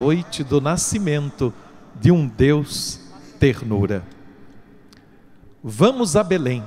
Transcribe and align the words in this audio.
noite 0.00 0.44
do 0.44 0.60
nascimento 0.60 1.52
de 2.00 2.12
um 2.12 2.28
Deus 2.28 3.00
ternura. 3.40 4.04
Vamos 5.60 6.14
a 6.14 6.22
Belém. 6.22 6.62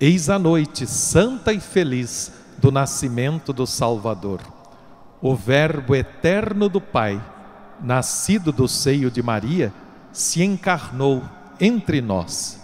Eis 0.00 0.28
a 0.28 0.36
noite 0.36 0.84
santa 0.84 1.52
e 1.52 1.60
feliz 1.60 2.32
do 2.58 2.72
nascimento 2.72 3.52
do 3.52 3.68
Salvador. 3.68 4.40
O 5.22 5.36
Verbo 5.36 5.94
eterno 5.94 6.68
do 6.68 6.80
Pai, 6.80 7.22
nascido 7.80 8.50
do 8.50 8.66
seio 8.66 9.12
de 9.12 9.22
Maria, 9.22 9.72
se 10.12 10.42
encarnou 10.42 11.22
entre 11.60 12.00
nós. 12.00 12.60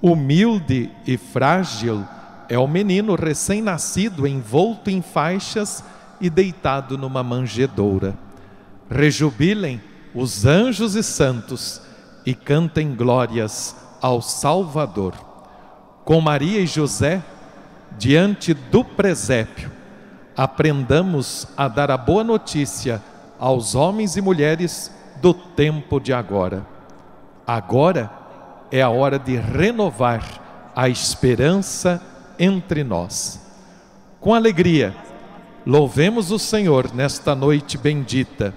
Humilde 0.00 0.90
e 1.06 1.18
frágil 1.18 2.06
é 2.48 2.58
o 2.58 2.66
menino 2.66 3.16
recém-nascido, 3.16 4.26
envolto 4.26 4.88
em 4.88 5.02
faixas 5.02 5.84
e 6.18 6.30
deitado 6.30 6.96
numa 6.96 7.22
manjedoura. 7.22 8.27
Rejubilem 8.90 9.80
os 10.14 10.46
anjos 10.46 10.94
e 10.94 11.02
santos 11.02 11.80
e 12.24 12.34
cantem 12.34 12.94
glórias 12.94 13.76
ao 14.00 14.22
Salvador. 14.22 15.12
Com 16.04 16.20
Maria 16.20 16.60
e 16.60 16.66
José, 16.66 17.22
diante 17.98 18.54
do 18.54 18.82
presépio, 18.82 19.70
aprendamos 20.34 21.46
a 21.56 21.68
dar 21.68 21.90
a 21.90 21.98
boa 21.98 22.24
notícia 22.24 23.02
aos 23.38 23.74
homens 23.74 24.16
e 24.16 24.22
mulheres 24.22 24.90
do 25.20 25.34
tempo 25.34 26.00
de 26.00 26.12
agora. 26.12 26.66
Agora 27.46 28.10
é 28.70 28.80
a 28.80 28.88
hora 28.88 29.18
de 29.18 29.36
renovar 29.36 30.70
a 30.74 30.88
esperança 30.88 32.00
entre 32.38 32.82
nós. 32.82 33.40
Com 34.20 34.32
alegria, 34.32 34.96
louvemos 35.66 36.30
o 36.30 36.38
Senhor 36.38 36.94
nesta 36.94 37.34
noite 37.34 37.76
bendita 37.76 38.54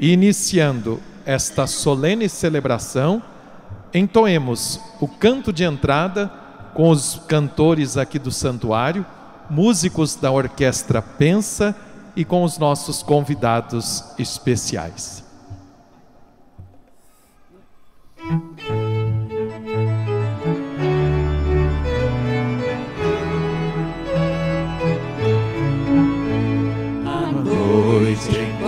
iniciando 0.00 1.00
esta 1.26 1.66
solene 1.66 2.28
celebração, 2.28 3.22
entoemos 3.92 4.80
o 4.98 5.06
canto 5.06 5.52
de 5.52 5.64
entrada 5.64 6.32
com 6.74 6.88
os 6.88 7.20
cantores 7.28 7.96
aqui 7.96 8.18
do 8.18 8.32
santuário, 8.32 9.04
músicos 9.50 10.14
da 10.14 10.30
orquestra 10.30 11.02
Pensa 11.02 11.76
e 12.16 12.24
com 12.24 12.42
os 12.42 12.56
nossos 12.56 13.02
convidados 13.02 14.04
especiais. 14.18 15.22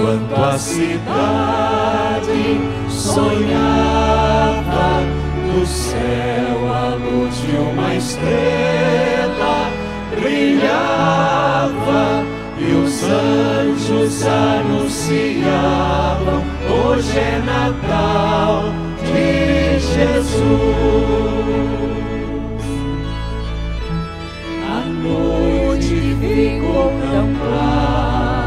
Enquanto 0.03 0.35
a 0.35 0.59
cidade 0.59 2.61
sonhava 2.89 5.03
no 5.47 5.65
céu 5.65 6.75
a 6.75 6.97
luz 6.97 7.41
de 7.43 7.57
uma 7.57 7.95
estrela 7.95 9.71
brilhava 10.19 12.25
e 12.59 12.75
os 12.75 13.05
anjos 13.05 14.27
anunciavam 14.27 16.43
hoje 16.69 17.19
é 17.19 17.39
Natal 17.45 18.65
de 19.05 19.79
Jesus. 19.79 20.33
A 24.69 24.81
noite 25.01 26.17
ficou 26.21 26.91
tão 27.01 27.33
clara 27.35 28.42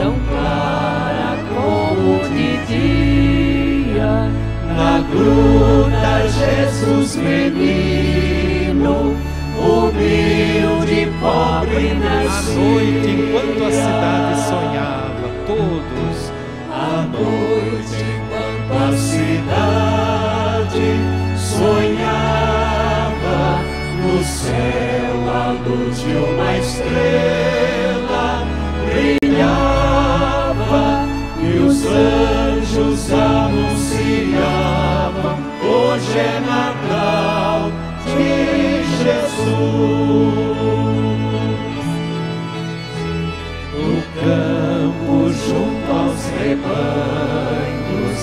tão 0.00 0.16
clara 0.28 1.36
como 1.54 2.20
de 2.28 2.56
dia. 2.66 4.12
Na 4.76 5.00
gruta 5.10 6.26
Jesus 6.28 7.16
menino, 7.16 8.94
humilde, 9.58 11.08
pobre 11.20 11.94
na 11.94 12.20
À 12.20 12.42
noite, 12.42 13.08
enquanto 13.10 13.60
a 13.64 13.70
cidade 13.70 14.34
sonhava, 14.48 15.26
todos 15.46 16.18
À 16.72 17.04
noite, 17.12 18.00
enquanto 18.00 18.72
a 18.82 18.96
cidade 18.96 20.88
sonhava, 21.36 22.60
no 24.02 24.16
céu 24.24 25.14
a 25.28 25.36
luz 25.68 25.96
de 26.00 26.12
uma 26.14 26.50
estrela 26.56 27.99
os 31.80 31.86
anjos 31.86 33.10
anunciavam: 33.12 33.70
hoje 35.62 36.18
é 36.18 36.40
Natal 36.40 37.72
de 38.04 38.84
Jesus. 39.02 39.40
No 43.72 44.02
campo 44.20 45.14
junto 45.32 45.88
aos 45.90 46.22
rebanhos, 46.38 48.20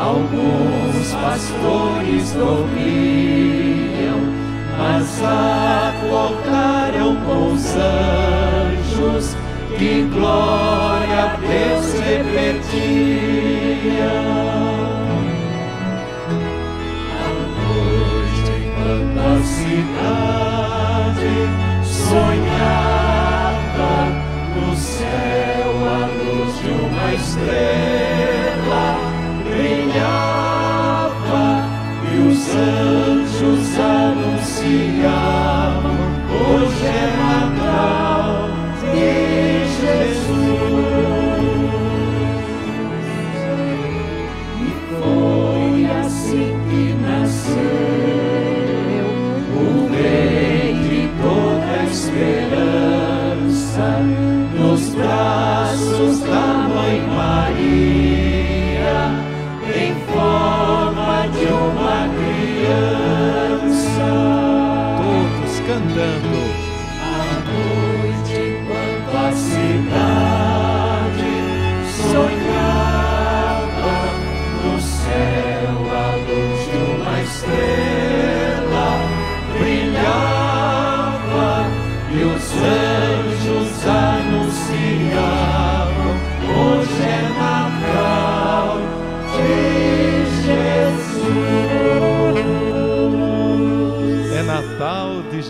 alguns 0.00 1.06
pastores 1.12 2.26
dormiam, 2.32 4.20
mas 4.76 5.06
acordaram 5.22 7.10
com 7.24 7.52
os 7.52 7.66
anjos 7.76 9.36
que 9.78 10.02
glória 10.04 11.24
a 11.24 11.36
Deus 11.36 11.92
repetiam. 12.00 12.56
À 17.12 17.28
noite, 17.60 18.52
enquanto 18.64 19.20
a 19.20 19.36
cidade 19.44 21.36
sonhava, 21.84 23.94
no 24.56 24.68
céu 24.76 25.70
a 25.84 26.06
luz 26.06 26.52
de 26.58 26.70
uma 26.70 27.08
estrela 27.14 28.86
brilhava 29.44 31.46
e 32.12 32.14
os 32.28 32.42
anjos 32.54 33.78
anunciavam: 33.78 35.45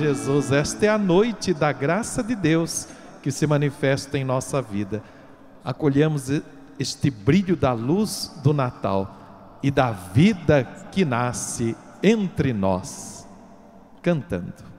Jesus, 0.06 0.52
esta 0.52 0.86
é 0.86 0.88
a 0.88 0.96
noite 0.96 1.52
da 1.52 1.72
graça 1.72 2.22
de 2.22 2.36
Deus 2.36 2.86
que 3.24 3.32
se 3.32 3.44
manifesta 3.44 4.16
em 4.16 4.24
nossa 4.24 4.62
vida. 4.62 5.02
Acolhemos 5.64 6.30
este 6.78 7.10
brilho 7.10 7.56
da 7.56 7.72
luz 7.72 8.32
do 8.40 8.54
Natal 8.54 9.58
e 9.64 9.68
da 9.68 9.90
vida 9.90 10.62
que 10.92 11.04
nasce 11.04 11.76
entre 12.04 12.52
nós, 12.52 13.26
cantando. 14.00 14.75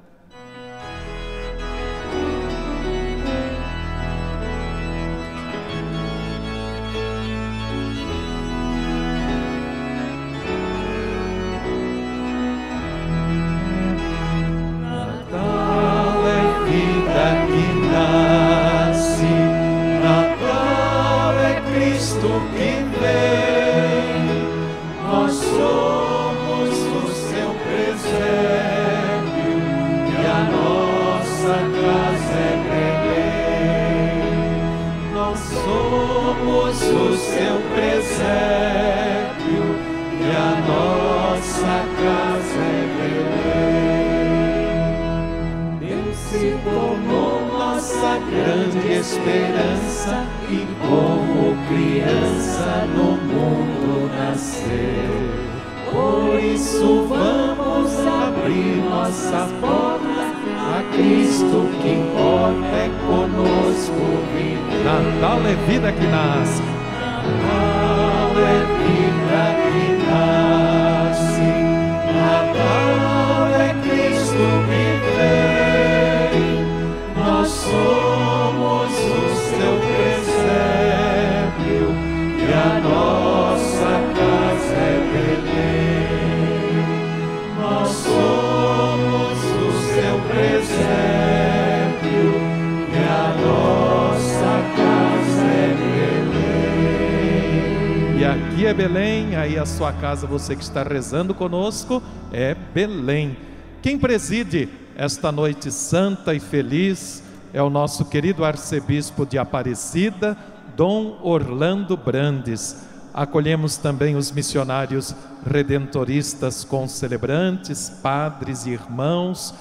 Casa, 100.07 100.25
você 100.25 100.55
que 100.55 100.63
está 100.63 100.83
rezando 100.83 101.33
conosco, 101.33 102.01
é 102.31 102.55
Belém. 102.55 103.35
Quem 103.81 103.99
preside 103.99 104.69
esta 104.95 105.33
noite 105.33 105.69
santa 105.69 106.33
e 106.33 106.39
feliz 106.39 107.21
é 107.51 107.61
o 107.61 107.69
nosso 107.69 108.05
querido 108.05 108.45
arcebispo 108.45 109.25
de 109.25 109.37
Aparecida, 109.37 110.37
Dom 110.77 111.19
Orlando 111.21 111.97
Brandes. 111.97 112.87
Acolhemos 113.13 113.75
também 113.75 114.15
os 114.15 114.31
missionários 114.31 115.13
redentoristas 115.45 116.63
concelebrantes, 116.63 117.89
padres 118.01 118.65
e 118.65 118.69
irmãos, 118.69 119.53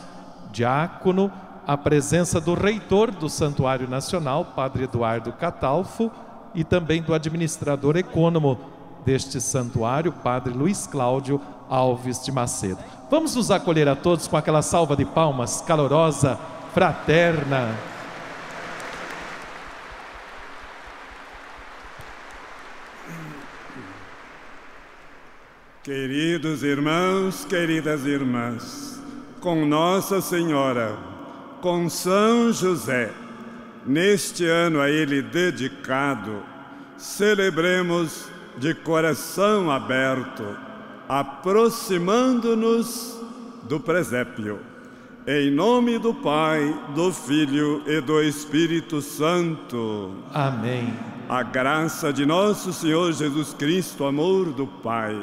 diácono, 0.52 1.28
a 1.66 1.76
presença 1.76 2.40
do 2.40 2.54
reitor 2.54 3.10
do 3.10 3.28
Santuário 3.28 3.90
Nacional, 3.90 4.52
Padre 4.54 4.84
Eduardo 4.84 5.32
Catalfo, 5.32 6.08
e 6.54 6.62
também 6.62 7.02
do 7.02 7.12
administrador 7.12 7.96
econômico 7.96 8.75
deste 9.06 9.41
santuário, 9.41 10.11
Padre 10.11 10.53
Luiz 10.53 10.88
Cláudio 10.88 11.41
Alves 11.70 12.25
de 12.25 12.32
Macedo. 12.32 12.81
Vamos 13.08 13.37
nos 13.37 13.53
acolher 13.53 13.88
a 13.88 13.94
todos 13.94 14.26
com 14.26 14.37
aquela 14.37 14.62
salva 14.62 14.97
de 14.97 15.05
palmas 15.05 15.61
calorosa, 15.61 16.37
fraterna. 16.75 17.73
Queridos 25.85 26.64
irmãos, 26.64 27.44
queridas 27.44 28.05
irmãs, 28.05 29.00
com 29.41 29.64
Nossa 29.64 30.20
Senhora, 30.20 30.99
com 31.61 31.88
São 31.88 32.52
José, 32.52 33.12
neste 33.87 34.44
ano 34.44 34.81
a 34.81 34.91
ele 34.91 35.23
dedicado, 35.23 36.43
celebremos 36.97 38.35
de 38.56 38.75
coração 38.75 39.70
aberto, 39.70 40.44
aproximando-nos 41.08 43.17
do 43.64 43.79
presépio. 43.79 44.58
Em 45.26 45.50
nome 45.50 45.99
do 45.99 46.14
Pai, 46.14 46.75
do 46.94 47.12
Filho 47.12 47.82
e 47.87 48.00
do 48.00 48.23
Espírito 48.23 49.03
Santo. 49.03 50.14
Amém. 50.32 50.94
A 51.29 51.43
graça 51.43 52.11
de 52.12 52.25
nosso 52.25 52.73
Senhor 52.73 53.12
Jesus 53.12 53.53
Cristo, 53.53 54.05
amor 54.05 54.53
do 54.53 54.64
Pai, 54.67 55.20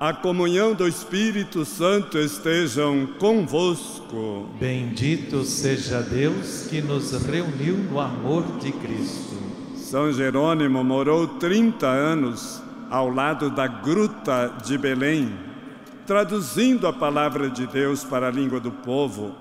a 0.00 0.14
comunhão 0.14 0.74
do 0.74 0.88
Espírito 0.88 1.64
Santo 1.64 2.18
estejam 2.18 3.06
convosco. 3.18 4.48
Bendito 4.58 5.44
seja 5.44 6.00
Deus 6.00 6.66
que 6.68 6.80
nos 6.80 7.12
reuniu 7.12 7.76
no 7.76 8.00
amor 8.00 8.42
de 8.58 8.72
Cristo. 8.72 9.36
São 9.76 10.10
Jerônimo 10.10 10.82
morou 10.82 11.28
30 11.28 11.86
anos 11.86 12.63
ao 12.94 13.10
lado 13.10 13.50
da 13.50 13.66
gruta 13.66 14.54
de 14.64 14.78
Belém, 14.78 15.36
traduzindo 16.06 16.86
a 16.86 16.92
palavra 16.92 17.50
de 17.50 17.66
Deus 17.66 18.04
para 18.04 18.28
a 18.28 18.30
língua 18.30 18.60
do 18.60 18.70
povo. 18.70 19.34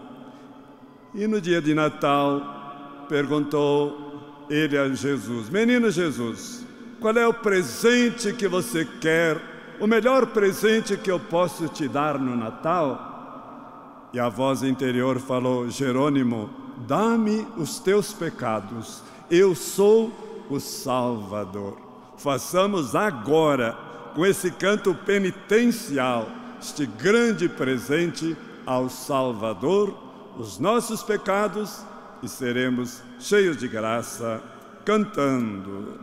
E 1.14 1.28
no 1.28 1.40
dia 1.40 1.62
de 1.62 1.72
Natal, 1.76 3.06
perguntou 3.08 4.48
ele 4.50 4.76
a 4.76 4.90
Jesus: 4.90 5.52
Menino 5.52 5.92
Jesus, 5.92 6.66
qual 7.00 7.16
é 7.16 7.28
o 7.28 7.34
presente 7.34 8.34
que 8.34 8.48
você 8.48 8.86
quer? 9.00 9.40
O 9.80 9.86
melhor 9.86 10.26
presente 10.26 10.98
que 10.98 11.12
eu 11.12 11.20
posso 11.20 11.68
te 11.68 11.88
dar 11.88 12.18
no 12.18 12.36
Natal? 12.36 14.10
E 14.12 14.20
a 14.20 14.30
voz 14.30 14.64
interior 14.64 15.20
falou: 15.20 15.70
Jerônimo, 15.70 16.50
dá-me 16.88 17.46
os 17.56 17.78
teus 17.78 18.14
pecados, 18.14 19.04
eu 19.30 19.54
sou 19.54 20.12
o 20.50 20.60
Salvador. 20.60 21.83
Façamos 22.24 22.96
agora, 22.96 23.78
com 24.16 24.26
esse 24.26 24.50
canto 24.50 24.96
penitencial, 24.96 26.26
este 26.58 26.86
grande 26.86 27.50
presente 27.50 28.38
ao 28.66 28.90
Salvador, 28.90 29.94
os 30.38 30.58
nossos 30.58 31.04
pecados 31.04 31.84
e 32.24 32.30
seremos 32.30 33.02
cheios 33.20 33.58
de 33.58 33.68
graça, 33.68 34.42
cantando. 34.86 36.00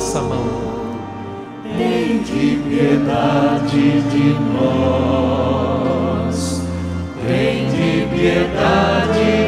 Nossa 0.00 0.22
mão. 0.22 0.46
tem 1.76 2.22
de 2.22 2.56
piedade 2.66 4.00
de 4.08 4.34
nós, 4.54 6.36
tem 7.26 7.66
de 7.68 8.06
piedade 8.08 9.39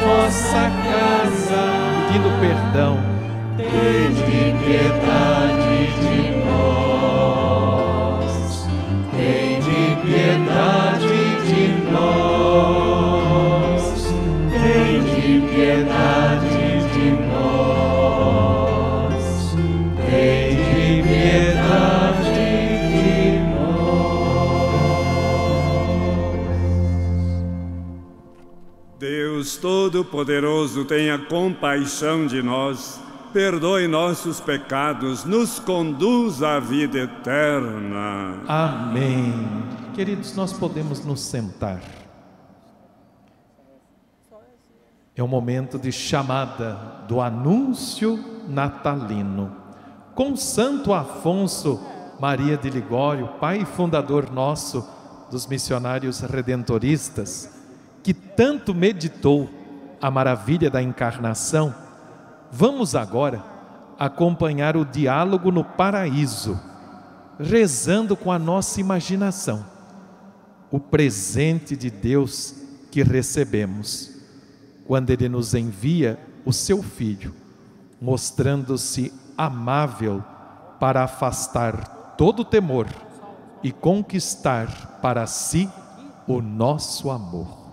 vossa 0.00 0.70
casa, 0.84 1.62
pedindo 2.06 2.30
perdão. 2.40 2.98
Tende 3.56 4.54
piedade 4.64 5.86
de 6.00 6.33
Todo-Poderoso, 29.94 30.84
tenha 30.84 31.16
compaixão 31.16 32.26
de 32.26 32.42
nós, 32.42 33.00
perdoe 33.32 33.86
nossos 33.86 34.40
pecados, 34.40 35.24
nos 35.24 35.60
conduz 35.60 36.42
à 36.42 36.58
vida 36.58 36.98
eterna. 36.98 38.40
Amém. 38.48 39.32
Queridos, 39.94 40.34
nós 40.34 40.52
podemos 40.52 41.04
nos 41.04 41.20
sentar. 41.20 41.80
É 45.14 45.22
o 45.22 45.28
momento 45.28 45.78
de 45.78 45.92
chamada 45.92 46.72
do 47.06 47.20
anúncio 47.20 48.18
natalino. 48.48 49.54
Com 50.12 50.34
Santo 50.34 50.92
Afonso 50.92 51.80
Maria 52.18 52.56
de 52.56 52.68
Ligório, 52.68 53.28
pai 53.38 53.64
fundador 53.64 54.28
nosso 54.28 54.84
dos 55.30 55.46
missionários 55.46 56.18
redentoristas, 56.18 57.48
que 58.02 58.12
tanto 58.12 58.74
meditou 58.74 59.62
a 60.04 60.10
maravilha 60.10 60.68
da 60.68 60.82
encarnação, 60.82 61.74
vamos 62.52 62.94
agora 62.94 63.42
acompanhar 63.98 64.76
o 64.76 64.84
diálogo 64.84 65.50
no 65.50 65.64
paraíso, 65.64 66.60
rezando 67.40 68.14
com 68.14 68.30
a 68.30 68.38
nossa 68.38 68.82
imaginação 68.82 69.64
o 70.70 70.78
presente 70.78 71.74
de 71.74 71.90
Deus 71.90 72.54
que 72.90 73.02
recebemos 73.02 74.14
quando 74.86 75.08
Ele 75.08 75.26
nos 75.26 75.54
envia 75.54 76.18
o 76.44 76.52
Seu 76.52 76.82
Filho, 76.82 77.34
mostrando-se 77.98 79.10
amável 79.38 80.22
para 80.78 81.02
afastar 81.02 82.14
todo 82.18 82.44
temor 82.44 82.88
e 83.62 83.72
conquistar 83.72 84.98
para 85.00 85.26
si 85.26 85.66
o 86.28 86.42
nosso 86.42 87.10
amor. 87.10 87.63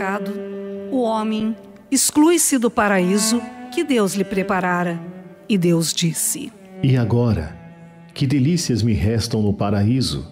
Pecado, 0.00 0.32
o 0.90 1.02
homem 1.02 1.54
exclui-se 1.90 2.56
do 2.56 2.70
paraíso 2.70 3.42
que 3.70 3.84
Deus 3.84 4.14
lhe 4.14 4.24
preparara. 4.24 4.98
E 5.46 5.58
Deus 5.58 5.92
disse: 5.92 6.50
E 6.82 6.96
agora, 6.96 7.54
que 8.14 8.26
delícias 8.26 8.82
me 8.82 8.94
restam 8.94 9.42
no 9.42 9.52
paraíso? 9.52 10.26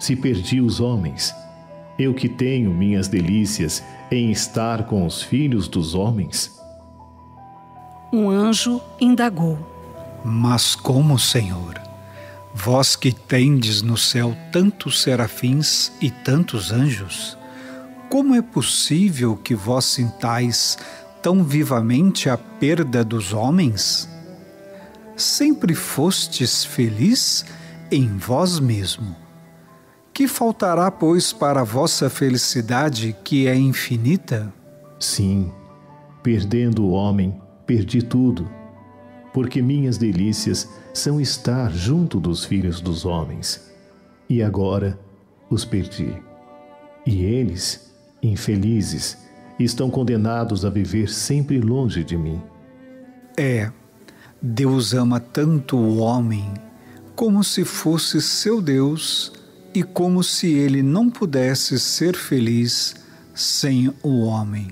Se 0.00 0.16
perdi 0.16 0.60
os 0.60 0.80
homens, 0.80 1.32
eu 1.96 2.12
que 2.12 2.28
tenho 2.28 2.74
minhas 2.74 3.06
delícias 3.06 3.84
em 4.10 4.32
estar 4.32 4.84
com 4.86 5.06
os 5.06 5.22
filhos 5.22 5.68
dos 5.68 5.94
homens? 5.94 6.60
Um 8.12 8.28
anjo 8.28 8.80
indagou: 9.00 9.58
Mas 10.24 10.74
como, 10.74 11.16
Senhor? 11.20 11.80
Vós 12.52 12.96
que 12.96 13.12
tendes 13.12 13.80
no 13.80 13.96
céu 13.96 14.36
tantos 14.50 15.00
serafins 15.00 15.92
e 16.00 16.10
tantos 16.10 16.72
anjos, 16.72 17.37
como 18.08 18.34
é 18.34 18.42
possível 18.42 19.36
que 19.36 19.54
vós 19.54 19.84
sintais 19.84 20.78
tão 21.22 21.44
vivamente 21.44 22.28
a 22.28 22.38
perda 22.38 23.04
dos 23.04 23.32
homens? 23.32 24.08
Sempre 25.16 25.74
fostes 25.74 26.64
feliz 26.64 27.44
em 27.90 28.16
vós 28.16 28.58
mesmo. 28.58 29.14
Que 30.12 30.26
faltará, 30.26 30.90
pois, 30.90 31.32
para 31.32 31.60
a 31.60 31.64
vossa 31.64 32.08
felicidade, 32.08 33.16
que 33.22 33.46
é 33.46 33.54
infinita? 33.54 34.52
Sim, 34.98 35.52
perdendo 36.22 36.84
o 36.84 36.90
homem, 36.90 37.40
perdi 37.66 38.02
tudo, 38.02 38.50
porque 39.32 39.62
minhas 39.62 39.96
delícias 39.98 40.68
são 40.92 41.20
estar 41.20 41.70
junto 41.72 42.18
dos 42.18 42.44
filhos 42.44 42.80
dos 42.80 43.04
homens. 43.04 43.70
E 44.28 44.42
agora 44.42 44.98
os 45.48 45.64
perdi. 45.64 46.14
E 47.06 47.24
eles, 47.24 47.87
infelizes, 48.22 49.18
estão 49.58 49.90
condenados 49.90 50.64
a 50.64 50.70
viver 50.70 51.08
sempre 51.08 51.60
longe 51.60 52.04
de 52.04 52.16
mim. 52.16 52.40
É, 53.36 53.70
Deus 54.40 54.94
ama 54.94 55.18
tanto 55.20 55.76
o 55.76 55.98
homem 55.98 56.52
como 57.14 57.42
se 57.42 57.64
fosse 57.64 58.22
seu 58.22 58.60
Deus 58.60 59.32
e 59.74 59.82
como 59.82 60.22
se 60.22 60.52
ele 60.52 60.82
não 60.82 61.10
pudesse 61.10 61.78
ser 61.78 62.16
feliz 62.16 62.96
sem 63.34 63.92
o 64.02 64.20
homem. 64.20 64.68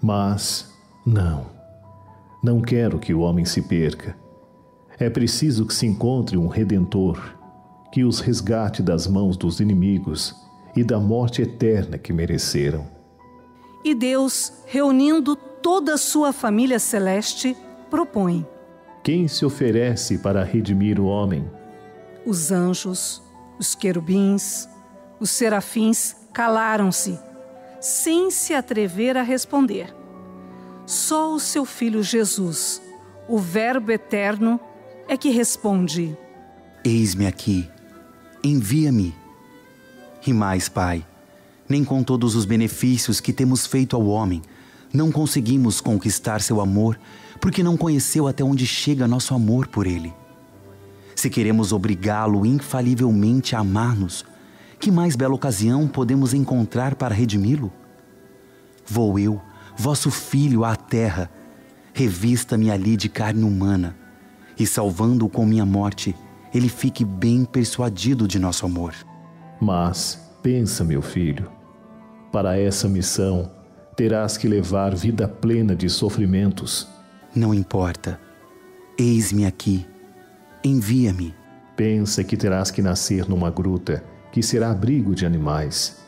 Mas 0.00 0.70
não, 1.06 1.46
não 2.42 2.60
quero 2.60 2.98
que 2.98 3.14
o 3.14 3.20
homem 3.20 3.44
se 3.44 3.62
perca. 3.62 4.16
É 4.98 5.08
preciso 5.10 5.66
que 5.66 5.74
se 5.74 5.86
encontre 5.86 6.36
um 6.36 6.48
redentor 6.48 7.18
que 7.92 8.04
os 8.04 8.20
resgate 8.20 8.82
das 8.82 9.06
mãos 9.06 9.36
dos 9.36 9.60
inimigos 9.60 10.34
e 10.74 10.82
da 10.82 10.98
morte 10.98 11.42
eterna 11.42 11.98
que 11.98 12.12
mereceram. 12.12 12.86
E 13.84 13.94
Deus, 13.94 14.52
reunindo 14.66 15.34
toda 15.34 15.94
a 15.94 15.98
sua 15.98 16.32
família 16.32 16.78
celeste, 16.78 17.56
propõe: 17.90 18.46
Quem 19.02 19.28
se 19.28 19.44
oferece 19.44 20.18
para 20.18 20.44
redimir 20.44 21.00
o 21.00 21.06
homem? 21.06 21.50
Os 22.24 22.52
anjos, 22.52 23.22
os 23.58 23.74
querubins, 23.74 24.68
os 25.18 25.30
serafins 25.30 26.16
calaram-se, 26.32 27.18
sem 27.80 28.30
se 28.30 28.54
atrever 28.54 29.16
a 29.16 29.22
responder. 29.22 29.94
Só 30.86 31.34
o 31.34 31.40
seu 31.40 31.64
filho 31.64 32.02
Jesus, 32.02 32.82
o 33.28 33.38
Verbo 33.38 33.92
eterno, 33.92 34.60
é 35.08 35.16
que 35.16 35.30
responde: 35.30 36.16
Eis-me 36.84 37.26
aqui, 37.26 37.68
envia-me. 38.42 39.21
E 40.26 40.32
mais, 40.32 40.68
Pai, 40.68 41.04
nem 41.68 41.84
com 41.84 42.02
todos 42.02 42.34
os 42.34 42.44
benefícios 42.44 43.20
que 43.20 43.32
temos 43.32 43.66
feito 43.66 43.96
ao 43.96 44.06
homem, 44.06 44.42
não 44.92 45.10
conseguimos 45.10 45.80
conquistar 45.80 46.40
seu 46.40 46.60
amor, 46.60 46.98
porque 47.40 47.62
não 47.62 47.76
conheceu 47.76 48.28
até 48.28 48.44
onde 48.44 48.66
chega 48.66 49.08
nosso 49.08 49.34
amor 49.34 49.66
por 49.66 49.86
ele. 49.86 50.12
Se 51.16 51.28
queremos 51.28 51.72
obrigá-lo 51.72 52.46
infalivelmente 52.46 53.56
a 53.56 53.60
amar-nos, 53.60 54.24
que 54.78 54.90
mais 54.90 55.16
bela 55.16 55.34
ocasião 55.34 55.88
podemos 55.88 56.34
encontrar 56.34 56.94
para 56.94 57.14
redimi-lo? 57.14 57.72
Vou 58.86 59.18
eu, 59.18 59.40
vosso 59.76 60.10
filho, 60.10 60.64
à 60.64 60.76
terra, 60.76 61.30
revista-me 61.94 62.70
ali 62.70 62.96
de 62.96 63.08
carne 63.08 63.44
humana, 63.44 63.96
e 64.58 64.66
salvando-o 64.66 65.28
com 65.28 65.46
minha 65.46 65.64
morte, 65.66 66.14
ele 66.54 66.68
fique 66.68 67.04
bem 67.04 67.44
persuadido 67.44 68.28
de 68.28 68.38
nosso 68.38 68.66
amor. 68.66 68.94
Mas 69.64 70.20
pensa, 70.42 70.82
meu 70.82 71.00
filho, 71.00 71.48
para 72.32 72.58
essa 72.58 72.88
missão 72.88 73.48
terás 73.94 74.36
que 74.36 74.48
levar 74.48 74.92
vida 74.92 75.28
plena 75.28 75.76
de 75.76 75.88
sofrimentos. 75.88 76.88
Não 77.32 77.54
importa. 77.54 78.18
Eis-me 78.98 79.46
aqui. 79.46 79.86
Envia-me. 80.64 81.32
Pensa 81.76 82.24
que 82.24 82.36
terás 82.36 82.72
que 82.72 82.82
nascer 82.82 83.28
numa 83.28 83.52
gruta 83.52 84.02
que 84.32 84.42
será 84.42 84.72
abrigo 84.72 85.14
de 85.14 85.24
animais, 85.24 86.04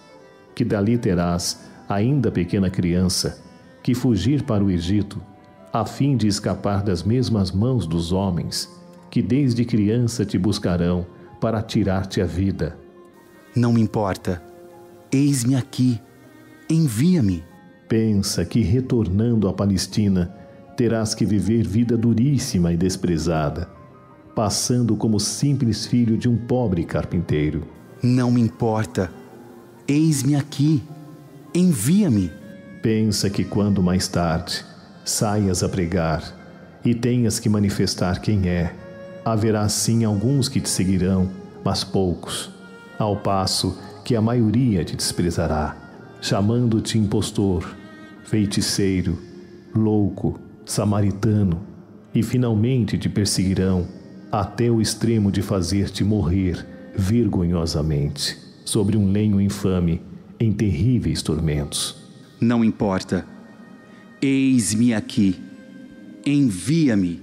que 0.52 0.64
dali 0.64 0.99
terás, 0.99 1.61
ainda 1.88 2.32
pequena 2.32 2.68
criança, 2.68 3.38
que 3.84 3.94
fugir 3.94 4.42
para 4.42 4.64
o 4.64 4.70
Egito, 4.70 5.23
a 5.73 5.87
fim 5.87 6.16
de 6.16 6.26
escapar 6.26 6.82
das 6.82 7.04
mesmas 7.04 7.52
mãos 7.52 7.87
dos 7.87 8.11
homens, 8.11 8.68
que 9.08 9.23
desde 9.23 9.64
criança 9.64 10.25
te 10.25 10.37
buscarão 10.37 11.06
para 11.40 11.62
tirar-te 11.62 12.20
a 12.20 12.26
vida. 12.26 12.82
Não 13.56 13.73
me 13.73 13.80
importa. 13.80 14.42
Eis-me 15.12 15.54
aqui. 15.54 16.00
Envia-me. 16.68 17.44
Pensa 17.88 18.44
que 18.44 18.61
retornando 18.61 19.46
à 19.49 19.52
Palestina 19.52 20.34
terás 20.76 21.14
que 21.14 21.25
viver 21.25 21.64
vida 21.64 21.96
duríssima 21.96 22.73
e 22.73 22.76
desprezada, 22.76 23.68
passando 24.34 24.96
como 24.96 25.20
simples 25.20 25.87
filho 25.87 26.18
de 26.18 26.28
um 26.28 26.37
pobre 26.37 26.84
carpinteiro. 26.84 27.62
Não 28.02 28.32
me 28.32 28.40
importa. 28.40 29.11
Eis-me 29.87 30.34
aqui. 30.34 30.82
Envia-me. 31.54 32.32
Pensa 32.82 33.30
que 33.30 33.44
quando 33.44 33.82
mais 33.82 34.08
tarde 34.08 34.64
saias 35.04 35.62
a 35.62 35.68
pregar 35.68 36.80
e 36.84 36.92
tenhas 36.92 37.38
que 37.38 37.49
manifestar 37.49 38.20
quem 38.20 38.49
é, 38.49 38.75
haverá 39.25 39.68
sim 39.68 40.04
alguns 40.04 40.49
que 40.49 40.61
te 40.61 40.68
seguirão, 40.68 41.30
mas 41.64 41.84
poucos, 41.84 42.50
ao 42.98 43.16
passo 43.16 43.78
que 44.04 44.14
a 44.14 44.20
maioria 44.20 44.84
te 44.84 44.96
desprezará, 44.96 45.76
chamando-te 46.20 46.98
impostor, 46.98 47.74
feiticeiro, 48.24 49.18
louco, 49.74 50.38
samaritano, 50.64 51.60
e 52.14 52.22
finalmente 52.22 52.96
te 52.96 53.08
perseguirão 53.08 53.86
até 54.30 54.70
o 54.70 54.80
extremo 54.80 55.30
de 55.32 55.42
fazer-te 55.42 56.04
morrer 56.04 56.66
vergonhosamente 56.96 58.38
sobre 58.64 58.96
um 58.96 59.10
lenho 59.10 59.40
infame 59.40 60.00
em 60.38 60.52
terríveis 60.52 61.22
tormentos. 61.22 61.96
Não 62.40 62.64
importa. 62.64 63.26
Eis-me 64.20 64.94
aqui. 64.94 65.40
Envia-me. 66.24 67.22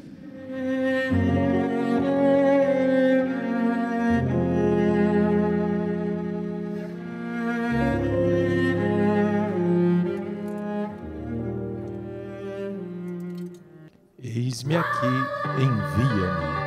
Aqui, 14.78 15.28
envia-me. 15.58 16.61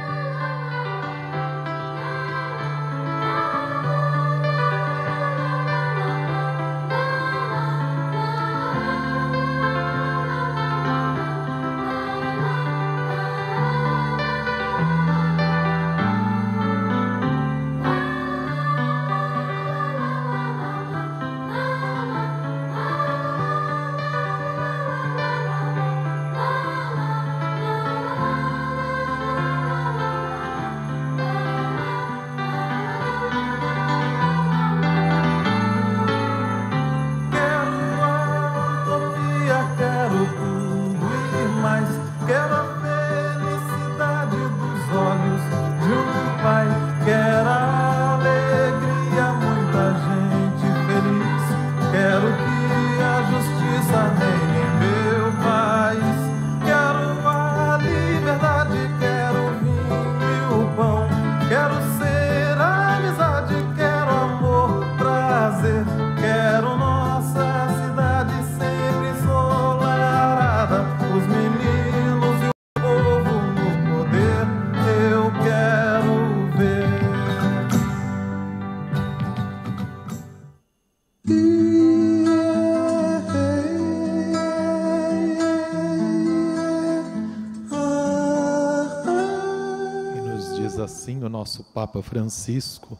Papa 91.84 92.00
Francisco, 92.00 92.98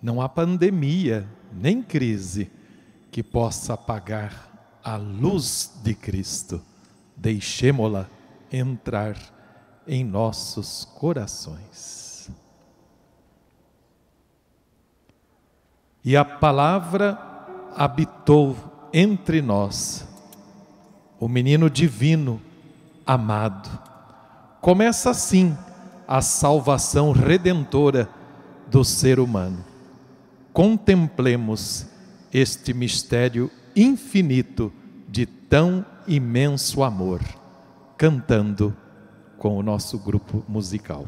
não 0.00 0.22
há 0.22 0.28
pandemia 0.28 1.26
nem 1.52 1.82
crise 1.82 2.48
que 3.10 3.24
possa 3.24 3.74
apagar 3.74 4.78
a 4.84 4.94
luz 4.96 5.72
de 5.82 5.96
Cristo. 5.96 6.62
Deixemo-la 7.16 8.06
entrar 8.52 9.16
em 9.84 10.04
nossos 10.04 10.84
corações. 10.84 12.30
E 16.04 16.16
a 16.16 16.24
palavra 16.24 17.18
habitou 17.74 18.56
entre 18.92 19.42
nós, 19.42 20.06
o 21.18 21.26
menino 21.26 21.68
divino, 21.68 22.40
amado. 23.04 23.68
Começa 24.60 25.10
assim 25.10 25.58
a 26.06 26.22
salvação 26.22 27.10
redentora 27.10 28.19
do 28.70 28.84
ser 28.84 29.18
humano. 29.18 29.64
Contemplemos 30.52 31.86
este 32.32 32.72
mistério 32.72 33.50
infinito 33.74 34.72
de 35.08 35.26
tão 35.26 35.84
imenso 36.06 36.82
amor, 36.82 37.20
cantando 37.96 38.76
com 39.38 39.56
o 39.56 39.62
nosso 39.62 39.98
grupo 39.98 40.44
musical. 40.48 41.06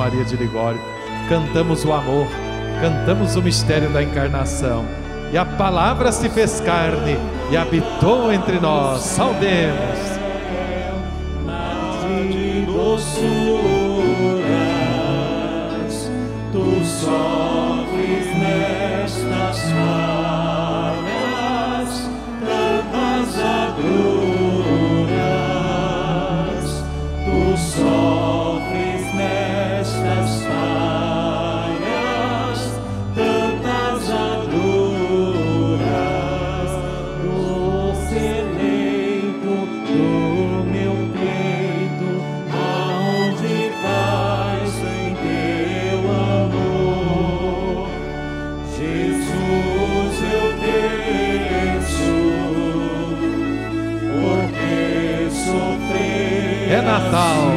Maria 0.00 0.24
de 0.24 0.34
Ligório, 0.34 0.80
cantamos 1.28 1.84
o 1.84 1.92
amor, 1.92 2.26
cantamos 2.80 3.36
o 3.36 3.42
mistério 3.42 3.90
da 3.90 4.02
encarnação. 4.02 4.82
E 5.30 5.36
a 5.36 5.44
palavra 5.44 6.10
se 6.10 6.30
fez 6.30 6.58
carne 6.60 7.18
e 7.50 7.56
habitou 7.56 8.32
entre 8.32 8.58
nós. 8.58 9.02
Saudemos. 9.02 10.19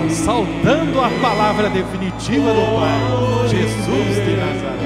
Saudando 0.10 1.00
a 1.00 1.10
palavra 1.22 1.70
definitiva 1.70 2.54
do 2.54 2.80
Pai, 2.80 3.48
Jesus 3.50 4.16
de 4.16 4.36
Nazaré. 4.36 4.83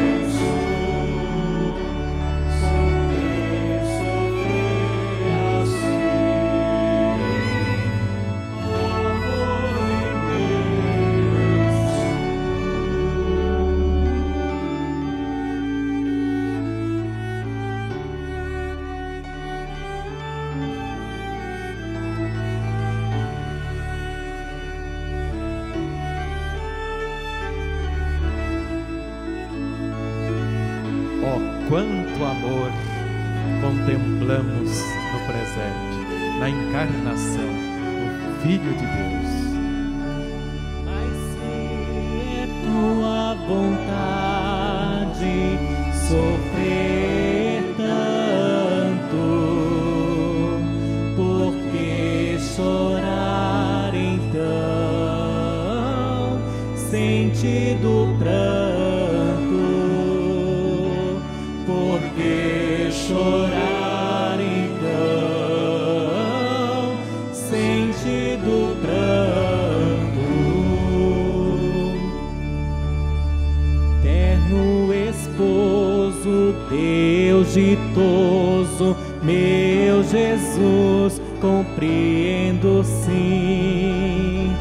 Jesus, 80.10 81.22
compreendo 81.42 82.82
sim, 82.84 84.52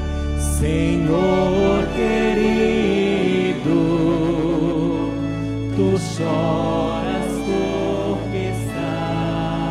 Senhor 0.59 1.87
querido, 1.95 3.71
tu 5.77 5.97
choras 6.17 7.31
porque 7.47 8.51
estás 8.51 9.71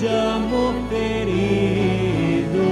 de 0.00 0.08
amor 0.08 0.74
ferido. 0.88 2.64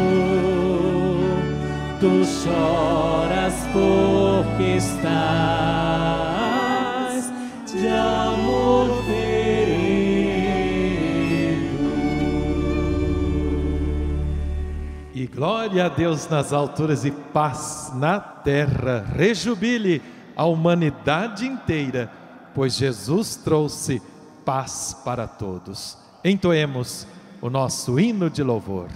Tu 2.00 2.24
choras 2.24 3.54
porque 3.72 4.76
estás 4.76 6.23
glória 15.34 15.86
a 15.86 15.88
Deus 15.88 16.28
nas 16.28 16.52
alturas 16.52 17.04
e 17.04 17.10
paz 17.10 17.90
na 17.94 18.20
terra. 18.20 19.04
Rejubile 19.14 20.00
a 20.36 20.44
humanidade 20.44 21.44
inteira, 21.44 22.10
pois 22.54 22.76
Jesus 22.76 23.34
trouxe 23.34 24.00
paz 24.44 24.96
para 25.04 25.26
todos. 25.26 25.98
Entoemos 26.24 27.06
o 27.42 27.50
nosso 27.50 27.98
hino 27.98 28.30
de 28.30 28.42
louvor. 28.42 28.88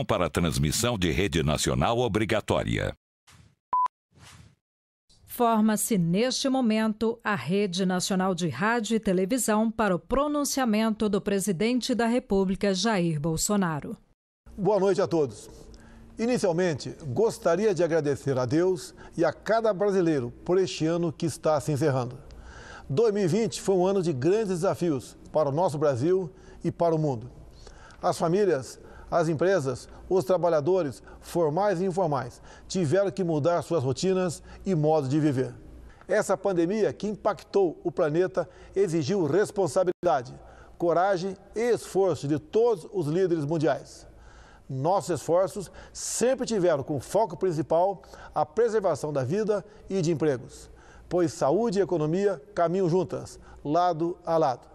Para 0.00 0.30
transmissão 0.30 0.96
de 0.96 1.10
rede 1.10 1.42
nacional 1.42 1.98
obrigatória. 1.98 2.94
Forma-se 5.26 5.98
neste 5.98 6.48
momento 6.48 7.18
a 7.22 7.34
Rede 7.34 7.84
Nacional 7.84 8.34
de 8.34 8.48
Rádio 8.48 8.96
e 8.96 9.00
Televisão 9.00 9.70
para 9.70 9.94
o 9.94 9.98
pronunciamento 9.98 11.08
do 11.08 11.20
presidente 11.20 11.94
da 11.94 12.06
República, 12.06 12.72
Jair 12.72 13.20
Bolsonaro. 13.20 13.96
Boa 14.56 14.78
noite 14.78 15.00
a 15.02 15.06
todos. 15.06 15.50
Inicialmente, 16.18 16.94
gostaria 17.06 17.74
de 17.74 17.82
agradecer 17.82 18.38
a 18.38 18.46
Deus 18.46 18.94
e 19.16 19.24
a 19.24 19.32
cada 19.32 19.72
brasileiro 19.72 20.30
por 20.44 20.58
este 20.58 20.86
ano 20.86 21.12
que 21.12 21.26
está 21.26 21.58
se 21.60 21.72
encerrando. 21.72 22.18
2020 22.88 23.60
foi 23.60 23.74
um 23.74 23.86
ano 23.86 24.02
de 24.02 24.12
grandes 24.12 24.60
desafios 24.60 25.16
para 25.32 25.48
o 25.48 25.52
nosso 25.52 25.78
Brasil 25.78 26.30
e 26.62 26.70
para 26.70 26.94
o 26.94 26.98
mundo. 26.98 27.30
As 28.02 28.18
famílias 28.18 28.78
as 29.12 29.28
empresas, 29.28 29.90
os 30.08 30.24
trabalhadores, 30.24 31.02
formais 31.20 31.82
e 31.82 31.84
informais, 31.84 32.40
tiveram 32.66 33.10
que 33.10 33.22
mudar 33.22 33.60
suas 33.60 33.84
rotinas 33.84 34.42
e 34.64 34.74
modos 34.74 35.10
de 35.10 35.20
viver. 35.20 35.54
Essa 36.08 36.34
pandemia 36.34 36.90
que 36.94 37.06
impactou 37.06 37.78
o 37.84 37.92
planeta 37.92 38.48
exigiu 38.74 39.26
responsabilidade, 39.26 40.34
coragem 40.78 41.36
e 41.54 41.60
esforço 41.60 42.26
de 42.26 42.38
todos 42.38 42.88
os 42.90 43.06
líderes 43.06 43.44
mundiais. 43.44 44.06
Nossos 44.66 45.20
esforços 45.20 45.70
sempre 45.92 46.46
tiveram 46.46 46.82
como 46.82 46.98
foco 46.98 47.36
principal 47.36 48.00
a 48.34 48.46
preservação 48.46 49.12
da 49.12 49.22
vida 49.22 49.62
e 49.90 50.00
de 50.00 50.10
empregos, 50.10 50.70
pois 51.06 51.34
saúde 51.34 51.78
e 51.78 51.82
economia 51.82 52.40
caminham 52.54 52.88
juntas, 52.88 53.38
lado 53.62 54.16
a 54.24 54.38
lado. 54.38 54.66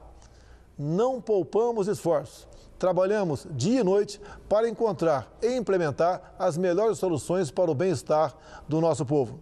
Não 0.77 1.19
poupamos 1.19 1.87
esforços 1.87 2.47
Trabalhamos 2.79 3.47
dia 3.51 3.81
e 3.81 3.83
noite 3.83 4.21
para 4.47 4.69
encontrar 4.69 5.31
e 5.41 5.55
implementar 5.55 6.35
as 6.37 6.57
melhores 6.57 6.99
soluções 6.99 7.49
para 7.49 7.71
o 7.71 7.75
bem-estar 7.75 8.35
do 8.67 8.79
nosso 8.79 9.05
povo. 9.05 9.39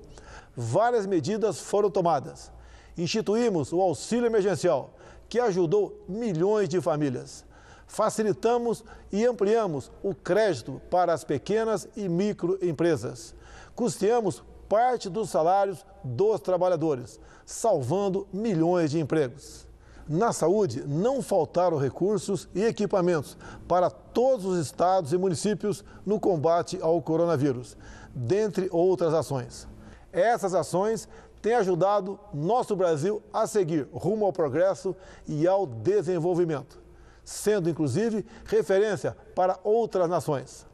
Várias 0.55 1.05
medidas 1.05 1.59
foram 1.59 1.89
tomadas. 1.91 2.49
Instituímos 2.97 3.73
o 3.73 3.81
auxílio 3.81 4.25
emergencial, 4.25 4.93
que 5.27 5.37
ajudou 5.39 6.01
milhões 6.07 6.69
de 6.69 6.79
famílias. 6.79 7.43
Facilitamos 7.85 8.83
e 9.11 9.25
ampliamos 9.25 9.91
o 10.01 10.15
crédito 10.15 10.81
para 10.89 11.13
as 11.13 11.25
pequenas 11.25 11.89
e 11.95 12.07
microempresas. 12.07 13.35
Custeamos 13.75 14.41
parte 14.69 15.09
dos 15.09 15.29
salários 15.29 15.85
dos 16.03 16.39
trabalhadores, 16.39 17.19
salvando 17.45 18.27
milhões 18.31 18.91
de 18.91 18.99
empregos. 18.99 19.64
Na 20.07 20.31
saúde, 20.31 20.83
não 20.85 21.19
faltaram 21.19 21.79
recursos 21.79 22.47
e 22.53 22.63
equipamentos 22.63 23.35
para 23.67 23.89
todos 23.89 24.45
os 24.45 24.59
estados 24.59 25.11
e 25.11 25.17
municípios 25.17 25.83
no 26.05 26.19
combate 26.19 26.77
ao 26.79 27.01
coronavírus, 27.01 27.75
dentre 28.13 28.69
outras 28.71 29.15
ações. 29.15 29.67
Essas 30.13 30.53
ações 30.53 31.09
têm 31.41 31.55
ajudado 31.55 32.19
nosso 32.31 32.75
Brasil 32.75 33.21
a 33.33 33.47
seguir 33.47 33.87
rumo 33.91 34.25
ao 34.25 34.33
progresso 34.33 34.95
e 35.27 35.47
ao 35.47 35.65
desenvolvimento, 35.65 36.79
sendo 37.23 37.67
inclusive 37.67 38.23
referência 38.45 39.17
para 39.33 39.59
outras 39.63 40.07
nações. 40.07 40.67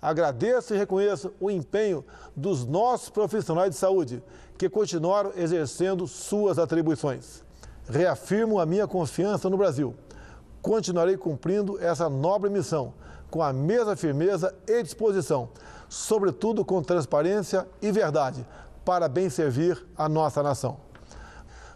Agradeço 0.00 0.74
e 0.74 0.78
reconheço 0.78 1.32
o 1.40 1.50
empenho 1.50 2.04
dos 2.36 2.64
nossos 2.64 3.10
profissionais 3.10 3.70
de 3.70 3.76
saúde, 3.76 4.22
que 4.56 4.68
continuaram 4.68 5.32
exercendo 5.36 6.06
suas 6.06 6.56
atribuições. 6.56 7.49
Reafirmo 7.90 8.60
a 8.60 8.66
minha 8.66 8.86
confiança 8.86 9.50
no 9.50 9.56
Brasil. 9.56 9.94
Continuarei 10.62 11.16
cumprindo 11.16 11.82
essa 11.82 12.08
nobre 12.08 12.48
missão 12.48 12.94
com 13.28 13.42
a 13.42 13.52
mesma 13.52 13.96
firmeza 13.96 14.54
e 14.66 14.82
disposição, 14.82 15.48
sobretudo 15.88 16.64
com 16.64 16.82
transparência 16.82 17.66
e 17.82 17.90
verdade, 17.90 18.46
para 18.84 19.08
bem 19.08 19.28
servir 19.28 19.84
a 19.96 20.08
nossa 20.08 20.42
nação. 20.42 20.78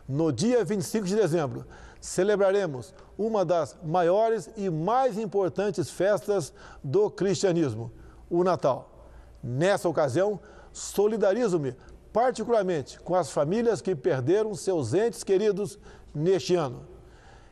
No 0.08 0.30
dia 0.30 0.64
25 0.64 1.06
de 1.06 1.16
dezembro, 1.16 1.66
celebraremos 2.00 2.94
uma 3.18 3.44
das 3.44 3.76
maiores 3.82 4.50
e 4.56 4.70
mais 4.70 5.18
importantes 5.18 5.90
festas 5.90 6.52
do 6.82 7.10
cristianismo, 7.10 7.90
o 8.28 8.44
Natal. 8.44 9.08
Nessa 9.42 9.88
ocasião, 9.88 10.38
solidarizo-me 10.72 11.74
particularmente 12.12 13.00
com 13.00 13.16
as 13.16 13.30
famílias 13.30 13.80
que 13.80 13.96
perderam 13.96 14.54
seus 14.54 14.94
entes 14.94 15.24
queridos 15.24 15.78
neste 16.14 16.54
ano. 16.54 16.82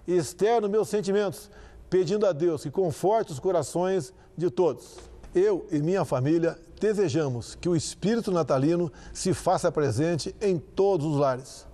Externo 0.06 0.68
meus 0.68 0.88
sentimentos, 0.88 1.50
pedindo 1.90 2.26
a 2.26 2.32
Deus 2.32 2.62
que 2.62 2.70
conforte 2.70 3.32
os 3.32 3.38
corações 3.38 4.12
de 4.36 4.50
todos. 4.50 4.98
Eu 5.34 5.66
e 5.70 5.80
minha 5.80 6.04
família 6.04 6.58
desejamos 6.80 7.54
que 7.54 7.68
o 7.68 7.76
espírito 7.76 8.30
natalino 8.30 8.92
se 9.12 9.32
faça 9.32 9.72
presente 9.72 10.34
em 10.40 10.58
todos 10.58 11.06
os 11.06 11.16
lares. 11.16 11.66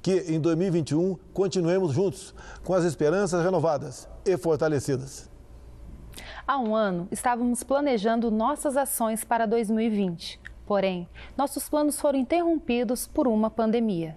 Que 0.00 0.32
em 0.32 0.40
2021 0.40 1.16
continuemos 1.32 1.92
juntos, 1.92 2.34
com 2.64 2.74
as 2.74 2.84
esperanças 2.84 3.44
renovadas 3.44 4.08
e 4.24 4.36
fortalecidas. 4.36 5.30
Há 6.46 6.58
um 6.58 6.74
ano, 6.74 7.06
estávamos 7.10 7.62
planejando 7.62 8.30
nossas 8.30 8.76
ações 8.76 9.24
para 9.24 9.46
2020. 9.46 10.40
Porém, 10.66 11.08
nossos 11.36 11.68
planos 11.68 12.00
foram 12.00 12.18
interrompidos 12.18 13.06
por 13.06 13.28
uma 13.28 13.50
pandemia. 13.50 14.16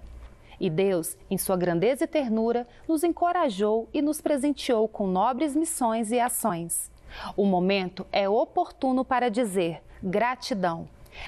E 0.60 0.70
Deus, 0.70 1.18
em 1.30 1.38
sua 1.38 1.58
grandeza 1.58 2.06
e 2.06 2.08
ternura, 2.08 2.68
nos 2.88 3.04
encorajou 3.04 3.90
e 3.94 4.02
nos 4.02 4.22
presenteou 4.22 4.88
com 4.88 5.08
nobres 5.08 5.56
missões 5.56 6.12
e 6.12 6.20
ações. 6.20 6.92
O 7.36 7.46
momento 7.46 8.06
é 8.12 8.28
oportuno 8.28 9.04
para 9.06 9.30
dizer 9.30 9.82
gratidão. 10.02 10.88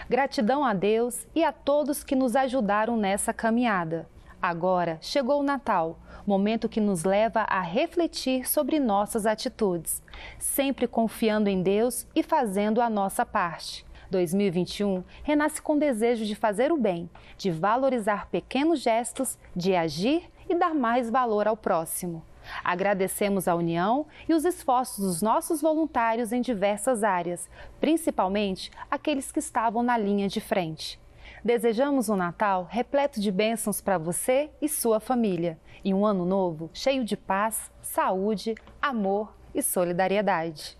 Gratidão 0.10 0.66
a 0.66 0.74
Deus 0.74 1.26
e 1.34 1.44
a 1.44 1.52
todos 1.52 2.04
que 2.04 2.16
nos 2.16 2.36
ajudaram 2.36 2.98
nessa 2.98 3.34
caminhada. 3.34 4.08
Agora 4.42 5.00
chegou 5.02 5.40
o 5.40 5.44
Natal, 5.44 5.98
momento 6.28 6.68
que 6.68 6.82
nos 6.82 7.06
leva 7.06 7.46
a 7.50 7.62
refletir 7.62 8.48
sobre 8.48 8.80
nossas 8.80 9.26
atitudes, 9.26 10.04
sempre 10.38 10.88
confiando 10.88 11.50
em 11.50 11.64
Deus 11.64 12.06
e 12.14 12.22
fazendo 12.22 12.82
a 12.82 12.90
nossa 12.90 13.26
parte. 13.26 13.87
2021 14.10 15.04
renasce 15.24 15.62
com 15.62 15.78
desejo 15.78 16.26
de 16.26 16.36
fazer 16.36 16.72
o 16.72 16.78
bem, 16.78 17.10
de 17.38 17.52
valorizar 17.52 18.28
pequenos 18.30 18.80
gestos, 18.82 19.38
de 19.56 19.76
agir 19.76 20.30
e 20.50 20.56
dar 20.56 20.74
mais 20.74 21.10
valor 21.10 21.48
ao 21.48 21.58
próximo. 21.58 22.24
Agradecemos 22.64 23.48
a 23.48 23.56
união 23.56 24.06
e 24.28 24.34
os 24.34 24.46
esforços 24.46 25.04
dos 25.04 25.22
nossos 25.22 25.62
voluntários 25.62 26.32
em 26.32 26.42
diversas 26.42 27.04
áreas, 27.04 27.50
principalmente 27.80 28.72
aqueles 28.90 29.32
que 29.32 29.40
estavam 29.40 29.84
na 29.84 29.98
linha 29.98 30.28
de 30.28 30.40
frente. 30.40 31.00
Desejamos 31.44 32.10
um 32.10 32.16
Natal 32.16 32.68
repleto 32.70 33.20
de 33.20 33.32
bênçãos 33.32 33.82
para 33.82 33.98
você 33.98 34.50
e 34.62 34.68
sua 34.68 35.00
família 35.00 35.60
e 35.84 35.94
um 35.94 36.06
ano 36.06 36.26
novo 36.26 36.70
cheio 36.74 37.04
de 37.04 37.16
paz, 37.16 37.72
saúde, 37.82 38.56
amor 38.82 39.34
e 39.54 39.62
solidariedade. 39.62 40.78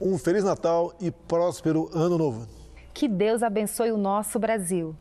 Um 0.00 0.18
Feliz 0.18 0.44
Natal 0.44 0.92
e 1.00 1.10
próspero 1.10 1.88
Ano 1.92 2.18
Novo. 2.18 2.61
Que 2.94 3.08
Deus 3.08 3.42
abençoe 3.42 3.90
o 3.90 3.96
nosso 3.96 4.38
Brasil. 4.38 4.94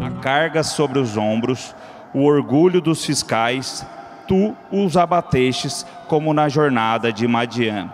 A 0.00 0.20
carga 0.22 0.62
sobre 0.62 0.98
os 0.98 1.16
ombros, 1.16 1.74
o 2.14 2.24
orgulho 2.24 2.80
dos 2.80 3.04
fiscais, 3.04 3.86
tu 4.26 4.56
os 4.72 4.96
abatestes 4.96 5.86
como 6.08 6.32
na 6.32 6.48
jornada 6.48 7.12
de 7.12 7.28
Madian. 7.28 7.92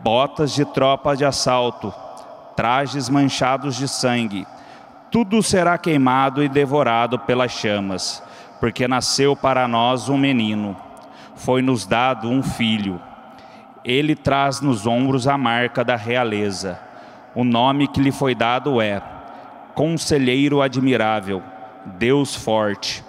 Botas 0.00 0.52
de 0.52 0.64
tropa 0.64 1.14
de 1.14 1.24
assalto, 1.24 1.92
trajes 2.56 3.08
manchados 3.08 3.76
de 3.76 3.86
sangue, 3.86 4.46
tudo 5.10 5.42
será 5.42 5.78
queimado 5.78 6.42
e 6.42 6.48
devorado 6.48 7.18
pelas 7.20 7.52
chamas, 7.52 8.22
porque 8.60 8.88
nasceu 8.88 9.36
para 9.36 9.68
nós 9.68 10.08
um 10.08 10.18
menino, 10.18 10.76
foi-nos 11.36 11.86
dado 11.86 12.28
um 12.28 12.42
filho 12.42 13.00
ele 13.84 14.16
traz 14.16 14.60
nos 14.60 14.86
ombros 14.86 15.28
a 15.28 15.36
marca 15.36 15.84
da 15.84 15.94
realeza. 15.94 16.80
O 17.34 17.44
nome 17.44 17.86
que 17.86 18.00
lhe 18.00 18.10
foi 18.10 18.34
dado 18.34 18.80
é 18.80 19.02
Conselheiro 19.74 20.62
Admirável, 20.62 21.42
Deus 21.98 22.34
Forte, 22.34 23.04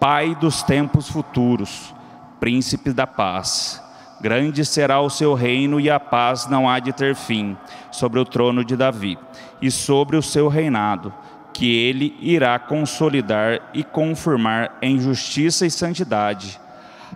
Pai 0.00 0.34
dos 0.34 0.62
tempos 0.62 1.08
futuros, 1.08 1.94
Príncipe 2.40 2.92
da 2.92 3.06
Paz. 3.06 3.82
Grande 4.20 4.64
será 4.64 5.00
o 5.00 5.10
seu 5.10 5.34
reino 5.34 5.78
e 5.78 5.88
a 5.88 6.00
paz 6.00 6.46
não 6.46 6.68
há 6.68 6.78
de 6.78 6.92
ter 6.92 7.14
fim 7.14 7.56
sobre 7.90 8.18
o 8.18 8.24
trono 8.24 8.64
de 8.64 8.76
Davi 8.76 9.18
e 9.62 9.70
sobre 9.70 10.16
o 10.16 10.22
seu 10.22 10.48
reinado, 10.48 11.12
que 11.54 11.74
ele 11.74 12.16
irá 12.20 12.58
consolidar 12.58 13.60
e 13.72 13.82
confirmar 13.82 14.76
em 14.82 14.98
justiça 14.98 15.64
e 15.64 15.70
santidade 15.70 16.60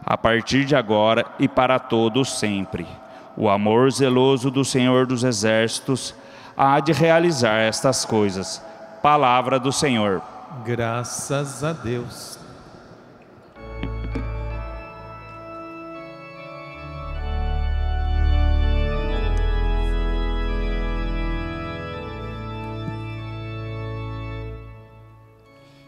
a 0.04 0.16
partir 0.16 0.64
de 0.64 0.74
agora 0.74 1.24
e 1.38 1.46
para 1.46 1.78
todos 1.78 2.38
sempre. 2.38 2.86
O 3.36 3.48
amor 3.48 3.90
zeloso 3.90 4.50
do 4.50 4.64
Senhor 4.64 5.06
dos 5.06 5.24
Exércitos 5.24 6.14
há 6.56 6.78
de 6.80 6.92
realizar 6.92 7.58
estas 7.58 8.04
coisas. 8.04 8.62
Palavra 9.02 9.58
do 9.58 9.72
Senhor. 9.72 10.22
Graças 10.64 11.64
a 11.64 11.72
Deus. 11.72 12.38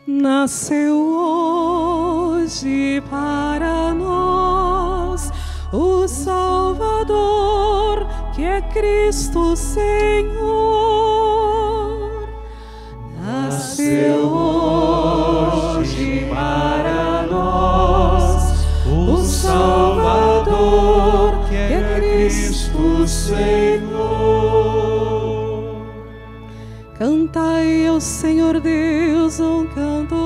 Nasceu 0.07 1.76
hoje 2.47 3.03
para 3.11 3.92
nós 3.92 5.32
o 5.72 6.07
Salvador, 6.07 8.07
que 8.32 8.44
é 8.44 8.62
Cristo 8.62 9.57
Senhor. 9.57 10.36
Nasceu 13.20 14.28
hoje 14.28 16.28
para 16.32 17.26
nós 17.28 18.64
o 18.86 19.16
Salvador, 19.24 20.53
que 21.49 21.57
é 21.57 21.97
Cristo 21.97 23.09
Senhor. 23.09 23.97
Cantai 26.97 27.88
ao 27.88 28.01
Senhor 28.01 28.61
Deus 28.61 29.40
um 29.40 29.66
canto 29.66 30.26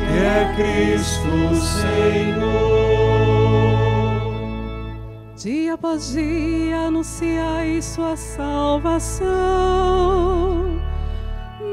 que 0.00 0.18
é 0.18 0.52
Cristo 0.56 1.54
Senhor. 1.54 2.66
Dia 5.36 5.74
após 5.74 6.10
dia 6.12 6.80
anunciai 6.88 7.80
sua 7.80 8.16
salvação, 8.16 9.26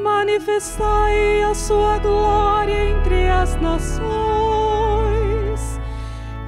manifestai 0.03 1.43
a 1.43 1.53
sua 1.53 1.97
glória 1.99 2.91
entre 2.91 3.29
as 3.29 3.55
nações 3.61 4.03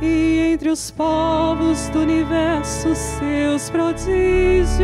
e 0.01 0.51
entre 0.53 0.69
os 0.69 0.91
povos 0.91 1.87
do 1.89 1.99
universo 1.99 2.93
seus 2.93 3.69
prodígios, 3.69 4.75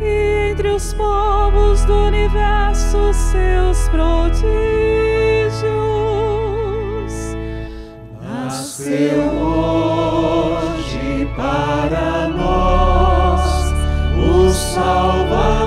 e 0.00 0.50
entre 0.50 0.68
os 0.68 0.92
povos 0.94 1.84
do 1.84 2.06
universo 2.06 3.12
seus 3.12 3.88
prodígios. 3.88 4.48
Nasceu 8.20 9.22
hoje 9.40 11.28
para 11.36 12.28
nós 12.28 13.72
o 14.16 14.50
Salvador, 14.50 15.57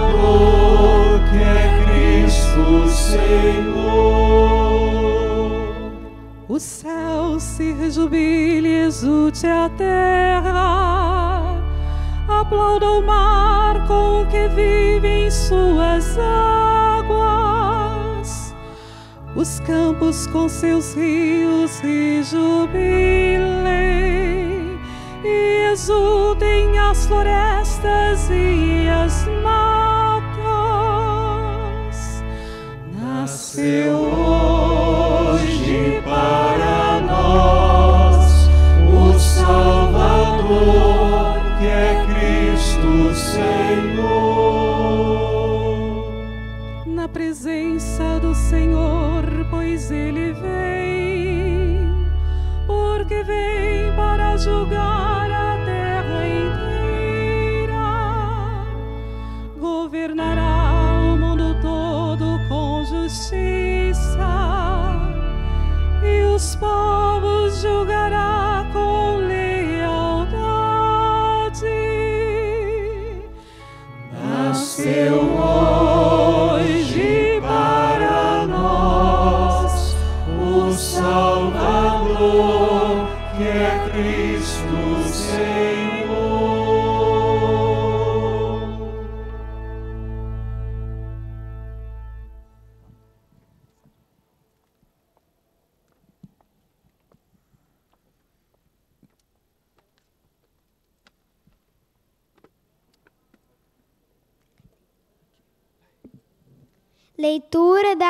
Senhor. 3.12 3.92
O 6.48 6.60
céu 6.60 7.40
se 7.40 7.74
rejubile, 7.74 8.86
exulte 8.88 9.48
a 9.48 9.70
terra, 9.78 11.62
aplauda 12.28 12.90
o 12.90 13.02
mar 13.02 13.86
com 13.88 14.22
o 14.22 14.26
que 14.28 14.48
vive 14.50 15.08
em 15.08 15.32
suas 15.32 16.18
águas. 16.18 17.42
os 19.36 19.60
campos 19.62 20.28
com 20.28 20.48
seus 20.50 20.94
rios 20.94 21.82
e 21.84 22.22
jubilem, 22.24 23.60
e 25.24 25.72
exultem 25.72 26.78
as 26.78 27.06
florestas 27.08 28.30
e 28.30 28.88
as 28.90 29.21
Nasceu 33.62 34.41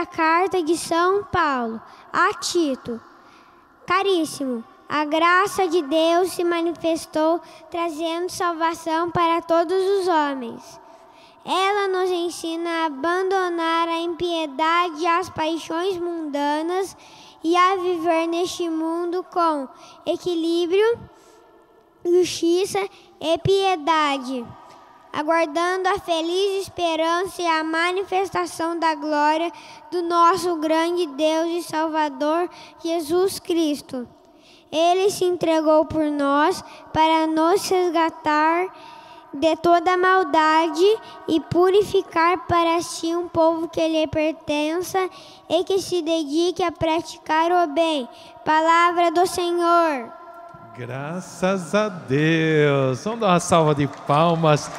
da 0.02 0.06
carta 0.08 0.64
de 0.64 0.76
São 0.76 1.24
Paulo 1.26 1.80
a 2.12 2.34
Tito. 2.34 3.00
Caríssimo, 3.86 4.64
a 4.90 5.06
graça 5.06 5.68
de 5.68 5.84
Deus 5.84 6.32
se 6.32 6.44
manifestou 6.44 7.40
trazendo 7.70 8.28
salvação 8.32 9.12
para 9.12 9.44
todos 9.44 9.78
os 9.78 10.08
homens. 10.08 10.80
Ela 11.46 11.88
nos 11.88 12.10
ensina 12.10 12.68
a 12.68 12.86
abandonar 12.86 13.88
a 13.90 14.00
impiedade 14.00 15.04
e 15.04 15.06
as 15.06 15.30
paixões 15.30 16.00
mundanas 16.00 16.98
e 17.44 17.56
a 17.56 17.76
viver 17.76 18.26
neste 18.26 18.68
mundo 18.70 19.24
com 19.32 19.68
equilíbrio, 20.04 20.98
justiça 22.04 22.80
e 23.20 23.38
piedade 23.38 24.44
aguardando 25.12 25.90
a 25.90 26.00
feliz 26.00 26.64
esperança 26.64 27.42
e 27.42 27.48
a 27.48 27.64
manifestação 27.64 28.78
da 28.80 28.96
glória 28.96 29.52
do 29.92 30.02
nosso 30.02 30.56
grande 30.58 31.06
Deus 31.08 31.48
e 31.50 31.64
Salvador 31.64 32.50
Jesus 32.84 33.40
Cristo. 33.40 34.08
Ele 34.72 35.10
se 35.10 35.26
entregou 35.26 35.86
por 35.86 36.06
nós 36.06 36.64
para 36.94 37.28
nos 37.28 37.68
resgatar 37.68 38.68
de 39.34 39.56
toda 39.58 39.98
maldade 39.98 41.00
e 41.28 41.40
purificar 41.40 42.46
para 42.48 42.82
si 42.82 43.16
um 43.16 43.28
povo 43.28 43.68
que 43.68 43.86
lhe 43.88 44.08
pertença 44.08 45.10
e 45.50 45.64
que 45.64 45.80
se 45.80 46.02
dedique 46.02 46.64
a 46.64 46.72
praticar 46.72 47.52
o 47.52 47.68
bem. 47.74 48.08
Palavra 48.44 49.12
do 49.12 49.26
Senhor. 49.26 50.21
Graças 50.78 51.76
a 51.76 51.90
Deus. 51.90 53.04
Vamos 53.04 53.20
dar 53.20 53.28
uma 53.28 53.40
salva 53.42 53.76
de 53.76 53.88
palmas 54.08 54.72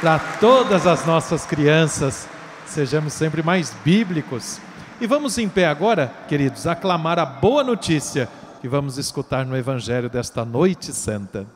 para 0.00 0.18
todas 0.38 0.86
as 0.86 1.04
nossas 1.04 1.44
crianças. 1.44 2.28
Sejamos 2.66 3.12
sempre 3.12 3.42
mais 3.42 3.74
bíblicos. 3.84 4.60
E 5.00 5.06
vamos 5.06 5.36
em 5.38 5.48
pé 5.48 5.66
agora, 5.66 6.12
queridos, 6.28 6.68
aclamar 6.68 7.18
a 7.18 7.26
boa 7.26 7.64
notícia 7.64 8.28
que 8.60 8.68
vamos 8.68 8.96
escutar 8.96 9.44
no 9.44 9.56
Evangelho 9.56 10.08
desta 10.08 10.44
noite 10.44 10.92
santa. 10.92 11.46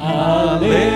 Aleluia, 0.00 0.95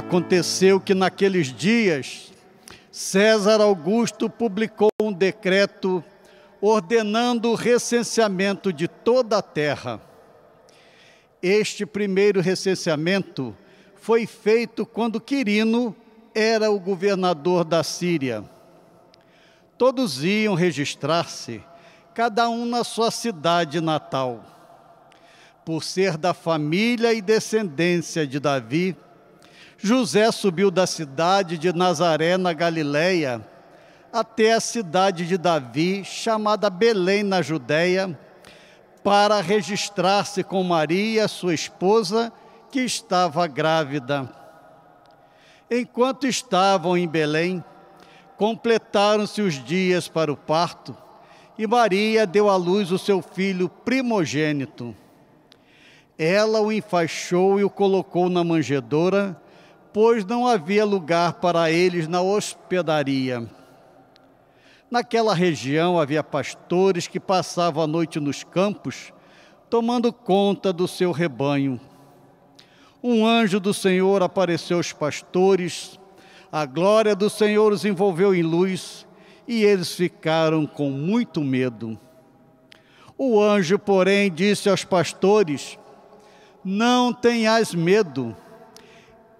Aconteceu 0.00 0.80
que 0.80 0.94
naqueles 0.94 1.48
dias 1.48 2.32
César 2.90 3.60
Augusto 3.60 4.30
publicou 4.30 4.88
um 4.98 5.12
decreto 5.12 6.02
ordenando 6.58 7.50
o 7.50 7.54
recenseamento 7.54 8.72
de 8.72 8.88
toda 8.88 9.36
a 9.36 9.42
terra. 9.42 10.00
Este 11.42 11.84
primeiro 11.84 12.40
recenseamento 12.40 13.54
foi 13.94 14.26
feito 14.26 14.86
quando 14.86 15.20
Quirino 15.20 15.94
era 16.34 16.70
o 16.70 16.80
governador 16.80 17.62
da 17.62 17.84
Síria. 17.84 18.42
Todos 19.76 20.24
iam 20.24 20.54
registrar-se, 20.54 21.62
cada 22.14 22.48
um 22.48 22.64
na 22.64 22.84
sua 22.84 23.10
cidade 23.10 23.82
natal. 23.82 24.46
Por 25.62 25.84
ser 25.84 26.16
da 26.16 26.32
família 26.32 27.12
e 27.12 27.20
descendência 27.20 28.26
de 28.26 28.40
Davi, 28.40 28.96
José 29.82 30.30
subiu 30.30 30.70
da 30.70 30.86
cidade 30.86 31.56
de 31.56 31.72
Nazaré, 31.72 32.36
na 32.36 32.52
Galiléia, 32.52 33.40
até 34.12 34.52
a 34.52 34.60
cidade 34.60 35.26
de 35.26 35.38
Davi, 35.38 36.04
chamada 36.04 36.68
Belém, 36.68 37.22
na 37.22 37.40
Judéia, 37.40 38.18
para 39.02 39.40
registrar-se 39.40 40.44
com 40.44 40.62
Maria, 40.62 41.26
sua 41.28 41.54
esposa, 41.54 42.30
que 42.70 42.80
estava 42.80 43.46
grávida. 43.46 44.28
Enquanto 45.70 46.26
estavam 46.26 46.96
em 46.96 47.08
Belém, 47.08 47.64
completaram-se 48.36 49.40
os 49.40 49.54
dias 49.64 50.08
para 50.08 50.30
o 50.30 50.36
parto 50.36 50.94
e 51.60 51.66
Maria 51.66 52.26
deu 52.26 52.48
à 52.48 52.56
luz 52.56 52.90
o 52.90 52.98
seu 52.98 53.20
filho 53.20 53.68
primogênito. 53.68 54.96
Ela 56.18 56.60
o 56.60 56.72
enfaixou 56.72 57.60
e 57.60 57.64
o 57.64 57.70
colocou 57.70 58.28
na 58.28 58.42
manjedoura, 58.42 59.39
pois 59.92 60.24
não 60.24 60.46
havia 60.46 60.84
lugar 60.84 61.34
para 61.34 61.70
eles 61.70 62.06
na 62.06 62.20
hospedaria. 62.20 63.48
Naquela 64.90 65.34
região 65.34 65.98
havia 66.00 66.22
pastores 66.22 67.06
que 67.06 67.20
passavam 67.20 67.82
a 67.82 67.86
noite 67.86 68.18
nos 68.18 68.42
campos, 68.42 69.12
tomando 69.68 70.12
conta 70.12 70.72
do 70.72 70.88
seu 70.88 71.12
rebanho. 71.12 71.80
Um 73.02 73.24
anjo 73.24 73.60
do 73.60 73.72
Senhor 73.72 74.22
apareceu 74.22 74.78
aos 74.78 74.92
pastores, 74.92 75.98
a 76.50 76.66
glória 76.66 77.14
do 77.14 77.30
Senhor 77.30 77.72
os 77.72 77.84
envolveu 77.84 78.34
em 78.34 78.42
luz 78.42 79.06
e 79.46 79.64
eles 79.64 79.94
ficaram 79.94 80.66
com 80.66 80.90
muito 80.90 81.40
medo. 81.40 81.98
O 83.16 83.40
anjo, 83.40 83.78
porém, 83.78 84.30
disse 84.30 84.68
aos 84.68 84.84
pastores: 84.84 85.78
Não 86.64 87.12
tenhais 87.12 87.72
medo, 87.74 88.36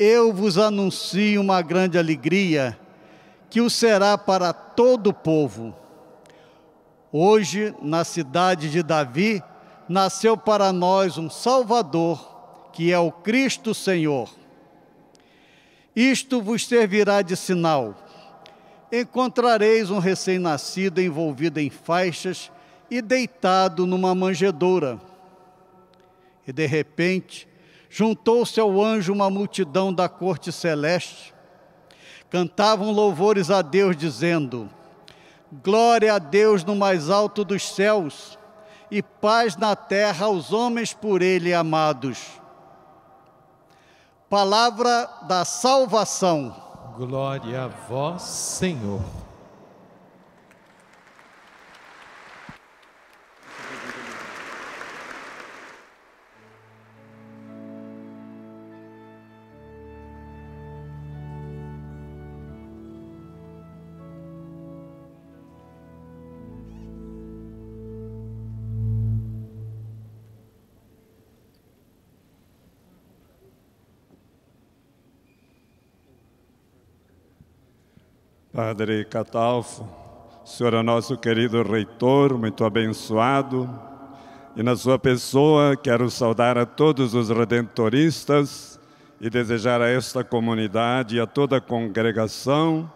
eu 0.03 0.33
vos 0.33 0.57
anuncio 0.57 1.43
uma 1.43 1.61
grande 1.61 1.99
alegria 1.99 2.79
que 3.51 3.61
o 3.61 3.69
será 3.69 4.17
para 4.17 4.51
todo 4.51 5.09
o 5.09 5.13
povo. 5.13 5.77
Hoje, 7.13 7.75
na 7.83 8.03
cidade 8.03 8.71
de 8.71 8.83
Davi, 8.83 9.43
nasceu 9.87 10.39
para 10.39 10.73
nós 10.73 11.19
um 11.19 11.29
Salvador, 11.29 12.71
que 12.73 12.91
é 12.91 12.99
o 12.99 13.13
Cristo 13.13 13.75
Senhor. 13.75 14.31
Isto 15.95 16.41
vos 16.41 16.67
servirá 16.67 17.21
de 17.21 17.37
sinal. 17.37 17.95
Encontrareis 18.91 19.91
um 19.91 19.99
recém-nascido 19.99 21.03
envolvido 21.03 21.61
em 21.61 21.69
faixas 21.69 22.51
e 22.91 23.03
deitado 23.03 23.87
numa 23.87 24.15
manjedoura. 24.15 24.99
E 26.47 26.53
de 26.55 26.65
repente, 26.65 27.50
juntou-se 27.91 28.59
ao 28.59 28.81
anjo 28.83 29.13
uma 29.13 29.29
multidão 29.29 29.93
da 29.93 30.09
corte 30.09 30.51
celeste 30.51 31.35
cantavam 32.31 32.93
louvores 32.93 33.51
a 33.51 33.61
Deus, 33.61 33.97
dizendo: 33.97 34.71
Glória 35.53 36.15
a 36.15 36.19
Deus 36.19 36.65
no 36.65 36.77
mais 36.77 37.11
alto 37.11 37.45
dos 37.45 37.69
céus 37.69 38.39
e 38.91 39.03
paz 39.03 39.57
na 39.57 39.75
terra 39.75 40.27
aos 40.27 40.53
homens 40.53 40.95
por 40.95 41.21
Ele 41.21 41.53
amados. 41.53 42.41
Palavra 44.29 45.09
da 45.23 45.45
salvação. 45.45 46.55
Glória 46.97 47.65
a 47.65 47.69
vós, 47.69 48.23
Senhor. 48.23 49.03
Padre 78.63 79.07
Catalfo, 79.07 79.89
senhor 80.45 80.75
é 80.75 80.83
nosso 80.83 81.17
querido 81.17 81.63
reitor, 81.63 82.37
muito 82.37 82.63
abençoado, 82.63 83.67
e 84.55 84.63
na 84.63 84.77
sua 84.77 84.99
pessoa 84.99 85.75
quero 85.75 86.11
saudar 86.11 86.59
a 86.59 86.67
todos 86.67 87.15
os 87.15 87.31
redentoristas 87.31 88.79
e 89.19 89.31
desejar 89.31 89.81
a 89.81 89.89
esta 89.89 90.23
comunidade 90.23 91.17
e 91.17 91.21
a 91.21 91.27
toda 91.27 91.57
a 91.57 91.61
congregação 91.61 92.93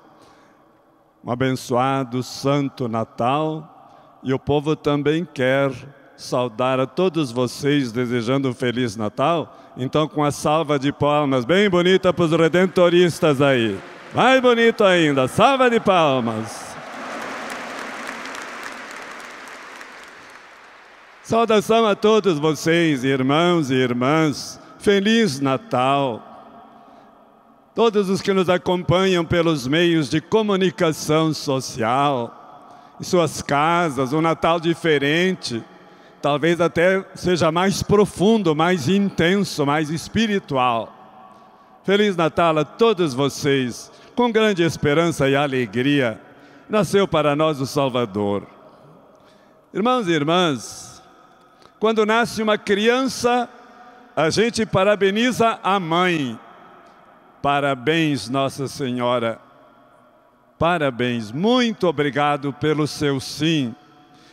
um 1.24 1.30
abençoado 1.30 2.22
Santo 2.22 2.86
Natal. 2.86 4.20
E 4.22 4.34
o 4.34 4.38
povo 4.38 4.76
também 4.76 5.24
quer 5.24 5.72
saudar 6.14 6.78
a 6.78 6.86
todos 6.86 7.32
vocês, 7.32 7.90
desejando 7.90 8.50
um 8.50 8.54
Feliz 8.54 8.96
Natal. 8.96 9.72
Então, 9.78 10.06
com 10.06 10.22
a 10.22 10.30
salva 10.30 10.78
de 10.78 10.92
palmas 10.92 11.46
bem 11.46 11.70
bonita 11.70 12.12
para 12.12 12.24
os 12.26 12.32
redentoristas 12.32 13.40
aí. 13.40 13.80
Mais 14.14 14.40
bonito 14.40 14.84
ainda, 14.84 15.26
salva 15.26 15.68
de 15.68 15.80
palmas. 15.80 16.76
Saudação 21.24 21.84
a 21.84 21.96
todos 21.96 22.38
vocês, 22.38 23.02
irmãos 23.02 23.72
e 23.72 23.74
irmãs. 23.74 24.60
Feliz 24.78 25.40
Natal. 25.40 26.22
Todos 27.74 28.08
os 28.08 28.22
que 28.22 28.32
nos 28.32 28.48
acompanham 28.48 29.24
pelos 29.24 29.66
meios 29.66 30.08
de 30.08 30.20
comunicação 30.20 31.34
social, 31.34 32.94
em 33.00 33.02
suas 33.02 33.42
casas, 33.42 34.12
um 34.12 34.20
Natal 34.20 34.60
diferente, 34.60 35.60
talvez 36.22 36.60
até 36.60 37.04
seja 37.16 37.50
mais 37.50 37.82
profundo, 37.82 38.54
mais 38.54 38.88
intenso, 38.88 39.66
mais 39.66 39.90
espiritual. 39.90 40.92
Feliz 41.82 42.14
Natal 42.16 42.56
a 42.58 42.64
todos 42.64 43.12
vocês 43.12 43.90
com 44.14 44.30
grande 44.30 44.62
esperança 44.62 45.28
e 45.28 45.34
alegria, 45.34 46.20
nasceu 46.68 47.06
para 47.06 47.34
nós 47.34 47.60
o 47.60 47.66
Salvador. 47.66 48.46
Irmãos 49.72 50.06
e 50.06 50.12
irmãs, 50.12 51.02
quando 51.80 52.06
nasce 52.06 52.42
uma 52.42 52.56
criança, 52.56 53.48
a 54.14 54.30
gente 54.30 54.64
parabeniza 54.64 55.58
a 55.62 55.80
mãe. 55.80 56.38
Parabéns, 57.42 58.28
Nossa 58.28 58.68
Senhora. 58.68 59.40
Parabéns, 60.58 61.32
muito 61.32 61.88
obrigado 61.88 62.52
pelo 62.52 62.86
seu 62.86 63.18
sim. 63.18 63.74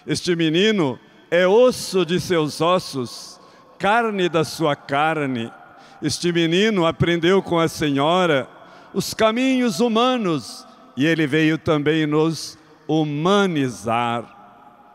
Este 0.05 0.35
menino 0.35 0.99
é 1.31 1.47
osso 1.47 2.05
de 2.05 2.19
seus 2.19 2.61
ossos, 2.61 3.39
carne 3.79 4.29
da 4.29 4.43
sua 4.43 4.75
carne. 4.75 5.51
Este 6.01 6.31
menino 6.31 6.85
aprendeu 6.85 7.41
com 7.41 7.59
a 7.59 7.67
Senhora 7.67 8.47
os 8.93 9.13
caminhos 9.13 9.79
humanos 9.79 10.65
e 10.95 11.05
ele 11.05 11.25
veio 11.25 11.57
também 11.57 12.05
nos 12.05 12.57
humanizar. 12.87 14.25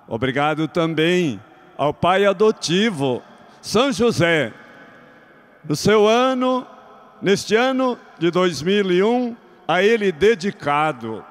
Obrigado 0.06 0.68
também 0.68 1.40
ao 1.76 1.92
pai 1.92 2.24
adotivo, 2.24 3.22
São 3.60 3.92
José. 3.92 4.52
No 5.68 5.74
seu 5.74 6.06
ano, 6.06 6.66
neste 7.20 7.54
ano 7.54 7.98
de 8.18 8.30
2001, 8.30 9.36
a 9.66 9.82
ele 9.82 10.12
dedicado. 10.12 11.24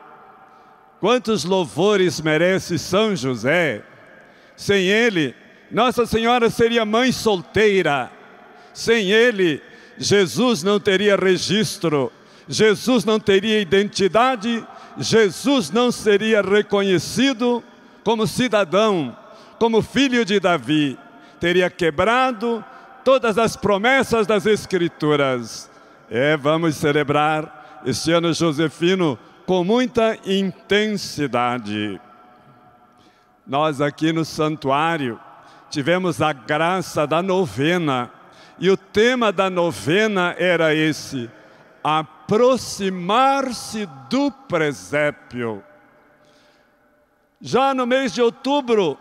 Quantos 1.00 1.46
louvores 1.46 2.20
merece 2.20 2.78
São 2.78 3.16
José? 3.16 3.84
Sem 4.56 4.88
ele, 4.88 5.36
Nossa 5.72 6.06
Senhora 6.06 6.50
seria 6.50 6.86
mãe 6.86 7.12
solteira. 7.12 8.12
Sem 8.74 9.12
ele, 9.12 9.62
Jesus 9.98 10.64
não 10.64 10.80
teria 10.80 11.16
registro 11.16 12.12
Jesus 12.48 13.04
não 13.06 13.20
teria 13.20 13.60
identidade, 13.60 14.66
Jesus 14.98 15.72
não 15.72 15.92
seria 15.92 16.42
reconhecido 16.42 17.64
como 18.04 18.28
cidadão, 18.28 19.18
como 19.60 19.82
filho 19.82 20.24
de 20.24 20.40
Davi, 20.40 20.98
teria 21.40 21.70
quebrado 21.70 22.64
todas 23.04 23.38
as 23.38 23.56
promessas 23.56 24.28
das 24.28 24.46
Escrituras. 24.46 25.70
É, 26.10 26.38
vamos 26.38 26.76
celebrar 26.76 27.82
este 27.86 28.12
ano 28.12 28.34
josefino 28.34 29.18
com 29.46 29.64
muita 29.64 30.18
intensidade. 30.26 32.00
Nós 33.46 33.80
aqui 33.82 34.12
no 34.12 34.26
santuário 34.26 35.20
tivemos 35.70 36.22
a 36.22 36.34
graça 36.34 37.06
da 37.06 37.22
novena 37.22 38.12
e 38.60 38.70
o 38.70 38.78
tema 38.78 39.32
da 39.32 39.50
novena 39.50 40.36
era 40.38 40.74
esse: 40.74 41.30
aproximar-se 42.26 43.88
do 44.10 44.32
presépio. 44.32 45.64
Já 47.40 47.74
no 47.74 47.86
mês 47.86 48.14
de 48.14 48.22
outubro, 48.22 48.98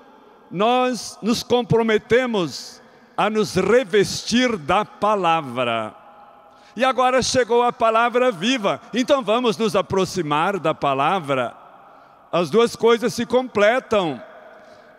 nós 0.50 1.18
nos 1.22 1.42
comprometemos 1.42 2.82
a 3.16 3.30
nos 3.30 3.54
revestir 3.54 4.58
da 4.58 4.84
palavra. 4.84 5.94
E 6.76 6.84
agora 6.84 7.22
chegou 7.22 7.62
a 7.62 7.72
palavra 7.72 8.30
viva, 8.30 8.80
então 8.92 9.22
vamos 9.22 9.56
nos 9.56 9.74
aproximar 9.74 10.58
da 10.58 10.74
palavra. 10.74 11.54
As 12.30 12.50
duas 12.50 12.76
coisas 12.76 13.14
se 13.14 13.24
completam. 13.24 14.20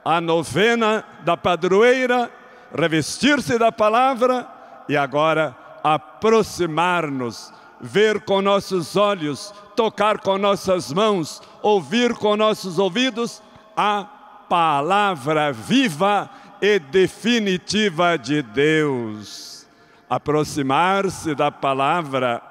A 0.03 0.21
novena 0.21 1.03
da 1.23 1.35
padroeira, 1.35 2.31
revestir-se 2.73 3.57
da 3.57 3.71
palavra 3.71 4.47
e 4.87 4.95
agora 4.95 5.55
aproximar-nos, 5.83 7.51
ver 7.79 8.21
com 8.21 8.41
nossos 8.41 8.95
olhos, 8.95 9.53
tocar 9.75 10.19
com 10.19 10.37
nossas 10.37 10.91
mãos, 10.91 11.41
ouvir 11.61 12.13
com 12.13 12.35
nossos 12.35 12.79
ouvidos 12.79 13.41
a 13.75 14.05
palavra 14.49 15.51
viva 15.51 16.29
e 16.61 16.79
definitiva 16.79 18.17
de 18.17 18.41
Deus. 18.41 19.67
Aproximar-se 20.09 21.35
da 21.35 21.51
palavra, 21.51 22.41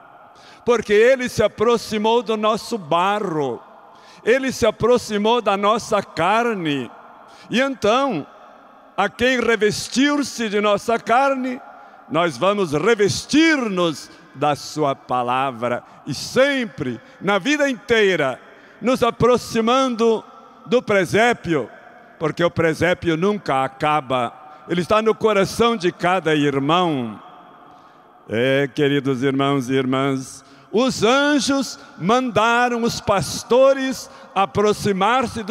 porque 0.64 0.92
Ele 0.92 1.28
se 1.28 1.42
aproximou 1.42 2.22
do 2.22 2.36
nosso 2.36 2.76
barro, 2.76 3.62
Ele 4.24 4.50
se 4.52 4.66
aproximou 4.66 5.40
da 5.40 5.56
nossa 5.56 6.02
carne, 6.02 6.90
e 7.50 7.60
então, 7.60 8.26
a 8.96 9.08
quem 9.08 9.40
revestir-se 9.40 10.48
de 10.48 10.60
nossa 10.60 10.98
carne, 10.98 11.60
nós 12.10 12.36
vamos 12.36 12.72
revestir-nos 12.72 14.10
da 14.34 14.54
Sua 14.56 14.94
palavra, 14.94 15.82
e 16.06 16.14
sempre, 16.14 17.00
na 17.20 17.38
vida 17.38 17.68
inteira, 17.68 18.40
nos 18.80 19.02
aproximando 19.02 20.24
do 20.66 20.82
presépio, 20.82 21.68
porque 22.18 22.42
o 22.42 22.50
presépio 22.50 23.16
nunca 23.16 23.64
acaba, 23.64 24.32
ele 24.68 24.80
está 24.80 25.02
no 25.02 25.14
coração 25.14 25.76
de 25.76 25.92
cada 25.92 26.34
irmão. 26.34 27.20
É, 28.28 28.68
queridos 28.74 29.22
irmãos 29.22 29.68
e 29.68 29.74
irmãs, 29.74 30.42
os 30.72 31.04
anjos 31.04 31.78
mandaram 31.98 32.82
os 32.82 33.00
pastores 33.00 34.10
aproximar-se 34.34 35.44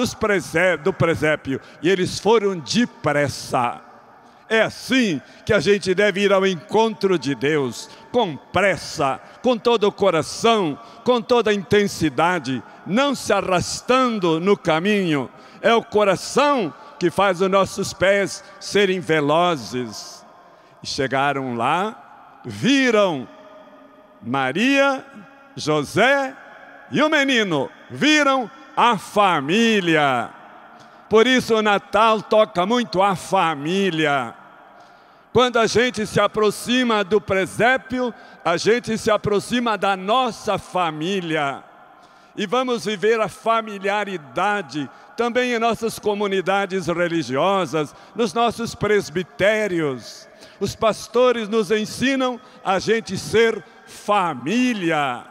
do 0.84 0.92
presépio 0.92 1.62
e 1.82 1.90
eles 1.90 2.20
foram 2.20 2.58
depressa. 2.60 3.80
É 4.50 4.62
assim 4.62 5.22
que 5.46 5.54
a 5.54 5.60
gente 5.60 5.96
deve 5.96 6.22
ir 6.22 6.34
ao 6.34 6.46
encontro 6.46 7.18
de 7.18 7.34
Deus, 7.34 7.90
com 8.14 8.38
pressa, 8.38 9.20
com 9.42 9.58
todo 9.58 9.86
o 9.86 9.92
coração, 9.92 10.78
com 11.04 11.20
toda 11.20 11.50
a 11.50 11.54
intensidade, 11.54 12.62
não 12.86 13.16
se 13.16 13.34
arrastando 13.34 14.40
no 14.40 14.56
caminho. 14.56 15.28
É 15.64 15.74
o 15.74 15.84
coração 15.84 16.72
que 17.00 17.10
faz 17.10 17.42
os 17.42 17.50
nossos 17.50 17.92
pés 17.92 18.44
serem 18.60 19.00
velozes. 19.00 20.24
E 20.84 20.88
chegaram 20.88 21.56
lá, 21.56 22.40
viram 22.46 23.28
Maria, 24.22 25.04
José 25.56 26.36
e 26.92 27.02
o 27.02 27.10
menino, 27.10 27.68
viram 27.90 28.50
a 28.78 28.96
família. 28.96 30.30
Por 31.10 31.26
isso 31.26 31.56
o 31.56 31.64
Natal 31.64 32.22
toca 32.22 32.64
muito 32.64 33.02
a 33.02 33.16
família. 33.16 34.36
Quando 35.34 35.58
a 35.58 35.66
gente 35.66 36.06
se 36.06 36.20
aproxima 36.20 37.04
do 37.04 37.20
presépio, 37.20 38.14
a 38.46 38.56
gente 38.56 38.96
se 39.00 39.10
aproxima 39.10 39.76
da 39.76 39.98
nossa 39.98 40.60
família. 40.60 41.64
E 42.38 42.46
vamos 42.46 42.86
viver 42.86 43.20
a 43.20 43.28
familiaridade 43.28 44.88
também 45.18 45.54
em 45.54 45.60
nossas 45.60 45.98
comunidades 45.98 46.86
religiosas, 46.86 47.96
nos 48.16 48.32
nossos 48.32 48.76
presbitérios. 48.76 50.30
Os 50.60 50.76
pastores 50.76 51.50
nos 51.50 51.72
ensinam 51.72 52.40
a 52.64 52.78
gente 52.78 53.18
ser 53.18 53.64
família. 53.88 55.26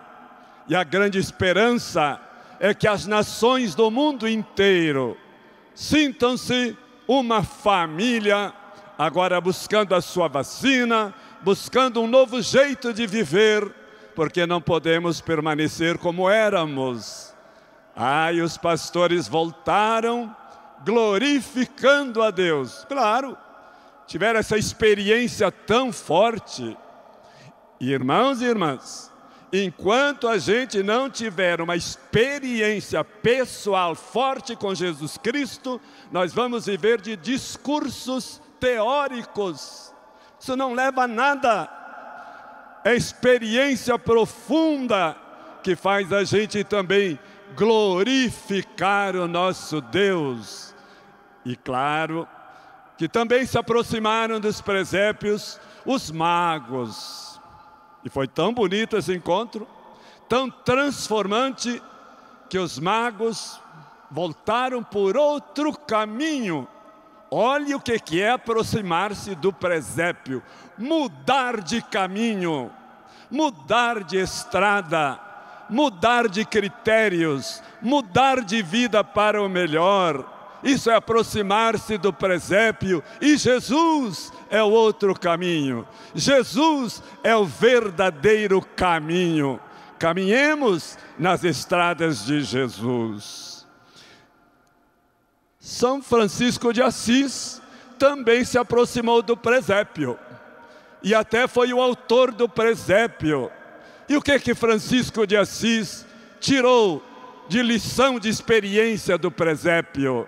E 0.69 0.75
a 0.75 0.83
grande 0.83 1.19
esperança 1.19 2.21
é 2.59 2.75
que 2.75 2.89
as 2.89 3.07
nações 3.07 3.77
do 3.77 3.89
mundo 3.89 4.29
inteiro 4.29 5.17
sintam-se 5.75 6.77
uma 7.07 7.43
família, 7.43 8.53
agora 9.05 9.41
buscando 9.41 9.95
a 9.97 10.01
sua 10.01 10.29
vacina, 10.29 11.13
buscando 11.43 12.01
um 12.01 12.07
novo 12.07 12.41
jeito 12.41 12.93
de 12.93 13.05
viver, 13.05 13.69
porque 14.15 14.47
não 14.47 14.61
podemos 14.61 15.21
permanecer 15.21 15.99
como 15.99 16.31
éramos. 16.31 17.35
Ai, 17.97 18.41
os 18.41 18.57
pastores 18.57 19.27
voltaram 19.27 20.35
glorificando 20.85 22.23
a 22.23 22.31
Deus. 22.31 22.85
Claro, 22.89 23.37
tiveram 24.07 24.39
essa 24.39 24.57
experiência 24.57 25.51
tão 25.51 25.93
forte. 25.93 26.77
Irmãos 27.81 28.41
e 28.41 28.45
irmãs, 28.45 29.13
enquanto 29.53 30.29
a 30.29 30.39
gente 30.39 30.81
não 30.81 31.11
tiver 31.11 31.61
uma 31.61 31.75
experiência 31.75 33.03
pessoal 33.03 33.97
forte 33.97 34.55
com 34.55 34.73
Jesus 34.73 35.19
Cristo, 35.19 35.81
nós 36.13 36.33
vamos 36.33 36.67
viver 36.67 37.01
de 37.01 37.17
discursos 37.17 38.41
teóricos. 38.63 39.93
Isso 40.39 40.55
não 40.55 40.73
leva 40.73 41.03
a 41.03 41.09
nada. 41.09 41.69
É 42.85 42.95
experiência 42.95 43.99
profunda 43.99 45.17
que 45.65 45.75
faz 45.75 46.13
a 46.13 46.23
gente 46.23 46.63
também 46.63 47.19
glorificar 47.57 49.17
o 49.17 49.27
nosso 49.27 49.81
Deus. 49.81 50.73
E 51.45 51.57
claro, 51.57 52.29
que 52.97 53.09
também 53.09 53.45
se 53.45 53.59
aproximaram 53.59 54.39
dos 54.39 54.61
presépios 54.61 55.61
os 55.85 56.13
magos. 56.13 57.41
E 58.05 58.09
foi 58.09 58.29
tão 58.29 58.55
bonito 58.55 58.97
esse 58.97 59.13
encontro, 59.13 59.67
tão 60.29 60.49
transformante, 60.49 61.83
que 62.49 62.59
os 62.59 62.79
magos 62.79 63.61
voltaram 64.09 64.85
por 64.85 65.17
outro 65.17 65.73
caminho. 65.77 66.69
Olhe 67.35 67.75
o 67.75 67.81
que 67.81 68.21
é 68.21 68.33
aproximar-se 68.33 69.35
do 69.35 69.55
presépio, 69.55 70.43
mudar 70.77 71.63
de 71.63 71.81
caminho, 71.81 72.71
mudar 73.31 74.05
de 74.05 74.19
estrada, 74.19 75.19
mudar 75.71 76.29
de 76.29 76.45
critérios, 76.45 77.63
mudar 77.81 78.43
de 78.43 78.61
vida 78.61 79.03
para 79.03 79.43
o 79.43 79.49
melhor. 79.49 80.61
Isso 80.63 80.91
é 80.91 80.95
aproximar-se 80.95 81.97
do 81.97 82.13
presépio 82.13 83.03
e 83.19 83.39
Jesus 83.39 84.31
é 84.51 84.63
o 84.63 84.69
outro 84.69 85.19
caminho. 85.19 85.89
Jesus 86.15 87.03
é 87.25 87.35
o 87.35 87.47
verdadeiro 87.47 88.61
caminho. 88.77 89.59
Caminhemos 89.99 90.99
nas 91.19 91.45
estradas 91.45 92.27
de 92.27 92.43
Jesus. 92.43 93.52
São 95.63 96.03
Francisco 96.03 96.73
de 96.73 96.83
Assis 96.83 97.63
também 97.97 98.45
se 98.45 98.59
aproximou 98.59 99.23
do 99.23 99.37
presépio 99.37 100.19
e 101.05 101.15
até 101.15 101.47
foi 101.47 101.73
o 101.73 101.81
autor 101.81 102.33
do 102.33 102.49
presépio. 102.49 103.49
E 104.09 104.17
o 104.17 104.21
que 104.21 104.41
que 104.41 104.57
Francisco 104.57 105.25
de 105.25 105.37
Assis 105.37 106.05
tirou 106.41 107.01
de 107.49 107.63
lição 107.63 108.19
de 108.19 108.29
experiência 108.29 109.17
do 109.17 109.31
presépio? 109.31 110.27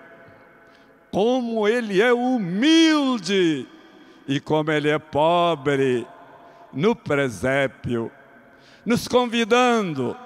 Como 1.10 1.66
ele 1.66 2.00
é 2.00 2.12
humilde 2.12 3.66
e 4.28 4.38
como 4.38 4.70
ele 4.70 4.88
é 4.88 5.00
pobre 5.00 6.06
no 6.72 6.94
presépio, 6.94 8.10
nos 8.86 9.08
convidando 9.08 10.16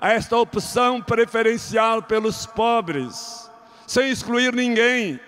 a 0.00 0.10
esta 0.12 0.36
opção 0.36 1.00
preferencial 1.00 2.02
pelos 2.02 2.46
pobres, 2.46 3.49
sem 3.90 4.10
excluir 4.10 4.54
ninguém, 4.54 5.18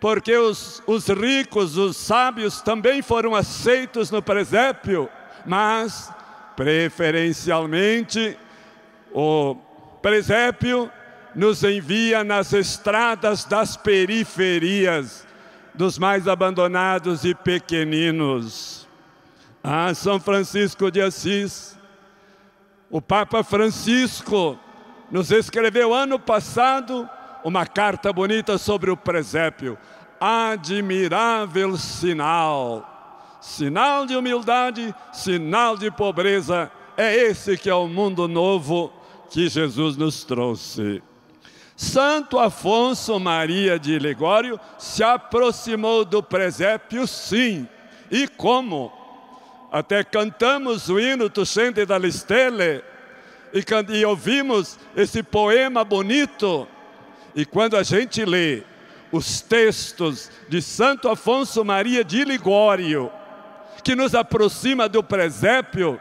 porque 0.00 0.36
os, 0.36 0.82
os 0.86 1.08
ricos, 1.08 1.76
os 1.76 1.96
sábios 1.96 2.60
também 2.60 3.00
foram 3.00 3.34
aceitos 3.34 4.10
no 4.10 4.22
presépio, 4.22 5.08
mas 5.46 6.12
Preferencialmente, 6.56 8.38
o 9.12 9.56
presépio 10.00 10.90
nos 11.34 11.64
envia 11.64 12.22
nas 12.22 12.52
estradas 12.52 13.44
das 13.44 13.76
periferias, 13.76 15.26
dos 15.74 15.98
mais 15.98 16.28
abandonados 16.28 17.24
e 17.24 17.34
pequeninos. 17.34 18.86
Ah, 19.64 19.92
São 19.94 20.20
Francisco 20.20 20.92
de 20.92 21.00
Assis, 21.00 21.76
o 22.88 23.02
Papa 23.02 23.42
Francisco 23.42 24.56
nos 25.10 25.32
escreveu 25.32 25.92
ano 25.92 26.20
passado 26.20 27.08
uma 27.44 27.66
carta 27.66 28.10
bonita 28.10 28.56
sobre 28.56 28.90
o 28.90 28.96
presépio. 28.96 29.76
Admirável 30.18 31.76
sinal. 31.76 32.90
Sinal 33.40 34.06
de 34.06 34.16
humildade, 34.16 34.94
sinal 35.12 35.76
de 35.76 35.90
pobreza. 35.90 36.72
É 36.96 37.14
esse 37.14 37.58
que 37.58 37.68
é 37.68 37.74
o 37.74 37.86
mundo 37.86 38.26
novo 38.26 38.90
que 39.28 39.48
Jesus 39.48 39.96
nos 39.96 40.24
trouxe. 40.24 41.02
Santo 41.76 42.38
Afonso 42.38 43.20
Maria 43.20 43.78
de 43.78 43.98
Ligório 43.98 44.58
se 44.78 45.02
aproximou 45.02 46.04
do 46.04 46.22
presépio, 46.22 47.06
sim. 47.06 47.68
E 48.10 48.26
como? 48.26 48.92
Até 49.70 50.04
cantamos 50.04 50.88
o 50.88 51.00
hino 51.00 51.28
Tuscente 51.28 51.84
da 51.84 51.98
Stelle 52.10 52.82
e, 53.52 53.98
e 53.98 54.04
ouvimos 54.06 54.78
esse 54.96 55.22
poema 55.22 55.84
bonito. 55.84 56.68
E 57.34 57.44
quando 57.44 57.76
a 57.76 57.82
gente 57.82 58.24
lê 58.24 58.62
os 59.10 59.40
textos 59.40 60.30
de 60.48 60.60
Santo 60.62 61.08
Afonso 61.08 61.64
Maria 61.64 62.04
de 62.04 62.24
Ligório, 62.24 63.10
que 63.82 63.94
nos 63.94 64.14
aproxima 64.14 64.88
do 64.88 65.02
presépio, 65.02 66.00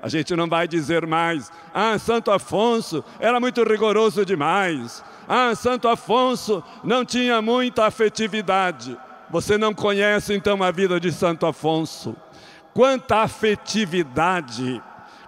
a 0.00 0.08
gente 0.08 0.34
não 0.36 0.48
vai 0.48 0.68
dizer 0.68 1.06
mais, 1.06 1.50
ah, 1.74 1.98
Santo 1.98 2.30
Afonso 2.30 3.04
era 3.18 3.40
muito 3.40 3.62
rigoroso 3.64 4.24
demais. 4.24 5.02
Ah, 5.28 5.54
Santo 5.54 5.88
Afonso 5.88 6.62
não 6.84 7.04
tinha 7.04 7.42
muita 7.42 7.86
afetividade. 7.86 8.96
Você 9.30 9.58
não 9.58 9.74
conhece 9.74 10.32
então 10.34 10.62
a 10.62 10.70
vida 10.70 10.98
de 10.98 11.12
Santo 11.12 11.46
Afonso. 11.46 12.16
Quanta 12.72 13.18
afetividade, 13.18 14.82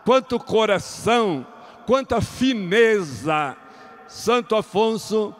quanto 0.05 0.39
coração, 0.39 1.47
quanta 1.85 2.21
fineza 2.21 3.57
Santo 4.11 4.55
Afonso 4.55 5.35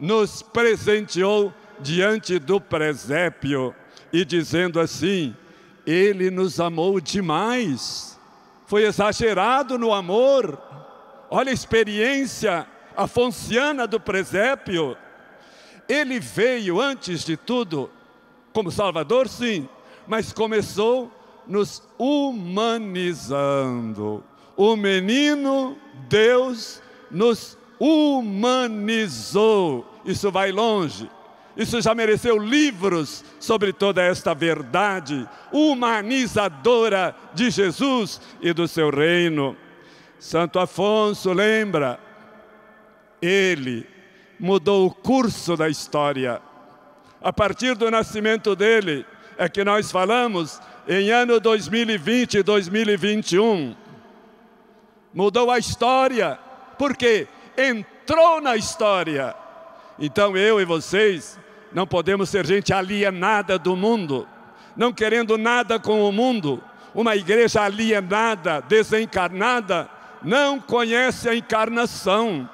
nos 0.00 0.42
presenteou 0.42 1.52
diante 1.78 2.38
do 2.38 2.60
presépio 2.60 3.74
e 4.12 4.24
dizendo 4.24 4.80
assim: 4.80 5.36
Ele 5.86 6.30
nos 6.30 6.58
amou 6.58 7.00
demais 7.00 8.14
foi 8.66 8.84
exagerado 8.84 9.78
no 9.78 9.92
amor. 9.92 10.58
Olha 11.30 11.50
a 11.50 11.54
experiência 11.54 12.66
afonciana 12.96 13.86
do 13.86 14.00
presépio. 14.00 14.96
Ele 15.88 16.18
veio, 16.18 16.80
antes 16.80 17.24
de 17.24 17.36
tudo, 17.36 17.88
como 18.52 18.70
Salvador, 18.70 19.28
sim, 19.28 19.68
mas 20.06 20.32
começou 20.32 21.08
nos 21.46 21.82
humanizando. 21.98 23.04
O 24.56 24.74
menino 24.76 25.76
Deus 26.08 26.80
nos 27.10 27.58
humanizou. 27.78 29.44
Isso 30.04 30.30
vai 30.30 30.52
longe. 30.52 31.10
Isso 31.56 31.80
já 31.80 31.94
mereceu 31.94 32.36
livros 32.36 33.24
sobre 33.38 33.72
toda 33.72 34.02
esta 34.02 34.34
verdade 34.34 35.28
humanizadora 35.52 37.14
de 37.32 37.48
Jesus 37.50 38.20
e 38.40 38.52
do 38.52 38.66
seu 38.66 38.90
reino. 38.90 39.56
Santo 40.18 40.58
Afonso 40.58 41.32
lembra, 41.32 42.00
ele 43.22 43.86
mudou 44.38 44.86
o 44.86 44.90
curso 44.90 45.56
da 45.56 45.68
história. 45.68 46.42
A 47.22 47.32
partir 47.32 47.76
do 47.76 47.90
nascimento 47.90 48.56
dele, 48.56 49.06
é 49.38 49.48
que 49.48 49.64
nós 49.64 49.90
falamos 49.90 50.60
em 50.88 51.10
ano 51.10 51.38
2020 51.38 52.38
e 52.38 52.42
2021. 52.42 53.76
Mudou 55.12 55.50
a 55.50 55.58
história, 55.58 56.38
porque 56.78 57.28
entrou 57.56 58.40
na 58.40 58.56
história. 58.56 59.34
Então 59.98 60.36
eu 60.36 60.60
e 60.60 60.64
vocês 60.64 61.38
não 61.72 61.86
podemos 61.86 62.30
ser 62.30 62.46
gente 62.46 62.72
alienada 62.72 63.58
do 63.58 63.76
mundo, 63.76 64.28
não 64.76 64.92
querendo 64.92 65.36
nada 65.36 65.78
com 65.78 66.08
o 66.08 66.12
mundo. 66.12 66.62
Uma 66.94 67.16
igreja 67.16 67.62
alienada, 67.62 68.60
desencarnada, 68.60 69.88
não 70.22 70.60
conhece 70.60 71.28
a 71.28 71.34
encarnação 71.34 72.48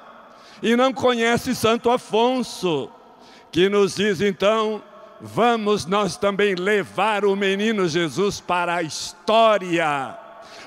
e 0.61 0.75
não 0.75 0.91
conhece 0.91 1.55
Santo 1.55 1.89
Afonso, 1.89 2.89
que 3.51 3.69
nos 3.69 3.95
diz 3.95 4.21
então: 4.21 4.81
vamos 5.19 5.85
nós 5.85 6.17
também 6.17 6.55
levar 6.55 7.23
o 7.25 7.35
menino 7.35 7.87
Jesus 7.87 8.39
para 8.39 8.75
a 8.75 8.83
história, 8.83 10.17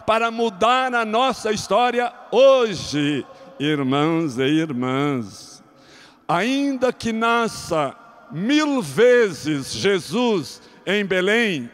para 0.06 0.30
mudar 0.30 0.94
a 0.94 1.04
nossa 1.04 1.52
história 1.52 2.12
hoje, 2.30 3.26
irmãos 3.58 4.38
e 4.38 4.42
irmãs. 4.42 5.62
Ainda 6.26 6.92
que 6.92 7.12
nasça 7.12 7.94
mil 8.30 8.80
vezes 8.80 9.72
Jesus 9.72 10.62
em 10.86 11.04
Belém, 11.04 11.70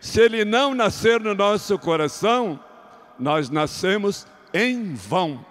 se 0.00 0.20
ele 0.20 0.44
não 0.44 0.74
nascer 0.74 1.20
no 1.20 1.34
nosso 1.34 1.78
coração, 1.78 2.58
nós 3.18 3.48
nascemos 3.50 4.26
em 4.52 4.94
vão. 4.94 5.44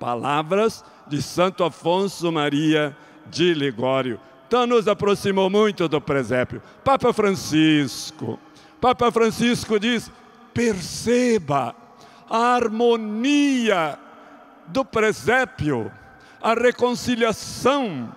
Palavras 0.00 0.84
de 1.06 1.22
Santo 1.22 1.62
Afonso 1.64 2.30
Maria 2.32 2.96
de 3.30 3.54
Ligório. 3.54 4.20
Então 4.46 4.66
nos 4.66 4.88
aproximou 4.88 5.48
muito 5.48 5.88
do 5.88 6.00
presépio. 6.00 6.60
Papa 6.82 7.12
Francisco. 7.12 8.38
Papa 8.80 9.10
Francisco 9.10 9.78
diz: 9.78 10.10
perceba 10.52 11.74
a 12.28 12.54
harmonia 12.54 13.98
do 14.68 14.84
presépio, 14.84 15.90
a 16.40 16.54
reconciliação 16.54 18.14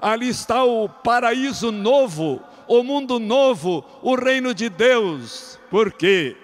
ali 0.00 0.28
está 0.28 0.64
o 0.64 0.88
paraíso 0.88 1.72
novo, 1.72 2.42
o 2.68 2.82
mundo 2.82 3.18
novo, 3.18 3.84
o 4.02 4.14
reino 4.14 4.54
de 4.54 4.68
Deus. 4.68 5.58
Por 5.70 5.92
quê? 5.92 6.36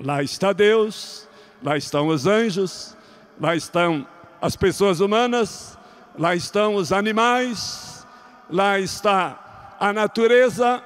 Lá 0.00 0.22
está 0.22 0.52
Deus, 0.52 1.28
lá 1.62 1.76
estão 1.76 2.08
os 2.08 2.26
anjos, 2.26 2.96
lá 3.40 3.54
estão 3.54 4.06
as 4.40 4.56
pessoas 4.56 5.00
humanas, 5.00 5.78
lá 6.18 6.34
estão 6.34 6.74
os 6.74 6.92
animais, 6.92 8.06
lá 8.50 8.78
está 8.78 9.76
a 9.80 9.92
natureza. 9.92 10.82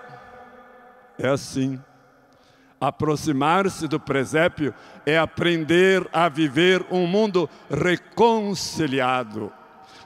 É 1.19 1.29
assim. 1.29 1.81
Aproximar-se 2.81 3.89
do 3.89 3.99
presépio 3.99 4.73
é 5.05 5.19
aprender 5.19 6.07
a 6.13 6.29
viver 6.29 6.85
um 6.91 7.07
mundo 7.07 7.51
reconciliado. 7.69 9.53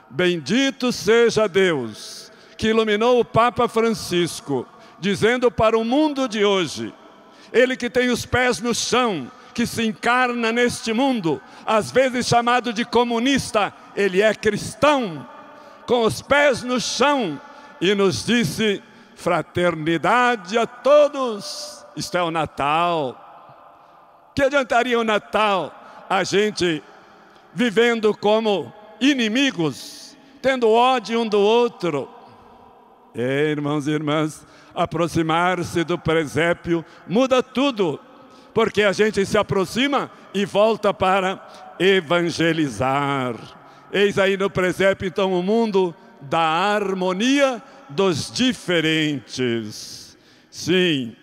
Bendito 0.09 0.91
seja 0.91 1.47
Deus 1.47 2.31
que 2.57 2.69
iluminou 2.69 3.19
o 3.19 3.25
Papa 3.25 3.67
Francisco, 3.67 4.65
dizendo 4.99 5.51
para 5.51 5.77
o 5.77 5.83
mundo 5.83 6.27
de 6.27 6.45
hoje: 6.45 6.93
Ele 7.51 7.75
que 7.75 7.89
tem 7.89 8.09
os 8.09 8.25
pés 8.25 8.59
no 8.59 8.73
chão, 8.73 9.29
que 9.53 9.67
se 9.67 9.85
encarna 9.85 10.51
neste 10.51 10.93
mundo, 10.93 11.41
às 11.65 11.91
vezes 11.91 12.25
chamado 12.25 12.73
de 12.73 12.85
comunista, 12.85 13.73
ele 13.95 14.21
é 14.21 14.33
cristão, 14.33 15.27
com 15.85 16.03
os 16.03 16.21
pés 16.21 16.63
no 16.63 16.79
chão, 16.79 17.39
e 17.79 17.93
nos 17.93 18.25
disse: 18.25 18.81
fraternidade 19.15 20.57
a 20.57 20.65
todos. 20.65 21.82
Isto 21.95 22.17
é 22.17 22.23
o 22.23 22.31
Natal. 22.31 23.19
Que 24.35 24.43
adiantaria 24.43 24.99
o 24.99 25.03
Natal 25.03 25.73
a 26.09 26.23
gente 26.23 26.83
vivendo 27.53 28.15
como 28.15 28.73
inimigos? 28.99 30.03
tendo 30.43 30.69
ódio 30.69 31.21
um 31.21 31.27
do 31.27 31.39
outro. 31.39 32.09
É, 33.15 33.49
irmãos 33.49 33.87
e 33.87 33.91
irmãs, 33.91 34.45
aproximar-se 34.75 35.85
do 35.85 35.97
presépio 35.97 36.83
muda 37.07 37.41
tudo, 37.41 37.97
porque 38.53 38.83
a 38.83 38.91
gente 38.91 39.25
se 39.25 39.37
aproxima 39.37 40.11
e 40.33 40.43
volta 40.43 40.93
para 40.93 41.41
evangelizar. 41.79 43.35
Eis 43.89 44.19
aí 44.19 44.35
no 44.35 44.49
presépio, 44.49 45.07
então, 45.07 45.31
o 45.31 45.41
mundo 45.41 45.95
da 46.19 46.41
harmonia 46.41 47.63
dos 47.87 48.29
diferentes. 48.29 50.17
Sim, 50.51 51.15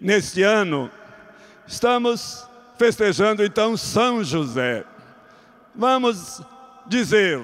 neste 0.00 0.42
ano, 0.42 0.90
estamos 1.66 2.46
festejando 2.78 3.44
então 3.44 3.76
São 3.76 4.22
José. 4.22 4.84
Vamos 5.74 6.42
dizer, 6.86 7.42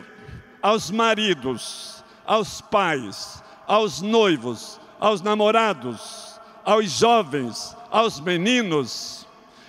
aos 0.61 0.90
maridos, 0.90 2.05
aos 2.24 2.61
pais, 2.61 3.42
aos 3.66 4.00
noivos, 4.00 4.80
aos 5.00 5.20
namorados, 5.20 6.40
aos 6.64 6.90
jovens, 6.90 7.76
aos 7.90 8.20
meninos, 8.20 9.26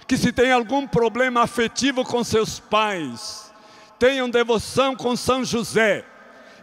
que 0.07 0.17
se 0.17 0.31
tem 0.31 0.51
algum 0.51 0.87
problema 0.87 1.41
afetivo 1.41 2.03
com 2.03 2.23
seus 2.23 2.59
pais, 2.59 3.51
tenham 3.97 4.29
devoção 4.29 4.95
com 4.95 5.15
São 5.15 5.43
José, 5.43 6.05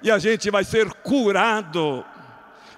e 0.02 0.10
a 0.10 0.18
gente 0.18 0.50
vai 0.50 0.64
ser 0.64 0.92
curado 0.94 2.04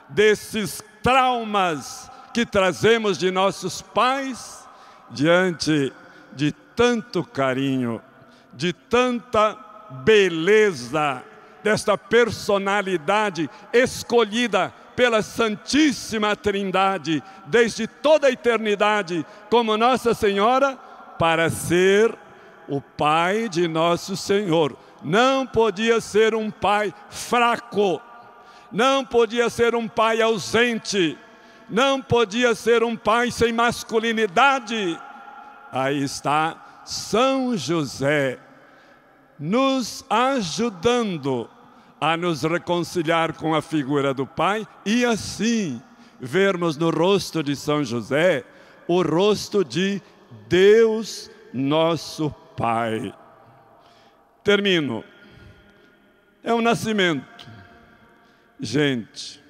desses 0.09 0.82
traumas 1.03 2.12
que 2.33 2.47
trazemos 2.47 3.18
de 3.18 3.30
nossos 3.30 3.83
pais 3.83 4.66
diante 5.11 5.93
de 6.35 6.53
tanto 6.74 7.22
carinho, 7.22 8.01
de 8.53 8.72
tanta 8.72 9.57
beleza 10.05 11.22
desta 11.62 11.97
personalidade 11.97 13.49
escolhida 13.72 14.72
pela 14.97 15.22
Santíssima 15.22 16.35
Trindade 16.35 17.22
desde 17.47 17.87
toda 17.87 18.26
a 18.26 18.30
eternidade, 18.30 19.24
como 19.51 19.76
Nossa 19.76 20.14
Senhora, 20.14 20.76
para 21.18 21.49
ser 21.51 22.14
o 22.68 22.80
Pai 22.80 23.49
de 23.49 23.68
nosso 23.68 24.16
Senhor. 24.16 24.76
Não 25.03 25.47
podia 25.47 26.01
ser 26.01 26.35
um 26.35 26.51
pai 26.51 26.95
fraco, 27.11 28.01
não 28.70 29.05
podia 29.05 29.51
ser 29.51 29.74
um 29.74 29.89
pai 29.89 30.22
ausente, 30.22 31.18
não 31.69 32.01
podia 32.01 32.55
ser 32.55 32.83
um 32.83 32.97
pai 32.97 33.31
sem 33.31 33.53
masculinidade. 33.53 34.99
Aí 35.71 36.03
está 36.03 36.83
São 36.85 37.57
José 37.57 38.39
nos 39.39 40.05
ajudando 40.09 41.51
a 42.01 42.17
nos 42.17 42.43
reconciliar 42.43 43.33
com 43.33 43.55
a 43.55 43.63
figura 43.63 44.15
do 44.15 44.27
Pai 44.27 44.67
e 44.87 45.05
assim 45.05 45.83
vermos 46.21 46.77
no 46.77 46.91
rosto 46.91 47.43
de 47.43 47.57
São 47.57 47.83
José 47.83 48.45
o 48.87 49.03
rosto 49.03 49.65
de 49.65 50.01
Deus 50.49 51.31
nosso 51.53 52.31
Pai. 52.57 53.13
Termino. 54.45 55.05
É 56.45 56.55
um 56.55 56.61
nascimento. 56.61 57.49
Gente, 58.61 59.41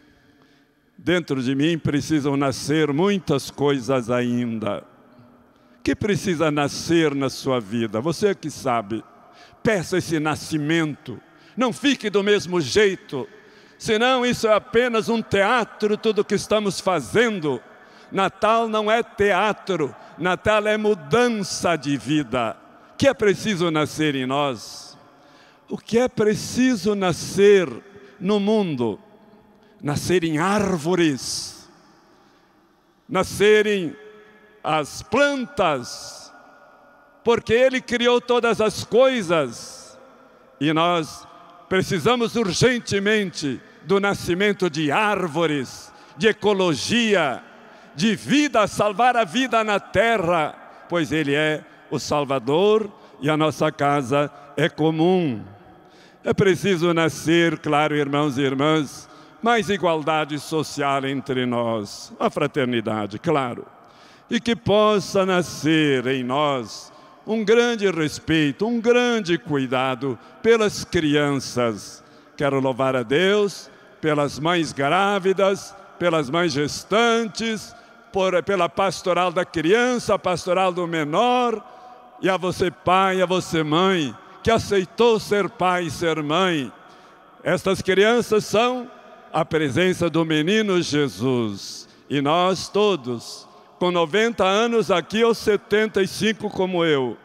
dentro 1.03 1.43
de 1.43 1.55
mim 1.55 1.79
precisam 1.79 2.37
nascer 2.37 2.93
muitas 2.93 3.51
coisas 3.51 4.11
ainda. 4.11 4.85
Que 5.83 5.95
precisa 5.95 6.51
nascer 6.51 7.15
na 7.15 7.29
sua 7.29 7.61
vida? 7.61 8.01
Você 8.01 8.35
que 8.35 8.51
sabe. 8.51 9.03
Peça 9.63 9.99
esse 9.99 10.19
nascimento 10.19 11.21
não 11.57 11.73
fique 11.73 12.09
do 12.09 12.23
mesmo 12.23 12.61
jeito, 12.61 13.29
senão 13.79 14.25
isso 14.25 14.47
é 14.47 14.55
apenas 14.55 15.09
um 15.09 15.21
teatro, 15.21 15.97
tudo 15.97 16.25
que 16.25 16.35
estamos 16.35 16.81
fazendo. 16.81 17.61
Natal 18.11 18.69
não 18.69 18.91
é 18.91 19.03
teatro, 19.03 19.95
Natal 20.19 20.67
é 20.67 20.77
mudança 20.77 21.77
de 21.77 21.97
vida. 21.97 22.57
O 22.93 22.97
que 22.97 23.09
é 23.09 23.15
preciso 23.15 23.71
nascer 23.71 24.15
em 24.15 24.27
nós? 24.27 24.97
O 25.69 25.79
que 25.79 25.99
é 25.99 26.09
preciso 26.09 26.95
nascer 26.95 27.69
no 28.21 28.39
mundo? 28.39 28.99
Nascer 29.83 30.23
em 30.23 30.39
árvores, 30.39 31.69
nascerem 33.09 33.97
as 34.63 35.03
plantas, 35.03 36.33
porque 37.25 37.53
Ele 37.53 37.81
criou 37.81 38.21
todas 38.21 38.61
as 38.61 38.85
coisas 38.85 39.99
e 40.61 40.73
nós 40.73 41.27
Precisamos 41.73 42.37
urgentemente 42.37 43.59
do 43.85 43.99
nascimento 43.99 44.69
de 44.69 44.93
árvores, 44.93 45.91
de 46.19 46.29
ecologia, 46.29 47.43
de 47.95 48.15
vida, 48.15 48.67
salvar 48.67 49.17
a 49.17 49.25
vida 49.25 49.65
na 49.65 49.81
terra, 49.81 50.55
pois 50.87 51.11
Ele 51.11 51.35
é 51.35 51.65
o 51.91 51.99
Salvador 51.99 52.93
e 53.23 53.31
a 53.31 53.39
nossa 53.39 53.73
casa 53.73 54.31
é 54.55 54.69
comum. 54.69 55.43
É 56.23 56.35
preciso 56.35 56.93
nascer, 56.93 57.59
claro, 57.59 57.97
irmãos 57.97 58.37
e 58.37 58.43
irmãs, 58.43 59.09
mais 59.43 59.69
igualdade 59.69 60.39
social 60.39 61.05
entre 61.05 61.45
nós, 61.45 62.13
a 62.19 62.31
fraternidade, 62.31 63.19
claro, 63.19 63.67
e 64.31 64.41
que 64.41 64.55
possa 64.55 65.27
nascer 65.27 66.07
em 66.07 66.23
nós 66.23 66.93
um 67.27 67.45
grande 67.45 67.91
respeito, 67.91 68.67
um 68.67 68.81
grande 68.81 69.37
cuidado 69.37 70.19
pelas 70.43 70.85
crianças. 70.85 72.03
Quero 72.37 72.61
louvar 72.61 72.97
a 72.97 73.03
Deus 73.03 73.71
pelas 74.01 74.39
mães 74.39 74.73
grávidas, 74.73 75.75
pelas 75.99 76.29
mães 76.29 76.53
gestantes, 76.53 77.75
por, 78.13 78.43
pela 78.43 78.69
pastoral 78.69 79.31
da 79.31 79.45
criança, 79.45 80.19
pastoral 80.19 80.73
do 80.73 80.87
menor, 80.87 81.63
e 82.21 82.29
a 82.29 82.37
você 82.37 82.71
pai, 82.71 83.23
a 83.23 83.27
você 83.27 83.63
mãe, 83.63 84.15
que 84.43 84.51
aceitou 84.51 85.21
ser 85.21 85.49
pai 85.49 85.85
e 85.85 85.91
ser 85.91 86.23
mãe. 86.23 86.73
Estas 87.45 87.81
crianças 87.81 88.45
são 88.45 88.89
a 89.33 89.45
presença 89.45 90.11
do 90.11 90.25
menino 90.25 90.81
Jesus. 90.83 91.89
E 92.09 92.21
nós 92.21 92.69
todos, 92.69 93.49
com 93.79 93.91
90 93.91 94.45
anos 94.45 94.91
aqui 94.91 95.25
ou 95.25 95.35
75 95.35 96.51
como 96.51 96.85
eu, 96.85 97.17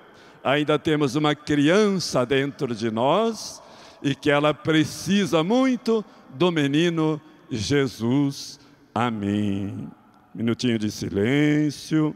ainda 0.44 0.80
temos 0.80 1.16
uma 1.16 1.36
criança 1.36 2.26
dentro 2.26 2.74
de 2.74 2.90
nós 2.90 3.62
e 4.02 4.16
que 4.16 4.32
ela 4.32 4.54
precisa 4.54 5.44
muito 5.44 6.04
do 6.30 6.52
menino 6.52 7.20
Jesus. 7.52 8.60
Amém. 8.96 9.90
Minutinho 10.34 10.80
de 10.80 10.90
silêncio. 10.90 12.16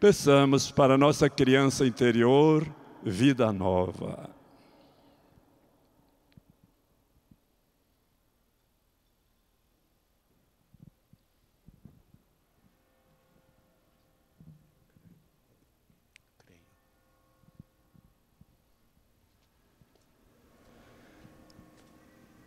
Peçamos 0.00 0.70
para 0.70 0.96
nossa 0.96 1.28
criança 1.28 1.86
interior 1.86 2.66
vida 3.04 3.52
nova. 3.52 4.33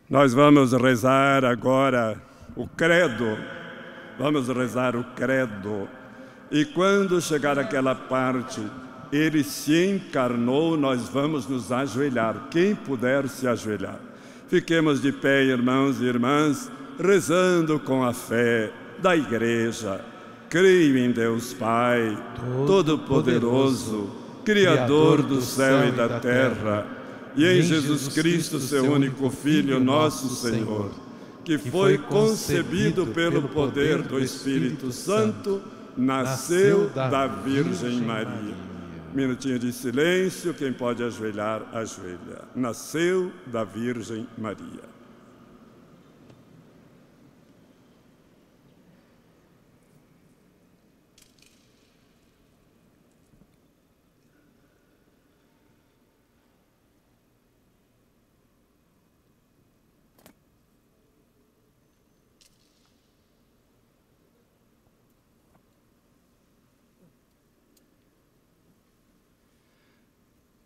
Nós 0.09 0.33
vamos 0.33 0.71
rezar 0.71 1.43
agora 1.43 2.15
o 2.55 2.65
credo. 2.65 3.37
Vamos 4.17 4.47
rezar 4.47 4.95
o 4.95 5.03
credo. 5.03 5.89
E 6.49 6.63
quando 6.63 7.19
chegar 7.19 7.59
aquela 7.59 7.93
parte, 7.93 8.61
ele 9.11 9.43
se 9.43 9.85
encarnou, 9.85 10.77
nós 10.77 11.09
vamos 11.09 11.45
nos 11.45 11.73
ajoelhar. 11.73 12.47
Quem 12.49 12.73
puder 12.73 13.27
se 13.27 13.49
ajoelhar. 13.49 13.99
Fiquemos 14.47 15.01
de 15.01 15.11
pé, 15.11 15.43
irmãos 15.43 15.99
e 15.99 16.05
irmãs, 16.05 16.71
rezando 16.97 17.77
com 17.77 18.01
a 18.01 18.13
fé 18.13 18.71
da 18.99 19.13
igreja. 19.13 19.99
Creio 20.49 20.97
em 20.97 21.11
Deus 21.11 21.53
Pai, 21.53 22.17
Todo-Poderoso, 22.65 24.09
Criador 24.45 25.21
do 25.21 25.41
céu 25.41 25.85
e 25.85 25.91
da 25.91 26.07
terra 26.21 26.96
e 27.37 27.45
em 27.45 27.61
Jesus 27.61 28.07
Cristo, 28.09 28.59
seu 28.59 28.91
único 28.91 29.29
Filho, 29.29 29.79
nosso 29.79 30.27
Senhor, 30.35 30.91
que 31.45 31.57
foi 31.57 31.97
concebido 31.97 33.05
pelo 33.07 33.43
poder 33.43 34.01
do 34.01 34.19
Espírito 34.19 34.91
Santo, 34.91 35.61
nasceu 35.95 36.89
da 36.89 37.27
Virgem 37.27 38.01
Maria. 38.01 38.55
Minutinho 39.13 39.57
de 39.57 39.71
silêncio, 39.71 40.53
quem 40.53 40.73
pode 40.73 41.03
ajoelhar, 41.03 41.61
ajoelha. 41.73 42.43
Nasceu 42.55 43.31
da 43.45 43.63
Virgem 43.63 44.27
Maria. 44.37 44.86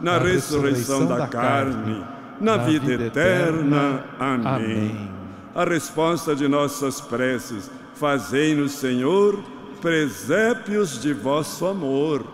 na 0.00 0.18
ressurreição 0.18 1.06
da 1.06 1.26
carne, 1.26 2.04
na 2.40 2.56
vida 2.56 3.04
eterna. 3.04 4.04
Amém. 4.18 5.10
A 5.54 5.64
resposta 5.64 6.34
de 6.34 6.48
nossas 6.48 7.00
preces, 7.00 7.70
fazei-nos, 7.94 8.72
Senhor, 8.72 9.42
presépios 9.80 11.00
de 11.00 11.12
vosso 11.12 11.66
amor. 11.66 12.24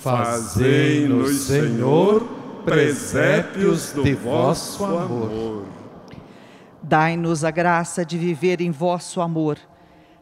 Fazei-nos, 0.00 1.42
Senhor, 1.42 2.26
presépios 2.64 3.92
do 3.92 4.16
vosso 4.16 4.84
amor. 4.84 5.64
Dai-nos 6.82 7.44
a 7.44 7.50
graça 7.50 8.04
de 8.04 8.18
viver 8.18 8.60
em 8.60 8.70
vosso 8.70 9.20
amor, 9.20 9.58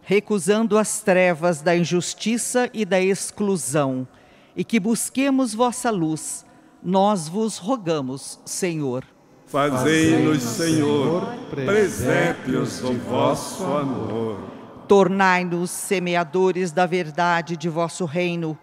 recusando 0.02 0.78
as 0.78 1.00
trevas 1.00 1.60
da 1.60 1.76
injustiça 1.76 2.70
e 2.72 2.84
da 2.84 3.00
exclusão, 3.00 4.06
e 4.54 4.62
que 4.62 4.78
busquemos 4.78 5.54
vossa 5.54 5.90
luz. 5.90 6.44
Nós 6.82 7.28
vos 7.28 7.58
rogamos, 7.58 8.40
Senhor. 8.44 9.04
Fazei-nos, 9.46 10.42
Senhor, 10.42 11.22
presépios 11.50 12.80
do 12.80 12.94
vosso 12.94 13.64
amor. 13.64 14.40
Tornai-nos 14.88 15.70
semeadores 15.70 16.72
da 16.72 16.86
verdade 16.86 17.56
de 17.56 17.68
vosso 17.68 18.04
reino 18.04 18.58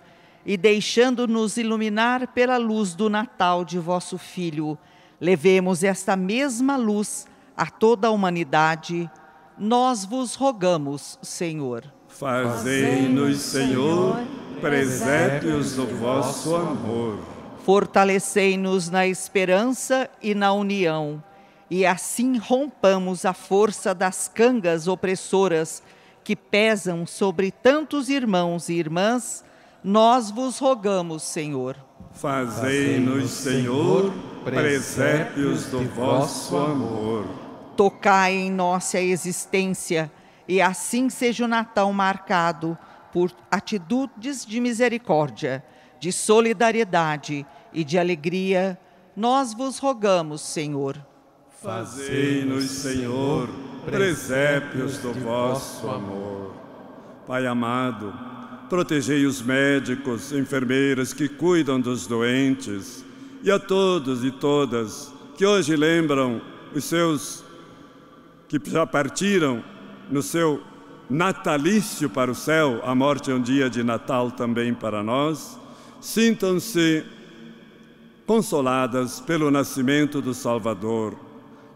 e 0.46 0.58
deixando-nos 0.58 1.58
iluminar 1.58 2.28
pela 2.30 2.58
luz 2.58 2.94
do 2.94 3.10
Natal 3.10 3.64
de 3.64 3.78
vosso 3.78 4.18
Filho, 4.18 4.78
levemos 5.22 5.84
esta 5.84 6.16
mesma 6.16 6.76
luz 6.76 7.28
a 7.56 7.68
toda 7.68 8.08
a 8.08 8.12
humanidade, 8.12 9.10
nós 9.58 10.06
vos 10.06 10.36
rogamos, 10.36 11.20
Senhor. 11.22 11.84
Fazei-nos, 12.08 13.38
Senhor, 13.40 14.20
presépios 14.60 15.76
do 15.76 15.86
vosso 15.86 16.56
amor. 16.56 17.39
Fortalecei-nos 17.70 18.90
na 18.90 19.06
esperança 19.06 20.10
e 20.24 20.34
na 20.34 20.52
união, 20.52 21.24
e 21.70 21.86
assim 21.86 22.36
rompamos 22.36 23.26
a 23.26 23.32
força 23.32 23.94
das 23.94 24.28
cangas 24.28 24.88
opressoras 24.88 25.84
que 26.24 26.36
pesam 26.36 27.06
sobre 27.06 27.52
tantos 27.52 28.10
irmãos 28.10 28.70
e 28.70 28.74
irmãs, 28.74 29.46
nós 29.84 30.32
vos 30.32 30.58
rogamos, 30.58 31.22
Senhor. 31.22 31.76
Fazei-nos, 32.12 33.30
Senhor, 33.30 34.12
presépios 34.44 35.68
do 35.68 35.88
vosso 35.90 36.58
amor 36.58 37.28
tocai 37.78 38.34
em 38.34 38.52
nossa 38.52 39.00
existência 39.00 40.12
e 40.48 40.60
assim 40.60 41.08
seja 41.08 41.46
o 41.46 41.48
Natal 41.48 41.94
marcado 41.94 42.76
por 43.14 43.32
atitudes 43.52 44.44
de 44.44 44.60
misericórdia, 44.60 45.64
de 46.00 46.12
solidariedade 46.12 47.46
e 47.74 47.84
de 47.84 47.98
alegria. 47.98 48.80
Nós 49.16 49.54
vos 49.54 49.78
rogamos, 49.78 50.42
Senhor. 50.42 50.98
Fazei-nos, 51.62 52.66
Senhor, 52.66 53.50
presépios 53.86 54.98
do 54.98 55.14
vosso 55.14 55.90
amor. 55.90 56.54
Pai 57.28 57.46
amado, 57.46 58.14
protegei 58.70 59.26
os 59.26 59.42
médicos, 59.42 60.32
enfermeiras 60.32 61.14
que 61.14 61.28
cuidam 61.28 61.80
dos 61.80 62.08
doentes 62.08 63.04
e 63.44 63.52
a 63.52 63.60
todos 63.60 64.24
e 64.24 64.32
todas 64.32 65.14
que 65.36 65.46
hoje 65.46 65.76
lembram 65.76 66.42
os 66.74 66.84
seus 66.84 67.44
que 68.48 68.60
já 68.66 68.86
partiram 68.86 69.64
no 70.10 70.22
seu 70.22 70.62
natalício 71.10 72.10
para 72.10 72.30
o 72.30 72.36
céu, 72.36 72.82
a 72.84 72.94
morte 72.94 73.32
é 73.32 73.34
um 73.34 73.42
dia 73.42 73.70
de 73.70 73.84
Natal 73.84 74.32
também 74.32 74.74
para 74.74 75.02
nós, 75.02 75.60
sintam-se 76.02 77.06
consoladas 78.30 79.20
pelo 79.20 79.50
nascimento 79.50 80.22
do 80.22 80.36
Salvador, 80.36 81.16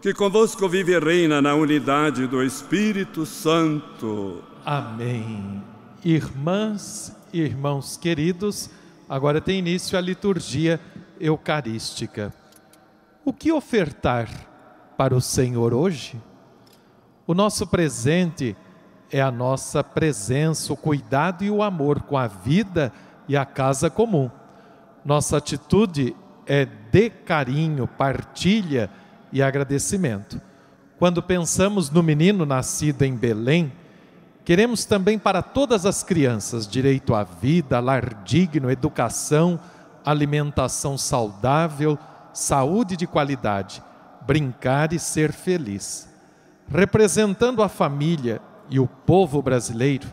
que 0.00 0.14
convosco 0.14 0.68
vive 0.68 0.92
e 0.92 1.00
reina 1.00 1.42
na 1.42 1.52
unidade 1.52 2.28
do 2.28 2.40
Espírito 2.44 3.26
Santo. 3.26 4.40
Amém. 4.64 5.60
Irmãs 6.04 7.12
e 7.32 7.40
irmãos 7.40 7.96
queridos, 7.96 8.70
agora 9.08 9.40
tem 9.40 9.58
início 9.58 9.98
a 9.98 10.00
liturgia 10.00 10.80
eucarística. 11.18 12.32
O 13.24 13.32
que 13.32 13.50
ofertar 13.50 14.28
para 14.96 15.12
o 15.12 15.20
Senhor 15.20 15.74
hoje? 15.74 16.22
O 17.26 17.34
nosso 17.34 17.66
presente 17.66 18.56
é 19.10 19.20
a 19.20 19.32
nossa 19.32 19.82
presença, 19.82 20.72
o 20.72 20.76
cuidado 20.76 21.42
e 21.42 21.50
o 21.50 21.64
amor 21.64 22.02
com 22.02 22.16
a 22.16 22.28
vida 22.28 22.92
e 23.26 23.36
a 23.36 23.44
casa 23.44 23.90
comum. 23.90 24.30
Nossa 25.04 25.38
atitude 25.38 26.14
é 26.46 26.66
de 26.90 27.10
carinho, 27.10 27.86
partilha 27.86 28.90
e 29.32 29.42
agradecimento. 29.42 30.40
Quando 30.98 31.22
pensamos 31.22 31.90
no 31.90 32.02
menino 32.02 32.46
nascido 32.46 33.02
em 33.02 33.14
Belém, 33.14 33.72
queremos 34.44 34.84
também 34.84 35.18
para 35.18 35.42
todas 35.42 35.84
as 35.84 36.02
crianças 36.02 36.66
direito 36.66 37.14
à 37.14 37.24
vida, 37.24 37.80
lar 37.80 38.22
digno, 38.24 38.70
educação, 38.70 39.58
alimentação 40.04 40.96
saudável, 40.96 41.98
saúde 42.32 42.96
de 42.96 43.06
qualidade, 43.06 43.82
brincar 44.22 44.92
e 44.92 44.98
ser 44.98 45.32
feliz. 45.32 46.08
Representando 46.68 47.62
a 47.62 47.68
família 47.68 48.40
e 48.70 48.78
o 48.78 48.86
povo 48.86 49.42
brasileiro, 49.42 50.06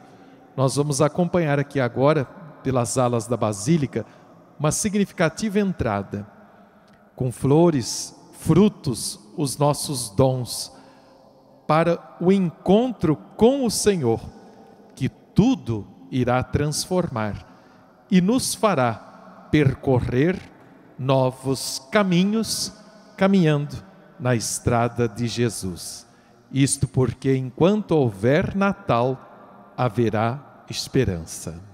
nós 0.55 0.75
vamos 0.75 1.01
acompanhar 1.01 1.59
aqui 1.59 1.79
agora, 1.79 2.25
pelas 2.63 2.97
alas 2.97 3.25
da 3.27 3.37
Basílica, 3.37 4.05
uma 4.61 4.71
significativa 4.71 5.59
entrada, 5.59 6.23
com 7.15 7.31
flores, 7.31 8.15
frutos, 8.33 9.19
os 9.35 9.57
nossos 9.57 10.11
dons, 10.11 10.71
para 11.65 12.15
o 12.21 12.31
encontro 12.31 13.15
com 13.35 13.65
o 13.65 13.71
Senhor, 13.71 14.21
que 14.95 15.09
tudo 15.09 15.87
irá 16.11 16.43
transformar 16.43 17.43
e 18.11 18.21
nos 18.21 18.53
fará 18.53 19.47
percorrer 19.49 20.39
novos 20.95 21.81
caminhos, 21.91 22.71
caminhando 23.17 23.75
na 24.19 24.35
estrada 24.35 25.09
de 25.09 25.27
Jesus. 25.27 26.05
Isto 26.51 26.87
porque 26.87 27.35
enquanto 27.35 27.93
houver 27.93 28.55
Natal, 28.55 29.73
haverá 29.75 30.63
esperança. 30.69 31.70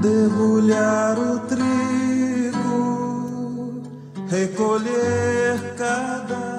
Debulhar 0.00 1.18
o 1.18 1.38
trigo, 1.48 2.72
recolher 4.28 5.74
cada 5.78 6.54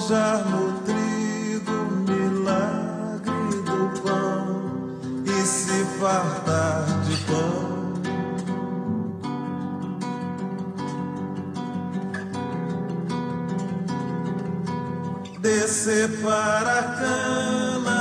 forjar 0.00 0.44
no 0.50 0.80
trigo 0.80 1.78
milagre 2.08 3.62
do 3.62 4.00
pão 4.02 4.48
e 5.24 5.46
se 5.46 5.84
fartar 5.98 6.89
Descer 15.70 16.10
para 16.20 16.80
a 16.80 16.82
cama, 16.98 18.00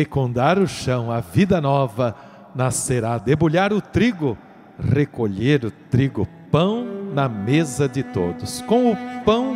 fecundar 0.00 0.58
o 0.58 0.66
chão, 0.66 1.12
a 1.12 1.20
vida 1.20 1.60
nova 1.60 2.16
nascerá, 2.54 3.18
debulhar 3.18 3.70
o 3.70 3.82
trigo, 3.82 4.36
recolher 4.78 5.62
o 5.66 5.70
trigo, 5.70 6.26
pão 6.50 6.86
na 7.12 7.28
mesa 7.28 7.86
de 7.86 8.02
todos. 8.02 8.62
Com 8.62 8.92
o 8.92 8.96
pão 9.26 9.54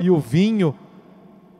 e 0.00 0.08
o 0.08 0.20
vinho, 0.20 0.76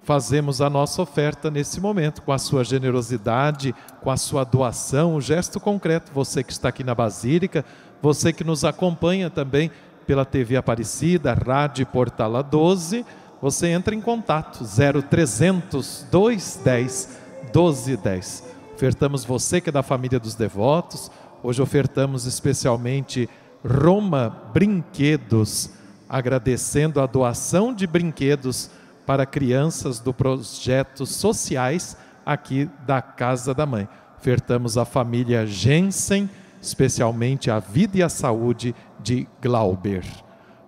fazemos 0.02 0.60
a 0.60 0.70
nossa 0.70 1.02
oferta 1.02 1.50
nesse 1.50 1.80
momento, 1.80 2.22
com 2.22 2.30
a 2.30 2.38
sua 2.38 2.62
generosidade, 2.62 3.74
com 4.00 4.12
a 4.12 4.16
sua 4.16 4.44
doação, 4.44 5.16
um 5.16 5.20
gesto 5.20 5.59
concreto. 5.59 6.12
Você 6.14 6.44
que 6.44 6.52
está 6.52 6.68
aqui 6.68 6.84
na 6.84 6.94
Basílica, 6.94 7.64
você 8.00 8.32
que 8.32 8.44
nos 8.44 8.64
acompanha 8.64 9.28
também 9.28 9.72
pela 10.06 10.24
TV 10.24 10.56
Aparecida, 10.56 11.34
Rádio 11.34 11.84
Portala 11.84 12.44
12, 12.44 13.05
você 13.42 13.66
entra 13.66 13.92
em 13.92 14.00
contato 14.00 14.62
0300 14.62 16.06
210 16.12 17.19
1210. 17.55 18.44
Ofertamos 18.74 19.24
você 19.24 19.60
que 19.60 19.68
é 19.68 19.72
da 19.72 19.82
família 19.82 20.18
dos 20.18 20.35
devotos. 20.35 21.10
Hoje 21.43 21.60
ofertamos 21.60 22.24
especialmente 22.24 23.28
Roma 23.64 24.51
Brinquedos, 24.55 25.70
agradecendo 26.09 27.01
a 27.01 27.06
doação 27.06 27.74
de 27.74 27.86
brinquedos 27.86 28.70
para 29.05 29.27
crianças 29.27 30.01
do 30.01 30.14
projetos 30.14 31.10
sociais 31.10 31.97
aqui 32.24 32.70
da 32.86 33.02
Casa 33.02 33.52
da 33.52 33.66
Mãe. 33.66 33.89
Ofertamos 34.18 34.78
a 34.78 34.85
família 34.85 35.47
Jensen, 35.47 36.28
especialmente 36.60 37.51
a 37.51 37.59
vida 37.59 37.98
e 37.98 38.02
a 38.02 38.09
saúde 38.09 38.74
de 38.98 39.27
Glauber. 39.43 40.05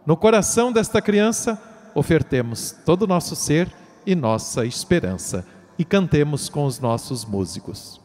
No 0.04 0.16
coração 0.16 0.72
desta 0.72 1.00
criança, 1.00 1.60
ofertemos 1.94 2.74
todo 2.84 3.02
o 3.02 3.06
nosso 3.06 3.36
ser 3.36 3.70
e 4.04 4.14
nossa 4.14 4.66
esperança 4.66 5.46
e 5.82 5.84
cantemos 5.84 6.48
com 6.48 6.64
os 6.64 6.78
nossos 6.78 7.24
músicos. 7.24 8.01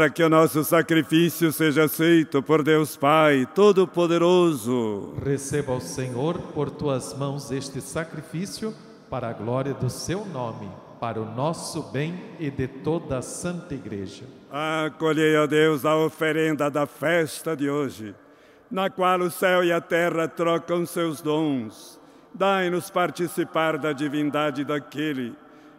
Para 0.00 0.08
que 0.08 0.22
o 0.22 0.30
nosso 0.30 0.64
sacrifício 0.64 1.52
seja 1.52 1.84
aceito 1.84 2.42
por 2.42 2.62
Deus 2.62 2.96
Pai 2.96 3.46
Todo-Poderoso. 3.54 5.12
Receba 5.22 5.74
o 5.74 5.80
Senhor 5.80 6.38
por 6.54 6.70
tuas 6.70 7.14
mãos 7.18 7.50
este 7.50 7.82
sacrifício 7.82 8.74
para 9.10 9.28
a 9.28 9.32
glória 9.34 9.74
do 9.74 9.90
seu 9.90 10.24
nome, 10.24 10.70
para 10.98 11.20
o 11.20 11.26
nosso 11.34 11.82
bem 11.92 12.18
e 12.38 12.50
de 12.50 12.66
toda 12.66 13.18
a 13.18 13.22
Santa 13.22 13.74
Igreja. 13.74 14.24
Acolhei, 14.50 15.36
ó 15.36 15.46
Deus, 15.46 15.84
a 15.84 15.94
oferenda 15.94 16.70
da 16.70 16.86
festa 16.86 17.54
de 17.54 17.68
hoje, 17.68 18.14
na 18.70 18.88
qual 18.88 19.20
o 19.20 19.30
céu 19.30 19.62
e 19.62 19.70
a 19.70 19.82
terra 19.82 20.26
trocam 20.26 20.86
seus 20.86 21.20
dons. 21.20 22.00
Dai-nos 22.32 22.88
participar 22.88 23.76
da 23.76 23.92
divindade 23.92 24.64
daquele 24.64 25.34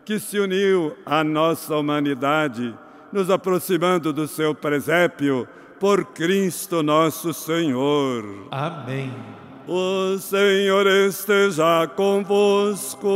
que 0.06 0.19
se 0.19 0.39
uniu 0.39 0.95
à 1.07 1.23
nossa 1.23 1.76
humanidade, 1.76 2.72
nos 3.11 3.29
aproximando 3.29 4.13
do 4.13 4.27
seu 4.27 4.55
presépio, 4.55 5.47
por 5.79 6.05
Cristo 6.05 6.83
nosso 6.83 7.33
Senhor. 7.33 8.23
Amém. 8.51 9.11
O 9.67 10.17
Senhor 10.17 10.85
esteja 10.88 11.88
convosco. 11.95 13.07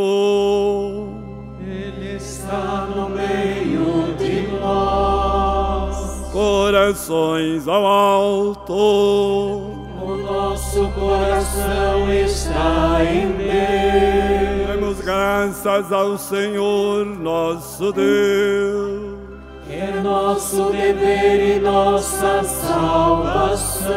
Ele 1.59 2.15
está 2.15 2.88
no 2.95 3.09
meio 3.09 4.15
de 4.17 4.47
nós. 4.59 6.31
Corações 6.31 7.67
ao 7.67 7.85
alto. 7.85 8.73
O 8.73 10.17
nosso 10.23 10.88
coração 10.91 12.11
está 12.11 13.03
em 13.03 13.31
Deus. 13.31 14.67
Demos 14.67 15.01
graças 15.01 15.91
ao 15.91 16.17
Senhor 16.17 17.05
nosso 17.05 17.91
Deus. 17.91 19.05
É 19.67 19.99
nosso 19.99 20.69
dever 20.71 21.57
e 21.57 21.59
nossa 21.59 22.43
salvação. 22.43 23.95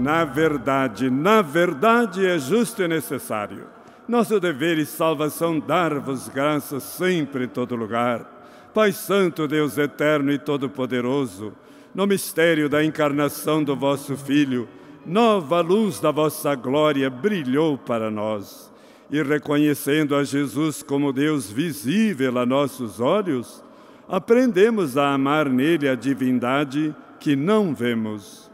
Na 0.00 0.24
verdade, 0.24 1.08
na 1.08 1.40
verdade 1.40 2.26
é 2.26 2.36
justo 2.36 2.82
e 2.82 2.88
necessário. 2.88 3.66
Nosso 4.08 4.40
dever 4.40 4.76
e 4.78 4.86
salvação 4.86 5.60
dar-vos 5.60 6.28
graças 6.28 6.82
sempre 6.82 7.44
em 7.44 7.48
todo 7.48 7.76
lugar. 7.76 8.26
Pai 8.74 8.90
Santo, 8.90 9.46
Deus 9.46 9.78
eterno 9.78 10.32
e 10.32 10.38
todo-poderoso, 10.38 11.52
no 11.94 12.06
mistério 12.06 12.68
da 12.68 12.84
encarnação 12.84 13.62
do 13.62 13.76
vosso 13.76 14.16
Filho, 14.16 14.68
nova 15.06 15.60
luz 15.60 16.00
da 16.00 16.10
vossa 16.10 16.56
glória 16.56 17.08
brilhou 17.08 17.78
para 17.78 18.10
nós. 18.10 18.72
E 19.10 19.22
reconhecendo 19.22 20.16
a 20.16 20.24
Jesus 20.24 20.82
como 20.82 21.12
Deus 21.12 21.50
visível 21.50 22.36
a 22.38 22.44
nossos 22.44 22.98
olhos, 22.98 23.62
aprendemos 24.08 24.96
a 24.96 25.12
amar 25.12 25.48
nele 25.48 25.88
a 25.88 25.94
divindade 25.94 26.94
que 27.20 27.36
não 27.36 27.74
vemos. 27.74 28.50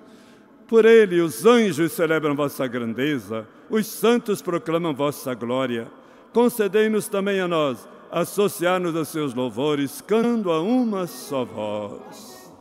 Por 0.66 0.84
ele 0.84 1.20
os 1.20 1.46
anjos 1.46 1.92
celebram 1.92 2.34
vossa 2.34 2.66
grandeza, 2.66 3.46
os 3.70 3.86
santos 3.86 4.42
proclamam 4.42 4.94
vossa 4.94 5.34
glória. 5.34 5.86
Concedei-nos 6.32 7.06
também 7.06 7.40
a 7.40 7.46
nós 7.46 7.88
associar-nos 8.10 8.94
a 8.94 9.04
seus 9.04 9.34
louvores, 9.34 10.00
cantando 10.00 10.52
a 10.52 10.60
uma 10.60 11.06
só 11.06 11.44
voz. 11.44 12.52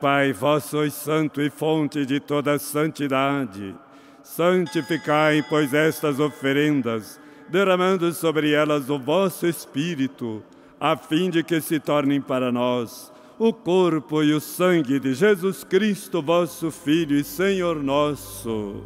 Pai, 0.00 0.32
vós 0.32 0.64
sois 0.64 0.94
santo 0.94 1.40
e 1.42 1.50
fonte 1.50 2.06
de 2.06 2.20
toda 2.20 2.58
santidade. 2.58 3.74
Santificai, 4.22 5.44
pois, 5.48 5.74
estas 5.74 6.20
oferendas, 6.20 7.18
derramando 7.48 8.12
sobre 8.12 8.52
elas 8.52 8.90
o 8.90 8.98
vosso 8.98 9.46
Espírito, 9.46 10.42
a 10.78 10.96
fim 10.96 11.30
de 11.30 11.42
que 11.42 11.60
se 11.60 11.80
tornem 11.80 12.20
para 12.20 12.52
nós 12.52 13.12
o 13.38 13.52
corpo 13.52 14.22
e 14.22 14.34
o 14.34 14.40
sangue 14.40 14.98
de 14.98 15.14
Jesus 15.14 15.62
Cristo, 15.62 16.20
vosso 16.20 16.70
Filho 16.70 17.16
e 17.16 17.22
Senhor 17.22 17.80
nosso. 17.82 18.82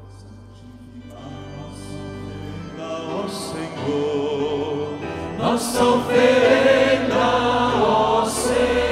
Ó 2.79 3.29
Senhor, 3.29 4.99
nossa 5.39 5.85
oferenda, 5.85 7.17
ó 7.17 8.25
Senhor. 8.27 8.92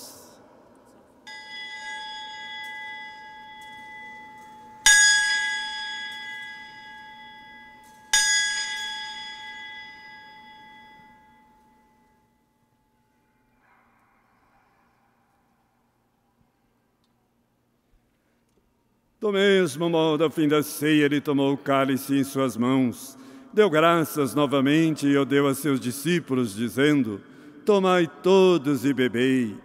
Do 19.31 19.35
mesmo 19.35 19.89
modo, 19.89 20.25
ao 20.25 20.29
fim 20.29 20.45
da 20.45 20.61
ceia, 20.61 21.05
ele 21.05 21.21
tomou 21.21 21.53
o 21.53 21.57
cálice 21.57 22.17
em 22.17 22.21
suas 22.21 22.57
mãos, 22.57 23.17
Deu 23.53 23.69
graças 23.69 24.35
novamente 24.35 25.07
e 25.07 25.17
o 25.17 25.23
deu 25.23 25.47
a 25.47 25.53
seus 25.53 25.79
discípulos, 25.79 26.53
dizendo: 26.53 27.21
Tomai 27.65 28.11
todos 28.21 28.83
e 28.83 28.93
bebei. 28.93 29.55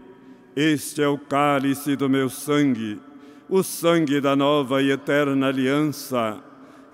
Este 0.55 1.03
é 1.03 1.09
o 1.09 1.19
cálice 1.19 1.97
do 1.97 2.09
meu 2.09 2.31
sangue, 2.31 3.01
o 3.49 3.61
sangue 3.65 4.21
da 4.21 4.37
nova 4.37 4.81
e 4.81 4.93
eterna 4.93 5.49
aliança, 5.49 6.41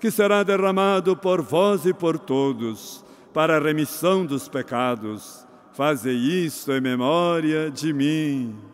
que 0.00 0.10
será 0.10 0.42
derramado 0.42 1.14
por 1.14 1.42
vós 1.42 1.84
e 1.84 1.92
por 1.92 2.18
todos, 2.18 3.04
para 3.34 3.58
a 3.58 3.60
remissão 3.60 4.24
dos 4.24 4.48
pecados. 4.48 5.46
Fazei 5.74 6.16
isto 6.16 6.72
em 6.72 6.80
memória 6.80 7.70
de 7.70 7.92
mim. 7.92 8.71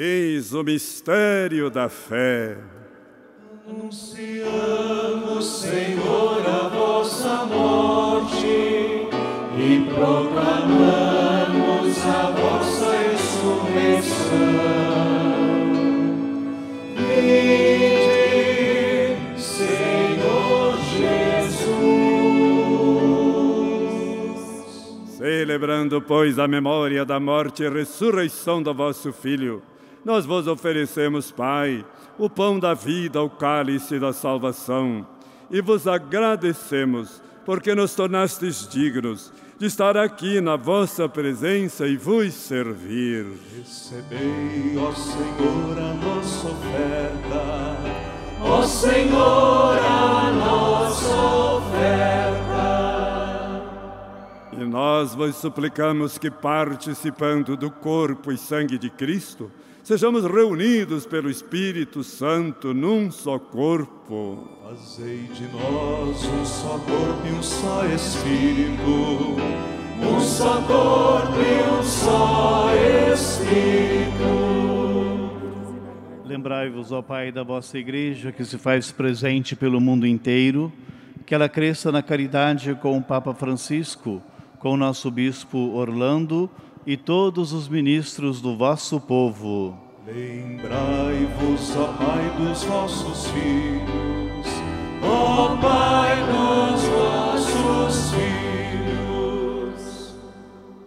Eis 0.00 0.54
o 0.54 0.62
mistério 0.62 1.68
da 1.68 1.88
fé. 1.88 2.56
Anunciamos, 3.68 5.44
Senhor, 5.44 6.46
a 6.46 6.68
vossa 6.68 7.44
morte 7.46 8.46
e 9.58 9.84
proclamamos 9.92 10.38
a 12.06 12.30
vossa 12.30 12.92
ressurreição. 13.10 14.28
Vinde, 16.94 17.96
Senhor 19.36 20.78
Jesus. 20.96 21.58
Celebrando, 25.08 26.00
pois, 26.00 26.38
a 26.38 26.46
memória 26.46 27.04
da 27.04 27.18
morte 27.18 27.64
e 27.64 27.68
ressurreição 27.68 28.62
do 28.62 28.72
vosso 28.72 29.12
Filho, 29.12 29.60
nós 30.04 30.24
vos 30.24 30.46
oferecemos, 30.46 31.30
Pai, 31.30 31.84
o 32.18 32.28
pão 32.28 32.58
da 32.58 32.74
vida, 32.74 33.22
o 33.22 33.30
cálice 33.30 33.98
da 33.98 34.12
salvação, 34.12 35.06
e 35.50 35.60
vos 35.60 35.86
agradecemos 35.86 37.22
porque 37.48 37.74
nos 37.74 37.94
tornastes 37.94 38.68
dignos 38.68 39.32
de 39.58 39.64
estar 39.64 39.96
aqui 39.96 40.38
na 40.38 40.54
vossa 40.54 41.08
presença 41.08 41.86
e 41.86 41.96
vos 41.96 42.34
servir. 42.34 43.26
Recebei, 43.56 44.76
ó 44.76 44.92
Senhor, 44.92 45.78
a 45.78 45.94
nossa 45.94 46.48
oferta. 46.48 47.76
Ó 48.42 48.62
Senhor, 48.64 49.78
a 49.78 50.30
nossa 50.30 51.16
oferta. 51.56 52.38
E 54.52 54.64
nós 54.64 55.14
vos 55.14 55.34
suplicamos 55.36 56.18
que, 56.18 56.30
participando 56.30 57.56
do 57.56 57.70
corpo 57.70 58.30
e 58.30 58.36
sangue 58.36 58.76
de 58.76 58.90
Cristo, 58.90 59.50
sejamos 59.88 60.22
reunidos 60.22 61.06
pelo 61.06 61.30
Espírito 61.30 62.04
Santo 62.04 62.74
num 62.74 63.10
só 63.10 63.38
corpo. 63.38 64.46
Fazei 64.62 65.22
de 65.32 65.44
nós 65.44 66.26
um 66.26 66.44
só 66.44 66.78
corpo 66.78 67.26
e 67.26 67.32
um 67.32 67.42
só 67.42 67.86
Espírito, 67.86 69.36
um 70.06 70.20
só 70.20 70.60
corpo 70.60 71.38
e 71.40 71.70
um 71.72 71.82
só 71.82 72.68
Espírito. 73.14 74.28
Lembrai-vos, 76.22 76.92
ó 76.92 77.00
Pai, 77.00 77.32
da 77.32 77.42
vossa 77.42 77.78
Igreja 77.78 78.30
que 78.30 78.44
se 78.44 78.58
faz 78.58 78.92
presente 78.92 79.56
pelo 79.56 79.80
mundo 79.80 80.06
inteiro, 80.06 80.70
que 81.24 81.34
ela 81.34 81.48
cresça 81.48 81.90
na 81.90 82.02
caridade 82.02 82.74
com 82.74 82.98
o 82.98 83.02
Papa 83.02 83.32
Francisco, 83.32 84.22
com 84.58 84.74
o 84.74 84.76
nosso 84.76 85.10
Bispo 85.10 85.56
Orlando 85.74 86.50
e 86.88 86.96
todos 86.96 87.52
os 87.52 87.68
ministros 87.68 88.40
do 88.40 88.56
vosso 88.56 88.98
povo. 88.98 89.76
Lembrai-vos, 90.06 91.76
ó 91.76 91.92
Pai, 91.92 92.30
dos 92.38 92.64
vossos 92.64 93.26
filhos, 93.26 94.46
ó 95.02 95.54
Pai 95.58 96.16
dos 96.24 96.82
vossos 96.84 98.10
filhos. 98.14 99.78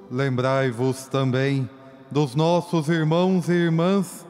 Lembrai-vos 0.10 1.06
também 1.06 1.70
dos 2.10 2.34
nossos 2.34 2.90
irmãos 2.90 3.48
e 3.48 3.54
irmãs 3.54 4.26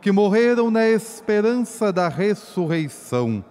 que 0.00 0.12
morreram 0.12 0.70
na 0.70 0.86
esperança 0.86 1.92
da 1.92 2.06
ressurreição 2.06 3.44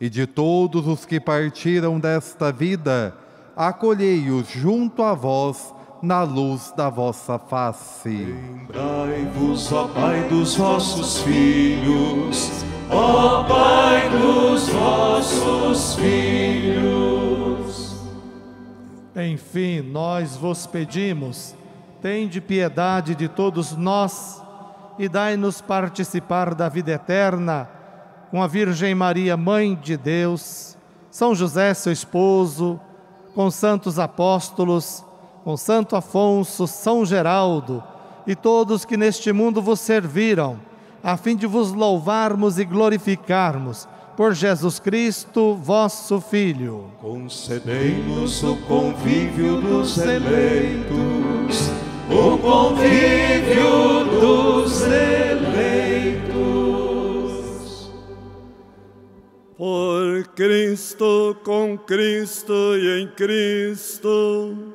e 0.00 0.08
de 0.08 0.26
todos 0.26 0.86
os 0.86 1.04
que 1.04 1.20
partiram 1.20 2.00
desta 2.00 2.50
vida, 2.50 3.14
acolhei-os 3.54 4.48
junto 4.48 5.02
a 5.02 5.12
vós 5.12 5.74
na 6.02 6.22
luz 6.22 6.72
da 6.76 6.88
vossa 6.88 7.38
face. 7.38 8.08
Lembrai-vos, 8.08 9.72
ó 9.72 9.88
Pai 9.88 10.28
dos 10.28 10.56
vossos 10.56 11.20
filhos, 11.22 12.64
ó 12.90 13.44
Pai 13.44 14.08
dos 14.10 14.68
vossos 14.68 15.94
filhos. 15.96 17.10
Enfim, 19.14 19.82
nós 19.82 20.36
vos 20.36 20.66
pedimos, 20.66 21.54
tende 22.00 22.40
piedade 22.40 23.14
de 23.14 23.28
todos 23.28 23.76
nós 23.76 24.42
e 24.98 25.08
dai-nos 25.08 25.60
participar 25.60 26.54
da 26.54 26.68
vida 26.68 26.92
eterna 26.92 27.68
com 28.30 28.42
a 28.42 28.46
Virgem 28.46 28.94
Maria, 28.94 29.36
Mãe 29.36 29.74
de 29.74 29.96
Deus, 29.96 30.76
São 31.10 31.34
José, 31.34 31.74
seu 31.74 31.92
esposo, 31.92 32.80
com 33.34 33.50
santos 33.50 33.98
apóstolos, 33.98 35.04
com 35.44 35.56
Santo 35.56 35.96
Afonso, 35.96 36.66
São 36.66 37.04
Geraldo 37.04 37.82
e 38.26 38.34
todos 38.34 38.84
que 38.84 38.96
neste 38.96 39.32
mundo 39.32 39.62
vos 39.62 39.80
serviram, 39.80 40.60
a 41.02 41.16
fim 41.16 41.34
de 41.34 41.46
vos 41.46 41.72
louvarmos 41.72 42.58
e 42.58 42.64
glorificarmos 42.64 43.88
por 44.16 44.34
Jesus 44.34 44.78
Cristo, 44.78 45.54
vosso 45.54 46.20
Filho. 46.20 46.90
Concedei-nos 47.00 48.42
o 48.42 48.54
convívio 48.68 49.62
dos 49.62 49.96
eleitos, 49.96 51.70
o 52.10 52.36
convívio 52.36 54.04
dos 54.20 54.82
eleitos. 54.82 56.20
Por 59.56 60.24
Cristo, 60.34 61.36
com 61.42 61.78
Cristo 61.78 62.76
e 62.76 63.02
em 63.02 63.08
Cristo, 63.08 64.74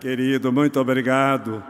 Querido, 0.00 0.52
muito 0.52 0.78
obrigado 0.80 1.62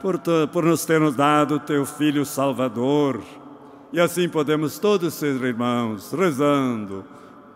por, 0.00 0.18
tu- 0.18 0.48
por 0.52 0.64
nos 0.64 0.84
ter 0.84 1.00
nos 1.00 1.14
dado 1.14 1.58
teu 1.60 1.84
Filho 1.84 2.24
Salvador. 2.24 3.20
E 3.92 4.00
assim 4.00 4.28
podemos 4.28 4.78
todos 4.78 5.14
ser 5.14 5.34
irmãos, 5.42 6.12
rezando. 6.12 7.04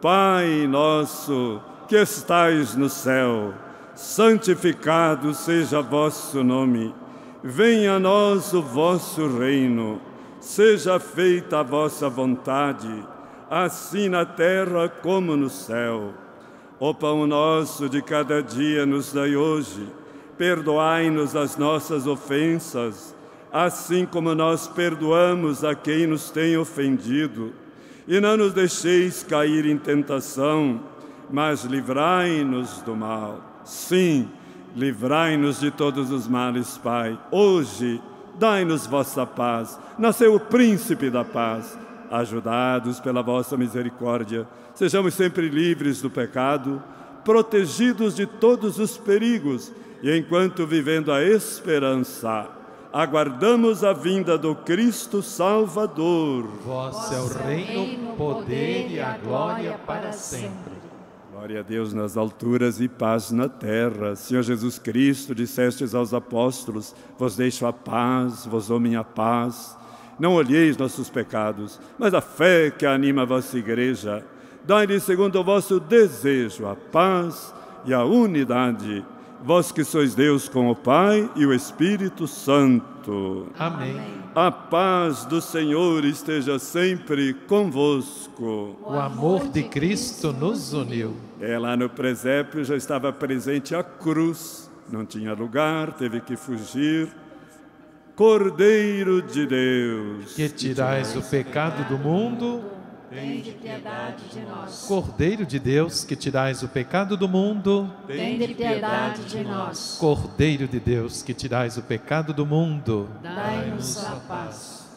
Pai 0.01 0.67
nosso 0.69 1.61
que 1.89 1.97
estais 1.97 2.77
no 2.77 2.89
céu, 2.89 3.53
santificado 3.95 5.35
seja 5.35 5.81
vosso 5.81 6.45
nome. 6.45 6.95
Venha 7.43 7.95
a 7.95 7.99
nós 7.99 8.53
o 8.53 8.63
vosso 8.63 9.27
reino. 9.39 10.01
Seja 10.41 11.01
feita 11.01 11.59
a 11.61 11.63
vossa 11.65 12.09
vontade, 12.09 12.89
assim 13.51 14.09
na 14.09 14.25
terra 14.25 14.89
como 14.89 15.35
no 15.37 15.51
céu. 15.51 16.13
O 16.79 16.95
pão 16.95 17.27
nosso 17.27 17.89
de 17.89 18.01
cada 18.01 18.41
dia 18.41 18.87
nos 18.87 19.13
dai 19.13 19.35
hoje. 19.35 19.89
Perdoai-nos 20.39 21.37
as 21.37 21.57
nossas 21.57 22.07
ofensas, 22.07 23.15
assim 23.53 24.07
como 24.07 24.35
nós 24.35 24.69
perdoamos 24.69 25.65
a 25.65 25.75
quem 25.75 26.07
nos 26.07 26.31
tem 26.31 26.57
ofendido. 26.57 27.53
E 28.07 28.21
não 28.21 28.37
nos 28.37 28.55
deixeis 28.55 29.23
cair 29.23 29.67
em 29.67 29.77
tentação, 29.77 30.81
mas 31.31 31.65
livrai-nos 31.65 32.81
do 32.83 32.97
mal. 32.97 33.61
Sim, 33.65 34.29
Livrai-nos 34.77 35.61
de 35.61 35.71
todos 35.71 36.11
os 36.11 36.29
males, 36.29 36.79
Pai. 36.79 37.19
Hoje, 37.31 38.01
dai-nos 38.39 38.87
vossa 38.87 39.27
paz. 39.27 39.79
Nasceu 39.99 40.35
o 40.35 40.41
príncipe 40.41 41.11
da 41.11 41.25
paz. 41.25 41.77
Ajudados 42.11 43.01
pela 43.01 43.23
vossa 43.23 43.57
misericórdia, 43.57 44.47
sejamos 44.75 45.13
sempre 45.13 45.49
livres 45.49 46.01
do 46.01 46.09
pecado, 46.09 46.83
protegidos 47.23 48.17
de 48.17 48.25
todos 48.25 48.79
os 48.79 48.97
perigos 48.97 49.71
e, 50.03 50.17
enquanto 50.17 50.67
vivendo 50.67 51.13
a 51.13 51.23
esperança, 51.23 52.49
aguardamos 52.93 53.83
a 53.85 53.93
vinda 53.93 54.39
do 54.39 54.55
Cristo 54.55 55.23
Salvador. 55.23 56.47
Vós 56.65 57.13
é 57.13 57.21
o 57.21 57.29
reino, 57.29 58.13
o 58.13 58.17
poder 58.17 58.91
e 58.91 59.01
a 59.01 59.17
glória 59.19 59.79
para 59.87 60.13
sempre. 60.13 60.73
Glória 61.33 61.61
a 61.61 61.63
Deus 61.63 61.93
nas 61.93 62.17
alturas 62.17 62.81
e 62.81 62.89
paz 62.89 63.31
na 63.31 63.49
terra. 63.49 64.17
Senhor 64.17 64.43
Jesus 64.43 64.79
Cristo, 64.79 65.35
dissestes 65.35 65.95
aos 65.95 66.15
apóstolos: 66.15 66.95
Vos 67.19 67.37
deixo 67.37 67.67
a 67.67 67.73
paz, 67.73 68.47
vos 68.47 68.69
dou 68.69 68.81
minha 68.81 69.05
paz. 69.05 69.77
Não 70.19 70.35
olheis 70.35 70.77
nossos 70.77 71.09
pecados, 71.09 71.81
mas 71.97 72.13
a 72.13 72.21
fé 72.21 72.73
que 72.73 72.85
anima 72.85 73.23
a 73.23 73.25
vossa 73.25 73.57
igreja. 73.57 74.25
Dai-lhe 74.65 74.99
segundo 74.99 75.39
o 75.39 75.45
vosso 75.45 75.79
desejo 75.79 76.67
a 76.67 76.75
paz 76.75 77.55
e 77.85 77.95
a 77.95 78.05
unidade 78.05 79.05
vós 79.43 79.73
que 79.73 79.85
sois 79.85 80.15
Deus 80.15 80.49
com 80.49 80.71
o 80.71 80.75
Pai 80.77 81.31
e 81.37 81.47
o 81.47 81.53
Espírito 81.53 82.27
Santo. 82.27 83.47
Amém. 83.59 84.01
A 84.35 84.51
paz 84.51 85.25
do 85.25 85.41
Senhor 85.41 86.05
esteja 86.05 86.59
sempre 86.59 87.35
convosco. 87.35 88.77
O 88.85 88.95
amor 88.95 89.49
de 89.49 89.65
Cristo 89.65 90.33
nos 90.33 90.73
uniu. 90.73 91.17
É, 91.41 91.59
lá 91.59 91.77
no 91.77 91.89
presépio 91.89 92.65
já 92.65 92.77
estava 92.77 93.13
presente 93.13 93.75
a 93.75 93.83
cruz, 93.83 94.71
não 94.91 95.05
tinha 95.05 95.35
lugar, 95.35 95.93
teve 95.93 96.21
que 96.21 96.37
fugir. 96.37 97.09
Cordeiro 98.15 99.23
de 99.23 99.47
Deus, 99.47 100.35
que 100.35 100.49
tirais 100.49 101.15
o 101.15 101.23
pecado 101.23 101.89
do 101.89 101.97
mundo, 101.97 102.65
Tende 103.11 103.53
piedade 103.53 104.25
de 104.31 104.41
nós. 104.41 104.85
Cordeiro 104.87 105.47
de 105.47 105.59
Deus, 105.59 106.05
que 106.05 106.15
tirais 106.15 106.63
o 106.63 106.69
pecado 106.69 107.17
do 107.17 107.27
mundo, 107.27 107.91
Tende 108.07 108.55
piedade 108.55 109.25
de 109.25 109.43
nós. 109.45 109.97
Cordeiro 109.99 110.69
de 110.69 110.79
Deus, 110.79 111.23
que 111.23 111.33
tirais 111.33 111.79
o 111.79 111.83
pecado 111.83 112.35
do 112.35 112.45
mundo, 112.45 113.09
Dai-nos 113.23 114.05
a 114.05 114.17
paz. 114.29 114.89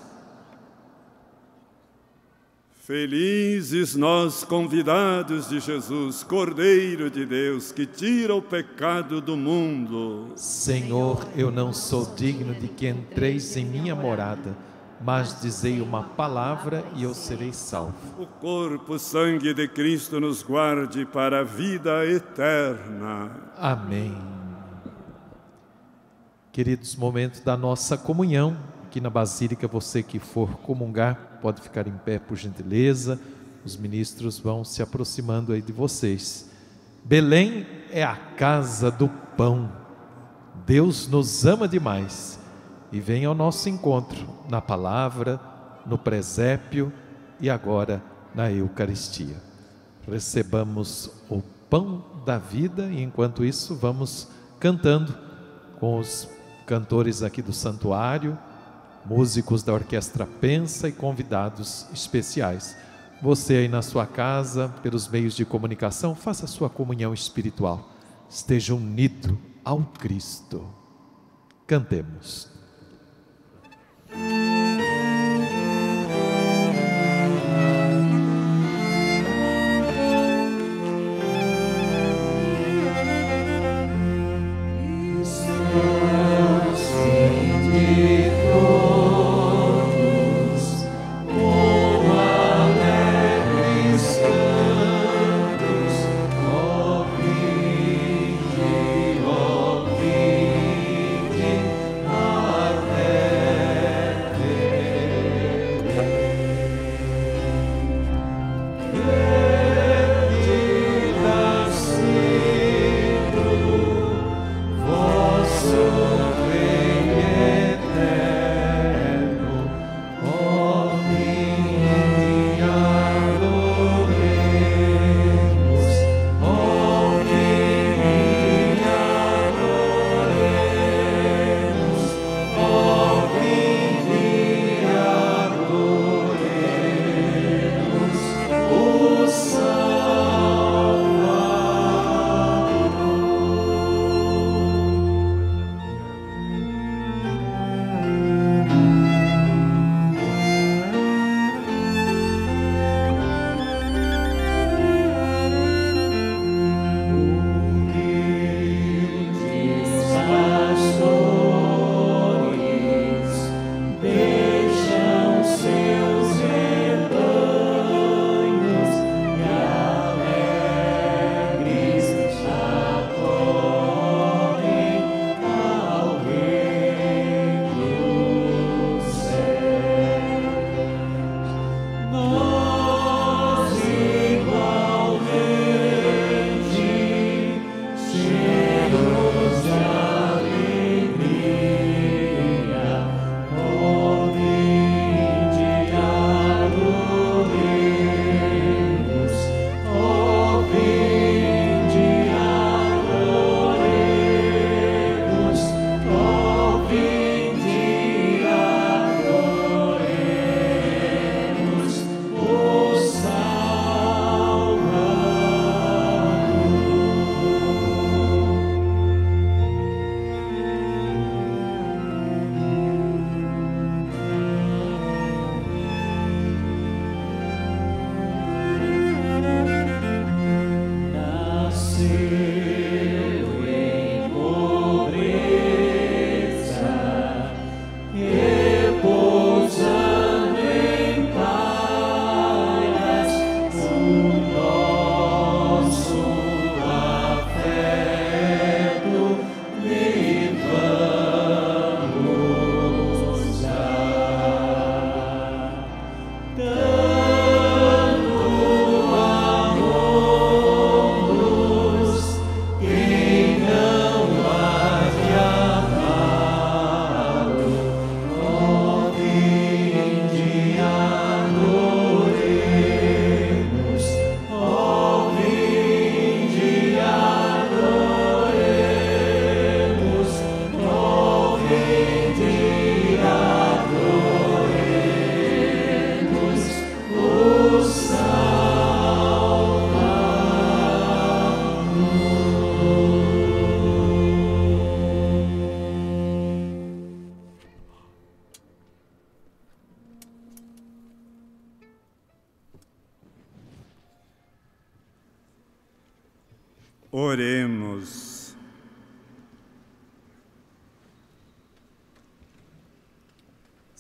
Felizes 2.81 3.95
nós 3.95 4.43
convidados 4.43 5.47
de 5.47 5.61
Jesus, 5.61 6.23
Cordeiro 6.23 7.09
de 7.09 7.25
Deus, 7.25 7.71
que 7.71 7.85
tira 7.85 8.35
o 8.35 8.41
pecado 8.41 9.21
do 9.21 9.37
mundo. 9.37 10.33
Senhor, 10.35 11.25
eu 11.37 11.49
não 11.49 11.71
sou 11.71 12.13
digno 12.13 12.53
de 12.53 12.67
que 12.67 12.89
entreis 12.89 13.55
em 13.55 13.63
minha 13.63 13.95
morada 13.95 14.53
mas 15.03 15.41
dizei 15.41 15.81
uma 15.81 16.03
palavra 16.03 16.85
e 16.95 17.03
eu 17.03 17.13
serei 17.13 17.51
salvo. 17.51 17.95
O 18.21 18.25
corpo, 18.25 18.99
sangue 18.99 19.53
de 19.53 19.67
Cristo 19.67 20.19
nos 20.19 20.43
guarde 20.43 21.05
para 21.05 21.39
a 21.39 21.43
vida 21.43 22.05
eterna. 22.05 23.31
Amém. 23.57 24.15
Queridos, 26.51 26.95
momento 26.95 27.43
da 27.43 27.55
nossa 27.57 27.97
comunhão, 27.97 28.57
aqui 28.85 28.99
na 28.99 29.09
Basílica, 29.09 29.67
você 29.67 30.03
que 30.03 30.19
for 30.19 30.57
comungar, 30.57 31.39
pode 31.41 31.61
ficar 31.61 31.87
em 31.87 31.97
pé 31.97 32.19
por 32.19 32.37
gentileza. 32.37 33.19
Os 33.65 33.77
ministros 33.77 34.37
vão 34.37 34.63
se 34.63 34.83
aproximando 34.83 35.53
aí 35.53 35.61
de 35.61 35.71
vocês. 35.71 36.49
Belém 37.03 37.65
é 37.89 38.03
a 38.03 38.15
casa 38.15 38.91
do 38.91 39.07
pão. 39.07 39.71
Deus 40.65 41.07
nos 41.07 41.45
ama 41.45 41.67
demais 41.67 42.40
e 42.91 42.99
vem 42.99 43.25
ao 43.25 43.33
nosso 43.33 43.69
encontro 43.69 44.27
na 44.49 44.59
palavra, 44.59 45.39
no 45.85 45.97
presépio 45.97 46.91
e 47.39 47.49
agora 47.49 48.03
na 48.35 48.51
Eucaristia. 48.51 49.37
Recebamos 50.07 51.09
o 51.29 51.41
pão 51.69 52.03
da 52.25 52.37
vida 52.37 52.87
e 52.91 53.01
enquanto 53.01 53.45
isso 53.45 53.75
vamos 53.75 54.27
cantando 54.59 55.17
com 55.79 55.97
os 55.97 56.27
cantores 56.65 57.23
aqui 57.23 57.41
do 57.41 57.53
santuário, 57.53 58.37
músicos 59.05 59.63
da 59.63 59.73
Orquestra 59.73 60.27
Pensa 60.27 60.87
e 60.87 60.91
convidados 60.91 61.87
especiais. 61.93 62.75
Você 63.21 63.55
aí 63.55 63.67
na 63.67 63.81
sua 63.81 64.05
casa, 64.05 64.69
pelos 64.81 65.07
meios 65.07 65.35
de 65.35 65.45
comunicação, 65.45 66.15
faça 66.15 66.47
sua 66.47 66.69
comunhão 66.69 67.13
espiritual. 67.13 67.89
Esteja 68.29 68.73
unido 68.73 69.37
ao 69.63 69.81
Cristo. 69.81 70.67
Cantemos. 71.67 72.50
Música 74.13 74.70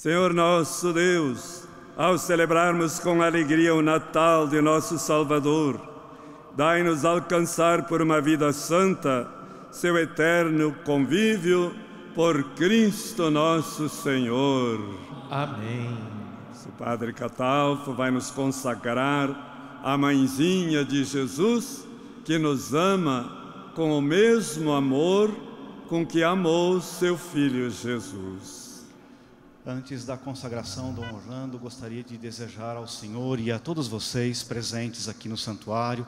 Senhor 0.01 0.33
nosso 0.33 0.91
Deus, 0.91 1.67
ao 1.95 2.17
celebrarmos 2.17 2.97
com 2.97 3.21
alegria 3.21 3.75
o 3.75 3.83
Natal 3.83 4.47
de 4.47 4.59
nosso 4.59 4.97
Salvador, 4.97 5.79
dai-nos 6.55 7.05
alcançar 7.05 7.85
por 7.85 8.01
uma 8.01 8.19
vida 8.19 8.51
santa 8.51 9.29
seu 9.69 9.95
eterno 9.99 10.73
convívio 10.83 11.71
por 12.15 12.43
Cristo 12.55 13.29
nosso 13.29 13.87
Senhor. 13.87 14.79
Amém. 15.29 15.95
O 16.65 16.71
Padre 16.79 17.13
Catalfo 17.13 17.93
vai 17.93 18.09
nos 18.09 18.31
consagrar 18.31 19.79
a 19.83 19.95
mãezinha 19.99 20.83
de 20.83 21.03
Jesus, 21.03 21.87
que 22.25 22.39
nos 22.39 22.73
ama 22.73 23.71
com 23.75 23.95
o 23.95 24.01
mesmo 24.01 24.71
amor 24.71 25.29
com 25.87 26.03
que 26.03 26.23
amou 26.23 26.81
seu 26.81 27.15
filho 27.15 27.69
Jesus. 27.69 28.70
Antes 29.65 30.05
da 30.05 30.17
consagração, 30.17 30.91
Dom 30.91 31.05
Orlando, 31.13 31.59
gostaria 31.59 32.01
de 32.01 32.17
desejar 32.17 32.75
ao 32.75 32.87
Senhor 32.87 33.39
e 33.39 33.51
a 33.51 33.59
todos 33.59 33.87
vocês 33.87 34.41
presentes 34.41 35.07
aqui 35.07 35.29
no 35.29 35.37
santuário, 35.37 36.07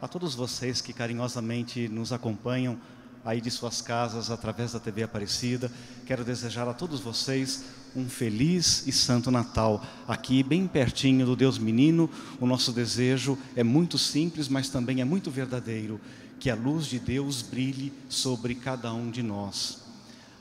a 0.00 0.08
todos 0.08 0.34
vocês 0.34 0.80
que 0.80 0.94
carinhosamente 0.94 1.86
nos 1.86 2.14
acompanham 2.14 2.78
aí 3.22 3.42
de 3.42 3.50
suas 3.50 3.82
casas 3.82 4.30
através 4.30 4.72
da 4.72 4.80
TV 4.80 5.02
Aparecida. 5.02 5.70
Quero 6.06 6.24
desejar 6.24 6.66
a 6.66 6.72
todos 6.72 7.00
vocês 7.00 7.64
um 7.94 8.08
feliz 8.08 8.86
e 8.86 8.92
santo 8.92 9.30
Natal. 9.30 9.84
Aqui, 10.08 10.42
bem 10.42 10.66
pertinho 10.66 11.26
do 11.26 11.36
Deus 11.36 11.58
Menino, 11.58 12.08
o 12.40 12.46
nosso 12.46 12.72
desejo 12.72 13.36
é 13.54 13.62
muito 13.62 13.98
simples, 13.98 14.48
mas 14.48 14.70
também 14.70 15.02
é 15.02 15.04
muito 15.04 15.30
verdadeiro: 15.30 16.00
que 16.40 16.48
a 16.48 16.54
luz 16.54 16.86
de 16.86 16.98
Deus 16.98 17.42
brilhe 17.42 17.92
sobre 18.08 18.54
cada 18.54 18.94
um 18.94 19.10
de 19.10 19.22
nós. 19.22 19.83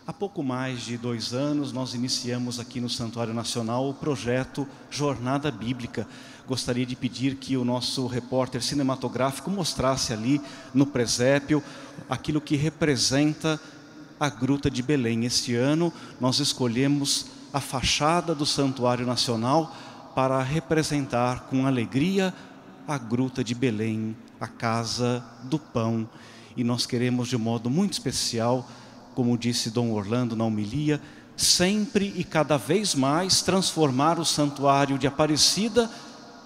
Há 0.05 0.11
pouco 0.11 0.43
mais 0.43 0.81
de 0.81 0.97
dois 0.97 1.33
anos, 1.33 1.71
nós 1.71 1.93
iniciamos 1.93 2.59
aqui 2.59 2.81
no 2.81 2.89
Santuário 2.89 3.33
Nacional 3.33 3.87
o 3.87 3.93
projeto 3.93 4.67
Jornada 4.91 5.49
Bíblica. 5.49 6.05
Gostaria 6.45 6.85
de 6.85 6.93
pedir 6.93 7.35
que 7.35 7.55
o 7.55 7.63
nosso 7.63 8.05
repórter 8.05 8.61
cinematográfico 8.61 9.49
mostrasse 9.49 10.11
ali 10.11 10.41
no 10.73 10.85
presépio 10.85 11.63
aquilo 12.09 12.41
que 12.41 12.57
representa 12.57 13.57
a 14.19 14.27
Gruta 14.27 14.69
de 14.69 14.83
Belém. 14.83 15.23
Este 15.23 15.55
ano, 15.55 15.93
nós 16.19 16.39
escolhemos 16.39 17.27
a 17.53 17.61
fachada 17.61 18.35
do 18.35 18.45
Santuário 18.45 19.05
Nacional 19.05 19.73
para 20.13 20.43
representar 20.43 21.45
com 21.49 21.65
alegria 21.65 22.33
a 22.85 22.97
Gruta 22.97 23.41
de 23.41 23.55
Belém, 23.55 24.17
a 24.37 24.47
Casa 24.47 25.23
do 25.43 25.57
Pão. 25.57 26.09
E 26.57 26.63
nós 26.63 26.85
queremos, 26.85 27.29
de 27.29 27.37
modo 27.37 27.69
muito 27.69 27.93
especial, 27.93 28.67
como 29.15 29.37
disse 29.37 29.69
Dom 29.69 29.91
Orlando 29.91 30.35
na 30.35 30.45
homilia, 30.45 31.01
sempre 31.35 32.13
e 32.15 32.23
cada 32.23 32.57
vez 32.57 32.95
mais 32.95 33.41
transformar 33.41 34.19
o 34.19 34.25
santuário 34.25 34.97
de 34.97 35.07
Aparecida 35.07 35.89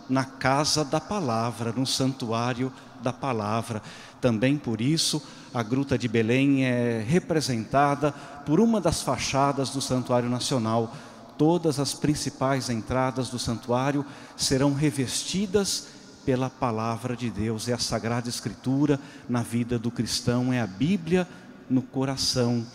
na 0.10 0.24
casa 0.24 0.86
da 0.86 1.02
palavra, 1.02 1.72
no 1.72 1.86
santuário 1.86 2.72
da 3.02 3.12
palavra. 3.12 3.82
Também 4.22 4.58
por 4.58 4.82
isso, 4.82 5.22
a 5.54 5.62
Gruta 5.62 5.98
de 5.98 6.08
Belém 6.08 6.66
é 6.66 7.04
representada 7.06 8.12
por 8.46 8.60
uma 8.60 8.80
das 8.80 9.02
fachadas 9.02 9.70
do 9.70 9.82
Santuário 9.82 10.30
Nacional. 10.30 10.94
Todas 11.38 11.80
as 11.80 11.94
principais 11.94 12.70
entradas 12.70 13.30
do 13.30 13.38
santuário 13.38 14.06
serão 14.36 14.74
revestidas 14.74 15.88
pela 16.26 16.50
palavra 16.50 17.16
de 17.16 17.30
Deus, 17.30 17.70
é 17.70 17.74
a 17.74 17.80
Sagrada 17.80 18.28
Escritura 18.28 19.00
na 19.30 19.42
vida 19.42 19.80
do 19.80 19.90
cristão, 19.90 20.52
é 20.52 20.60
a 20.60 20.68
Bíblia 20.68 21.26
no 21.70 21.82
coração, 21.82 22.66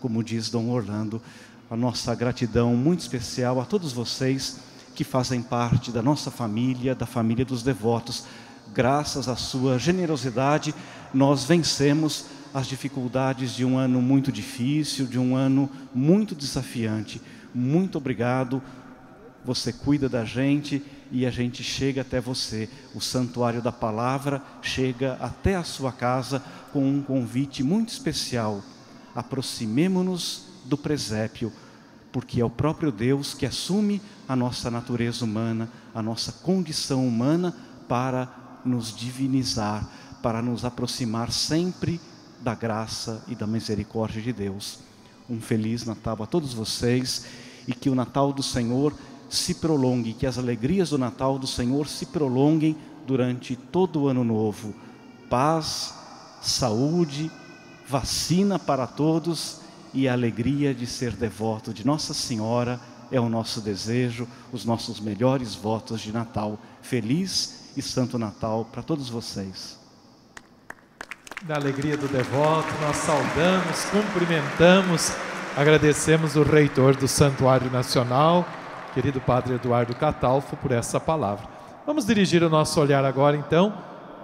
como 0.00 0.24
diz 0.24 0.50
Dom 0.50 0.68
Orlando. 0.70 1.20
A 1.70 1.76
nossa 1.76 2.14
gratidão 2.14 2.74
muito 2.74 3.00
especial 3.00 3.60
a 3.60 3.64
todos 3.64 3.92
vocês 3.92 4.58
que 4.94 5.04
fazem 5.04 5.40
parte 5.40 5.90
da 5.90 6.02
nossa 6.02 6.30
família, 6.30 6.94
da 6.94 7.06
família 7.06 7.44
dos 7.44 7.62
devotos. 7.62 8.24
Graças 8.74 9.28
à 9.28 9.36
sua 9.36 9.78
generosidade, 9.78 10.74
nós 11.14 11.44
vencemos 11.44 12.26
as 12.52 12.66
dificuldades 12.66 13.54
de 13.54 13.64
um 13.64 13.78
ano 13.78 14.02
muito 14.02 14.32
difícil, 14.32 15.06
de 15.06 15.18
um 15.18 15.36
ano 15.36 15.70
muito 15.94 16.34
desafiante. 16.34 17.20
Muito 17.54 17.98
obrigado. 17.98 18.62
Você 19.44 19.72
cuida 19.72 20.08
da 20.08 20.24
gente 20.24 20.82
e 21.10 21.24
a 21.24 21.30
gente 21.30 21.62
chega 21.62 22.02
até 22.02 22.20
você. 22.20 22.68
O 22.94 23.00
santuário 23.00 23.62
da 23.62 23.72
palavra 23.72 24.42
chega 24.60 25.16
até 25.20 25.54
a 25.56 25.64
sua 25.64 25.92
casa 25.92 26.42
com 26.72 26.88
um 26.88 27.02
convite 27.02 27.62
muito 27.62 27.90
especial. 27.90 28.62
Aproximemo-nos 29.14 30.44
do 30.64 30.76
presépio, 30.76 31.52
porque 32.12 32.40
é 32.40 32.44
o 32.44 32.50
próprio 32.50 32.90
Deus 32.92 33.34
que 33.34 33.46
assume 33.46 34.00
a 34.28 34.36
nossa 34.36 34.70
natureza 34.70 35.24
humana, 35.24 35.68
a 35.94 36.02
nossa 36.02 36.32
condição 36.32 37.06
humana 37.06 37.54
para 37.88 38.60
nos 38.64 38.94
divinizar, 38.94 39.88
para 40.22 40.40
nos 40.40 40.64
aproximar 40.64 41.32
sempre 41.32 42.00
da 42.40 42.54
graça 42.54 43.22
e 43.28 43.34
da 43.34 43.46
misericórdia 43.46 44.22
de 44.22 44.32
Deus. 44.32 44.78
Um 45.28 45.40
feliz 45.40 45.84
Natal 45.84 46.22
a 46.22 46.26
todos 46.26 46.54
vocês 46.54 47.26
e 47.66 47.72
que 47.72 47.90
o 47.90 47.94
Natal 47.94 48.32
do 48.32 48.42
Senhor 48.42 48.94
se 49.28 49.54
prolongue, 49.54 50.12
que 50.12 50.26
as 50.26 50.38
alegrias 50.38 50.90
do 50.90 50.98
Natal 50.98 51.38
do 51.38 51.46
Senhor 51.46 51.86
se 51.86 52.06
prolonguem 52.06 52.76
durante 53.06 53.54
todo 53.54 54.02
o 54.02 54.08
ano 54.08 54.24
novo. 54.24 54.74
Paz, 55.28 55.94
saúde, 56.40 57.30
vacina 57.86 58.58
para 58.58 58.86
todos 58.86 59.60
e 59.92 60.08
a 60.08 60.12
alegria 60.12 60.74
de 60.74 60.86
ser 60.86 61.12
devoto 61.12 61.74
de 61.74 61.84
Nossa 61.86 62.14
Senhora 62.14 62.80
é 63.10 63.20
o 63.20 63.28
nosso 63.28 63.60
desejo, 63.60 64.26
os 64.52 64.64
nossos 64.64 65.00
melhores 65.00 65.54
votos 65.54 66.00
de 66.00 66.12
Natal. 66.12 66.58
Feliz 66.80 67.72
e 67.76 67.82
Santo 67.82 68.18
Natal 68.18 68.64
para 68.70 68.82
todos 68.82 69.08
vocês. 69.08 69.78
Da 71.42 71.56
alegria 71.56 71.96
do 71.96 72.06
devoto, 72.06 72.68
nós 72.80 72.96
saudamos, 72.96 73.84
cumprimentamos, 73.90 75.12
agradecemos 75.56 76.36
o 76.36 76.42
reitor 76.42 76.94
do 76.94 77.08
Santuário 77.08 77.70
Nacional 77.70 78.46
querido 78.90 79.20
Padre 79.20 79.54
Eduardo 79.54 79.94
Catalfo, 79.94 80.56
por 80.56 80.72
essa 80.72 81.00
palavra. 81.00 81.46
Vamos 81.86 82.04
dirigir 82.04 82.42
o 82.42 82.50
nosso 82.50 82.80
olhar 82.80 83.04
agora, 83.04 83.36
então, 83.36 83.72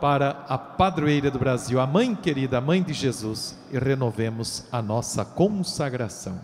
para 0.01 0.45
a 0.49 0.57
padroeira 0.59 1.31
do 1.31 1.39
Brasil, 1.39 1.81
a 1.81 1.87
Mãe 1.87 2.15
querida, 2.15 2.59
a 2.59 2.61
Mãe 2.61 2.83
de 2.83 2.93
Jesus, 2.93 3.59
e 3.73 3.79
renovemos 3.79 4.65
a 4.71 4.81
nossa 4.81 5.25
consagração. 5.25 6.41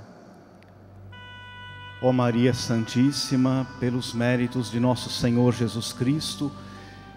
Ó 2.03 2.13
Maria 2.13 2.53
Santíssima, 2.53 3.67
pelos 3.79 4.13
méritos 4.13 4.71
de 4.71 4.81
nosso 4.81 5.09
Senhor 5.11 5.53
Jesus 5.53 5.93
Cristo, 5.93 6.51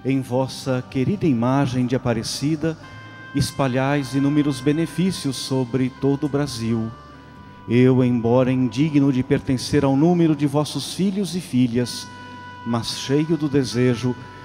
em 0.03 0.21
vossa 0.21 0.83
querida 0.89 1.25
imagem 1.25 1.85
de 1.85 1.95
Aparecida, 1.95 2.77
espalhais 3.33 4.13
inúmeros 4.13 4.61
benefícios 4.61 5.35
sobre 5.35 5.89
todo 5.89 6.25
o 6.25 6.29
Brasil 6.29 6.91
eu, 7.67 8.03
embora 8.03 8.51
indigno 8.51 9.11
de 9.11 9.23
pertencer 9.23 9.83
ao 9.83 9.95
número 9.95 10.35
de 10.35 10.45
vossos 10.45 10.93
filhos 10.93 11.35
e 11.35 11.41
filhas, 11.41 12.07
mas 12.65 12.99
cheio 12.99 13.35
do 13.35 13.49
desejo 13.49 14.09
de 14.09 14.34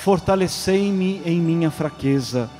fortalecei-me 0.00 1.22
em 1.24 1.38
minha 1.38 1.70
fraqueza, 1.70 2.50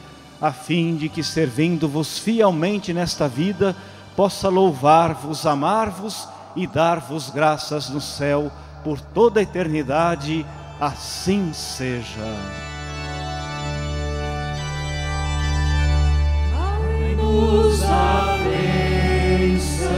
a 0.41 0.53
fim 0.53 0.95
de 0.95 1.09
que, 1.09 1.23
servindo-vos 1.23 2.19
fielmente 2.19 2.93
nesta 2.93 3.27
vida, 3.27 3.75
possa 4.15 4.49
louvar-vos, 4.49 5.47
amar-vos 5.47 6.29
e 6.55 6.67
dar-vos 6.67 7.31
graças 7.31 7.89
no 7.89 8.01
céu 8.01 8.53
por 8.85 9.01
toda 9.01 9.41
a 9.41 9.43
eternidade. 9.43 10.45
Assim 10.79 11.53
seja. 11.53 12.37
Dai-nos 16.53 17.83
a 17.85 18.39
bênção, 18.45 19.89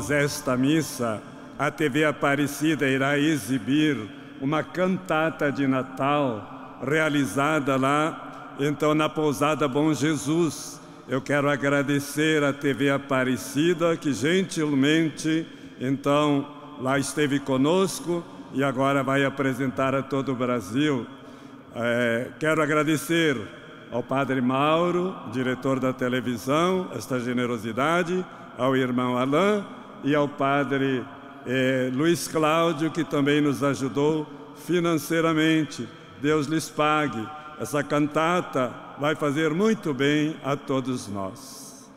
Após 0.00 0.10
esta 0.10 0.56
missa, 0.56 1.20
a 1.58 1.70
TV 1.70 2.06
Aparecida 2.06 2.88
irá 2.88 3.18
exibir 3.18 3.98
uma 4.40 4.62
cantata 4.62 5.52
de 5.52 5.66
Natal 5.66 6.80
realizada 6.82 7.76
lá, 7.76 8.54
então, 8.58 8.94
na 8.94 9.10
pousada 9.10 9.68
Bom 9.68 9.92
Jesus. 9.92 10.80
Eu 11.06 11.20
quero 11.20 11.50
agradecer 11.50 12.42
à 12.42 12.50
TV 12.50 12.88
Aparecida 12.88 13.94
que 13.94 14.14
gentilmente, 14.14 15.46
então, 15.78 16.48
lá 16.80 16.98
esteve 16.98 17.38
conosco 17.38 18.24
e 18.54 18.64
agora 18.64 19.02
vai 19.02 19.22
apresentar 19.22 19.94
a 19.94 20.02
todo 20.02 20.32
o 20.32 20.34
Brasil. 20.34 21.06
É, 21.76 22.28
quero 22.40 22.62
agradecer 22.62 23.36
ao 23.92 24.02
Padre 24.02 24.40
Mauro, 24.40 25.14
diretor 25.30 25.78
da 25.78 25.92
televisão, 25.92 26.88
esta 26.96 27.20
generosidade, 27.20 28.24
ao 28.56 28.74
irmão 28.74 29.18
Alain 29.18 29.62
e 30.02 30.14
ao 30.14 30.28
Padre 30.28 31.04
eh, 31.46 31.90
Luiz 31.92 32.28
Cláudio, 32.28 32.90
que 32.90 33.04
também 33.04 33.40
nos 33.40 33.62
ajudou 33.62 34.26
financeiramente. 34.56 35.88
Deus 36.20 36.46
lhes 36.46 36.68
pague. 36.68 37.26
Essa 37.58 37.82
cantata 37.82 38.72
vai 38.98 39.14
fazer 39.14 39.52
muito 39.52 39.92
bem 39.92 40.36
a 40.44 40.56
todos 40.56 41.08
nós. 41.08 41.90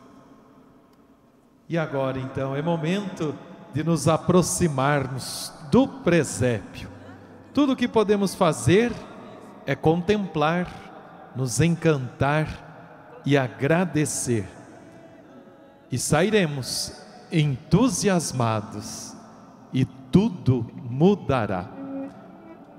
E 1.68 1.78
agora, 1.78 2.18
então, 2.18 2.54
é 2.54 2.60
momento 2.60 3.34
de 3.72 3.82
nos 3.82 4.06
aproximarmos 4.06 5.52
do 5.70 5.88
presépio. 5.88 6.88
Tudo 7.52 7.72
o 7.72 7.76
que 7.76 7.88
podemos 7.88 8.34
fazer 8.34 8.92
é 9.66 9.74
contemplar, 9.74 11.32
nos 11.34 11.60
encantar 11.60 13.22
e 13.24 13.36
agradecer. 13.36 14.46
E 15.90 15.98
sairemos 15.98 17.03
entusiasmados 17.32 19.14
e 19.72 19.84
tudo 19.84 20.66
mudará. 20.88 21.68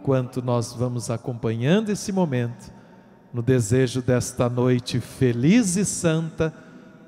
Quanto 0.04 0.42
nós 0.42 0.74
vamos 0.74 1.10
acompanhando 1.10 1.90
esse 1.90 2.12
momento, 2.12 2.72
no 3.34 3.42
desejo 3.42 4.02
desta 4.02 4.48
noite 4.48 5.00
feliz 5.00 5.76
e 5.76 5.84
santa, 5.84 6.54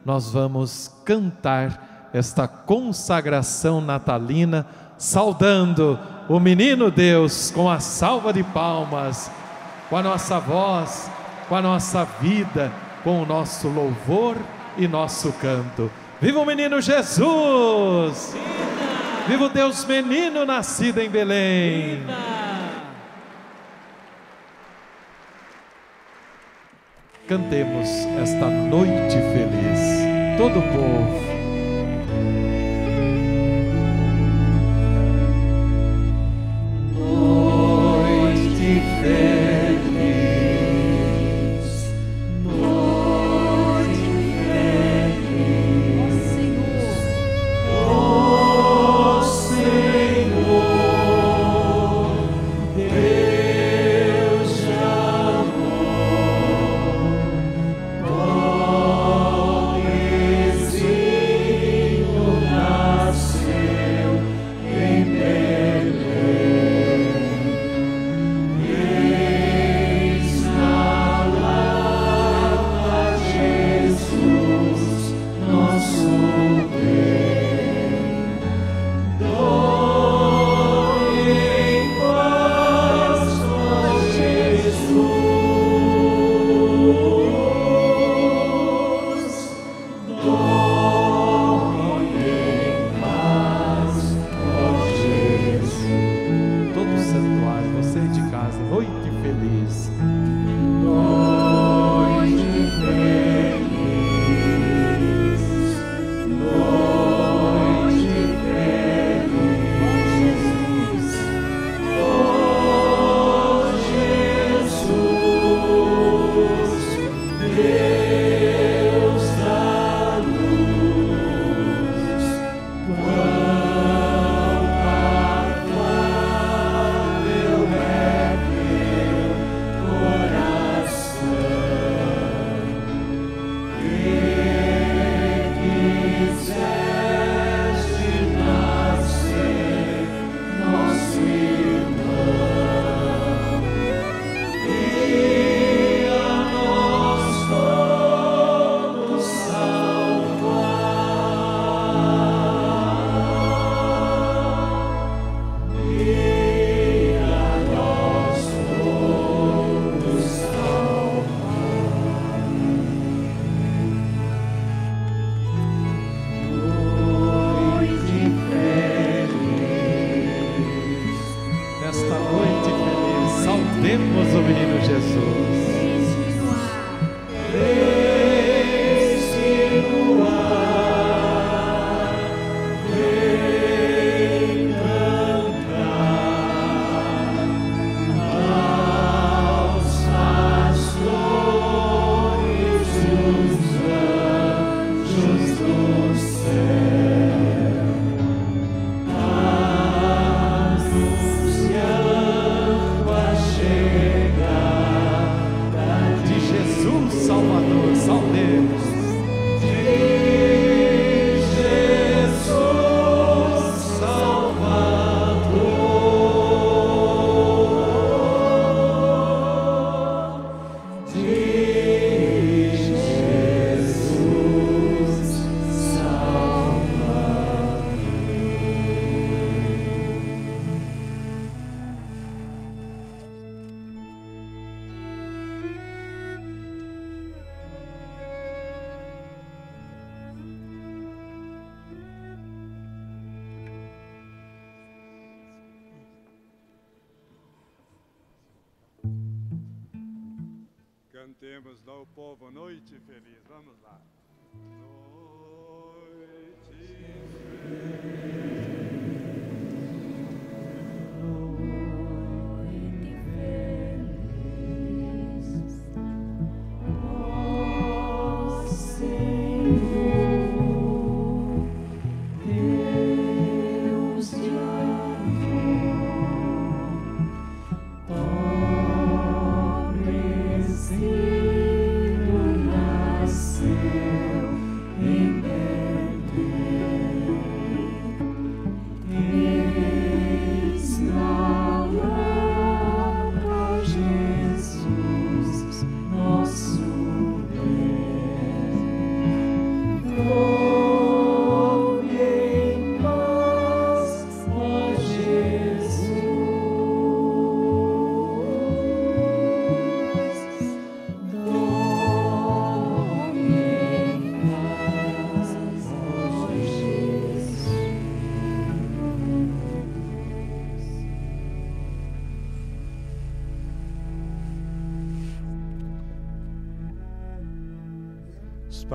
nós 0.03 0.31
vamos 0.31 0.91
cantar 1.05 2.09
esta 2.14 2.47
consagração 2.47 3.80
natalina, 3.80 4.65
saudando 4.97 5.99
o 6.27 6.39
menino 6.39 6.89
Deus 6.91 7.51
com 7.51 7.69
a 7.69 7.80
salva 7.80 8.34
de 8.34 8.43
palmas, 8.43 9.31
com 9.89 9.95
a 9.95 10.03
nossa 10.03 10.39
voz, 10.39 11.09
com 11.47 11.55
a 11.55 11.61
nossa 11.61 12.03
vida, 12.19 12.72
com 13.03 13.22
o 13.22 13.26
nosso 13.26 13.68
louvor 13.68 14.35
e 14.77 14.88
nosso 14.88 15.31
canto. 15.34 15.89
Viva 16.19 16.39
o 16.39 16.45
menino 16.45 16.81
Jesus! 16.81 18.34
Viva, 18.34 19.27
Viva 19.27 19.45
o 19.45 19.49
Deus 19.49 19.85
menino 19.85 20.45
nascido 20.45 20.99
em 20.99 21.10
Belém! 21.10 21.98
Viva! 21.98 22.38
Cantemos 27.27 27.89
esta 28.23 28.45
noite 28.45 29.18
feliz, 29.34 30.38
todo 30.38 30.60
o 30.60 30.61
povo. 30.61 31.26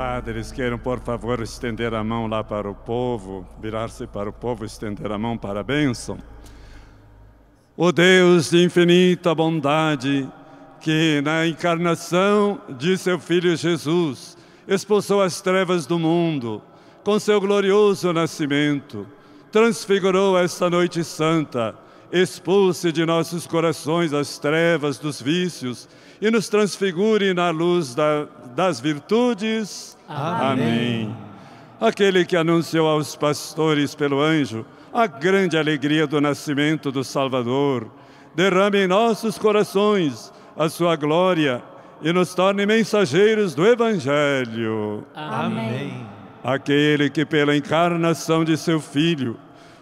Padres 0.03 0.51
queiram, 0.51 0.81
por 0.81 0.99
favor, 0.99 1.41
estender 1.41 1.95
a 1.95 2.03
mão 2.03 2.27
lá 2.27 2.43
para 2.43 2.69
o 2.69 2.75
povo, 2.75 3.47
virar-se 3.61 4.05
para 4.05 4.29
o 4.29 4.33
povo, 4.33 4.65
estender 4.65 5.13
a 5.13 5.17
mão 5.17 5.39
para 5.39 5.61
a 5.61 5.63
bênção. 5.63 6.19
O 7.77 7.93
Deus 7.93 8.51
de 8.51 8.65
infinita 8.65 9.33
bondade, 9.33 10.29
que 10.81 11.23
na 11.23 11.47
encarnação 11.47 12.61
de 12.71 12.99
seu 12.99 13.17
Filho 13.21 13.55
Jesus 13.55 14.37
expulsou 14.67 15.23
as 15.23 15.41
trevas 15.41 15.87
do 15.87 16.01
mundo, 16.01 16.61
com 17.05 17.17
seu 17.21 17.41
glorioso 17.41 18.13
nascimento, 18.13 19.07
transfigurou 19.53 20.37
esta 20.37 20.69
noite 20.69 21.05
santa, 21.05 21.77
expulse 22.11 22.91
de 22.91 23.07
nossos 23.07 23.47
corações 23.47 24.13
as 24.13 24.37
trevas 24.37 24.99
dos 24.99 25.23
vícios 25.23 25.89
e 26.23 26.31
nos 26.31 26.49
transfigure 26.49 27.35
na 27.35 27.51
luz 27.51 27.95
da- 27.95 28.27
das 28.55 28.79
virtudes. 28.81 29.99
Amém. 30.09 31.15
Aquele 31.81 32.25
que 32.25 32.37
anunciou 32.37 32.87
aos 32.87 33.17
pastores 33.17 33.95
pelo 33.95 34.21
anjo 34.23 34.65
a 34.95 35.07
grande 35.07 35.59
alegria 35.59 36.07
do 36.07 36.21
nascimento 36.21 36.93
do 36.93 37.03
Salvador, 37.03 37.91
derrame 38.37 38.85
em 38.85 38.87
nossos 38.87 39.37
corações 39.37 40.33
a 40.57 40.69
sua 40.69 40.95
glória 40.97 41.61
e 42.03 42.13
nos 42.13 42.35
torne 42.35 42.65
mensageiros 42.67 43.55
do 43.55 43.67
Evangelho. 43.67 45.05
Amém. 45.15 46.07
Aquele 46.45 47.09
que, 47.11 47.25
pela 47.25 47.57
encarnação 47.57 48.45
de 48.45 48.57
seu 48.57 48.79
Filho, 48.81 49.37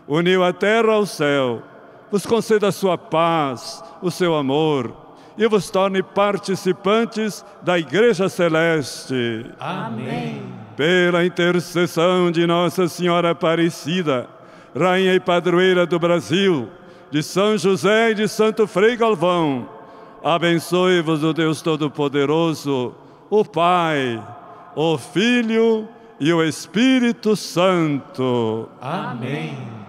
uniu 0.06 0.42
a 0.44 0.52
terra 0.52 0.92
ao 0.92 1.04
céu, 1.06 1.62
vos 2.10 2.24
conceda 2.24 2.68
a 2.68 2.72
sua 2.72 2.96
paz, 2.96 3.82
o 4.00 4.10
seu 4.10 4.34
amor 4.34 5.09
e 5.40 5.48
vos 5.48 5.70
torne 5.70 6.02
participantes 6.02 7.42
da 7.62 7.78
Igreja 7.78 8.28
Celeste. 8.28 9.46
Amém. 9.58 10.42
Pela 10.76 11.24
intercessão 11.24 12.30
de 12.30 12.46
Nossa 12.46 12.86
Senhora 12.88 13.30
Aparecida, 13.30 14.28
Rainha 14.78 15.14
e 15.14 15.18
Padroeira 15.18 15.86
do 15.86 15.98
Brasil, 15.98 16.68
de 17.10 17.22
São 17.22 17.56
José 17.56 18.10
e 18.10 18.14
de 18.14 18.28
Santo 18.28 18.66
Frei 18.66 18.98
Galvão, 18.98 19.66
abençoe-vos 20.22 21.24
o 21.24 21.32
Deus 21.32 21.62
Todo-Poderoso, 21.62 22.94
o 23.30 23.42
Pai, 23.42 24.22
o 24.76 24.98
Filho 24.98 25.88
e 26.20 26.30
o 26.34 26.44
Espírito 26.44 27.34
Santo. 27.34 28.68
Amém. 28.78 29.79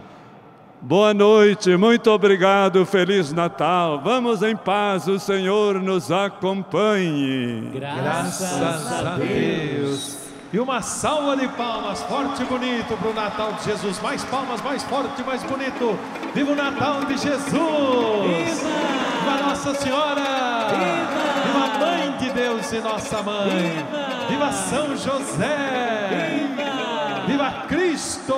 Boa 0.83 1.13
noite, 1.13 1.77
muito 1.77 2.09
obrigado, 2.09 2.83
Feliz 2.87 3.31
Natal. 3.31 4.01
Vamos 4.03 4.41
em 4.41 4.55
paz, 4.55 5.07
o 5.07 5.19
Senhor 5.19 5.75
nos 5.79 6.11
acompanhe. 6.11 7.69
Graças 7.71 8.91
a 8.91 9.15
Deus. 9.15 10.17
E 10.51 10.59
uma 10.59 10.81
salva 10.81 11.37
de 11.37 11.47
palmas, 11.49 12.01
forte 12.01 12.41
e 12.41 12.45
bonito 12.45 12.97
para 12.97 13.09
o 13.09 13.13
Natal 13.13 13.53
de 13.53 13.65
Jesus. 13.65 14.01
Mais 14.01 14.23
palmas, 14.25 14.59
mais 14.63 14.81
forte, 14.81 15.23
mais 15.23 15.43
bonito. 15.43 15.95
Viva 16.33 16.51
o 16.51 16.55
Natal 16.55 17.05
de 17.05 17.15
Jesus! 17.15 17.53
Viva! 17.53 19.47
Nossa 19.47 19.75
Senhora! 19.75 20.21
Viva! 20.71 21.21
Viva 21.45 21.63
a 21.63 21.79
Mãe 21.79 22.17
de 22.17 22.29
Deus 22.31 22.73
e 22.73 22.79
nossa 22.79 23.21
Mãe! 23.21 23.85
Viva, 24.27 24.51
São 24.51 24.97
José! 24.97 26.47
Viva! 26.57 27.27
Viva 27.27 27.51
Cristo! 27.67 28.33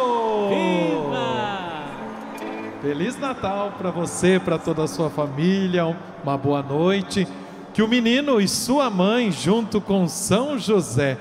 Feliz 2.84 3.18
Natal 3.18 3.76
para 3.78 3.92
você, 3.92 4.38
para 4.38 4.60
toda 4.60 4.84
a 4.84 4.88
sua 4.90 5.10
família, 5.10 5.86
uma 6.22 6.38
boa 6.38 6.62
noite. 6.62 7.26
Que 7.74 7.82
o 7.82 7.88
menino 7.88 8.42
e 8.42 8.48
sua 8.48 8.90
mãe, 8.90 9.32
junto 9.32 9.80
com 9.80 10.06
São 10.10 10.60
José, 10.60 11.18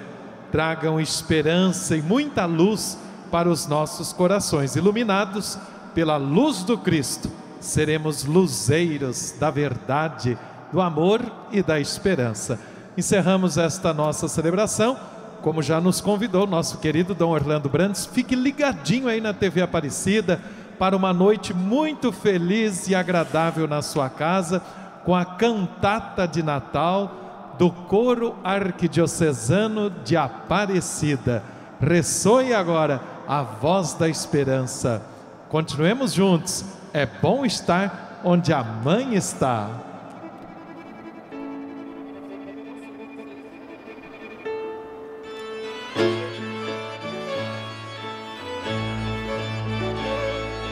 tragam 0.50 0.98
esperança 0.98 1.96
e 1.96 2.02
muita 2.02 2.46
luz 2.46 2.98
para 3.30 3.48
os 3.48 3.68
nossos 3.68 4.12
corações. 4.12 4.74
Iluminados 4.74 5.56
pela 5.94 6.16
luz 6.16 6.64
do 6.64 6.76
Cristo, 6.76 7.30
seremos 7.60 8.24
luzeiros 8.24 9.32
da 9.38 9.48
verdade, 9.48 10.36
do 10.72 10.80
amor 10.80 11.20
e 11.52 11.62
da 11.62 11.78
esperança. 11.78 12.58
Encerramos 12.98 13.56
esta 13.56 13.94
nossa 13.94 14.26
celebração, 14.26 14.98
como 15.42 15.62
já 15.62 15.80
nos 15.80 16.00
convidou 16.00 16.44
nosso 16.44 16.78
querido 16.78 17.14
Dom 17.14 17.30
Orlando 17.30 17.68
Brandes. 17.68 18.04
Fique 18.04 18.34
ligadinho 18.34 19.06
aí 19.06 19.20
na 19.20 19.32
TV 19.32 19.62
Aparecida 19.62 20.40
para 20.78 20.96
uma 20.96 21.12
noite 21.12 21.54
muito 21.54 22.12
feliz 22.12 22.88
e 22.88 22.94
agradável 22.94 23.66
na 23.66 23.82
sua 23.82 24.08
casa, 24.08 24.60
com 25.04 25.14
a 25.14 25.24
cantata 25.24 26.26
de 26.26 26.42
Natal 26.42 27.54
do 27.58 27.70
Coro 27.70 28.34
Arquidiocesano 28.42 29.90
de 29.90 30.16
Aparecida. 30.16 31.42
Ressoe 31.80 32.54
agora 32.54 33.00
a 33.26 33.42
voz 33.42 33.94
da 33.94 34.08
esperança. 34.08 35.02
Continuemos 35.48 36.12
juntos. 36.12 36.64
É 36.92 37.06
bom 37.06 37.44
estar 37.44 38.20
onde 38.24 38.52
a 38.52 38.62
mãe 38.62 39.14
está. 39.14 39.68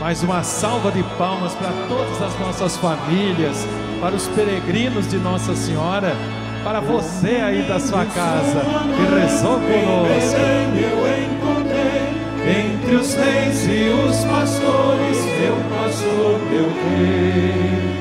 Mais 0.01 0.23
uma 0.23 0.43
salva 0.43 0.91
de 0.91 1.03
palmas 1.19 1.53
para 1.55 1.71
todas 1.87 2.23
as 2.23 2.41
nossas 2.41 2.75
famílias, 2.79 3.67
para 4.01 4.15
os 4.17 4.27
peregrinos 4.29 5.07
de 5.07 5.19
Nossa 5.19 5.55
Senhora, 5.55 6.17
para 6.65 6.81
você 6.81 7.37
aí 7.37 7.69
da 7.69 7.79
sua 7.79 8.07
casa 8.07 8.63
que 8.97 9.21
rezou 9.21 9.61
conosco. 9.61 10.41
eu 10.75 11.05
encontrei 11.23 12.01
entre 12.49 12.95
os 12.95 13.13
reis 13.13 13.67
e 13.67 13.91
os 13.91 14.25
pastores, 14.25 15.19
meu 15.39 15.57
pastor, 15.69 16.41
meu 16.51 16.69
rei. 16.81 18.01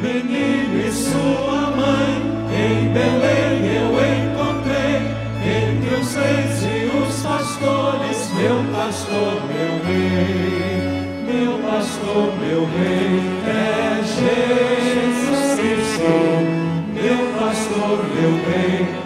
Menino 0.00 0.86
e 0.86 0.90
sua 0.90 1.70
mãe, 1.76 2.16
em 2.50 2.88
Belém 2.94 3.76
eu 3.76 3.92
encontrei, 4.16 4.96
entre 5.44 5.94
os 5.96 6.14
reis 6.14 6.62
e 6.62 6.90
os 6.96 7.22
pastores, 7.22 8.11
meu 8.42 8.64
pastor, 8.72 9.40
meu 9.46 9.84
rei. 9.86 10.82
Meu 11.26 11.58
pastor, 11.58 12.34
meu 12.40 12.64
rei, 12.64 13.20
é 13.46 14.02
Jesus 14.02 15.60
Cristo, 15.60 16.12
meu 16.92 17.38
pastor, 17.38 18.04
meu 18.14 18.32
rei. 18.44 19.01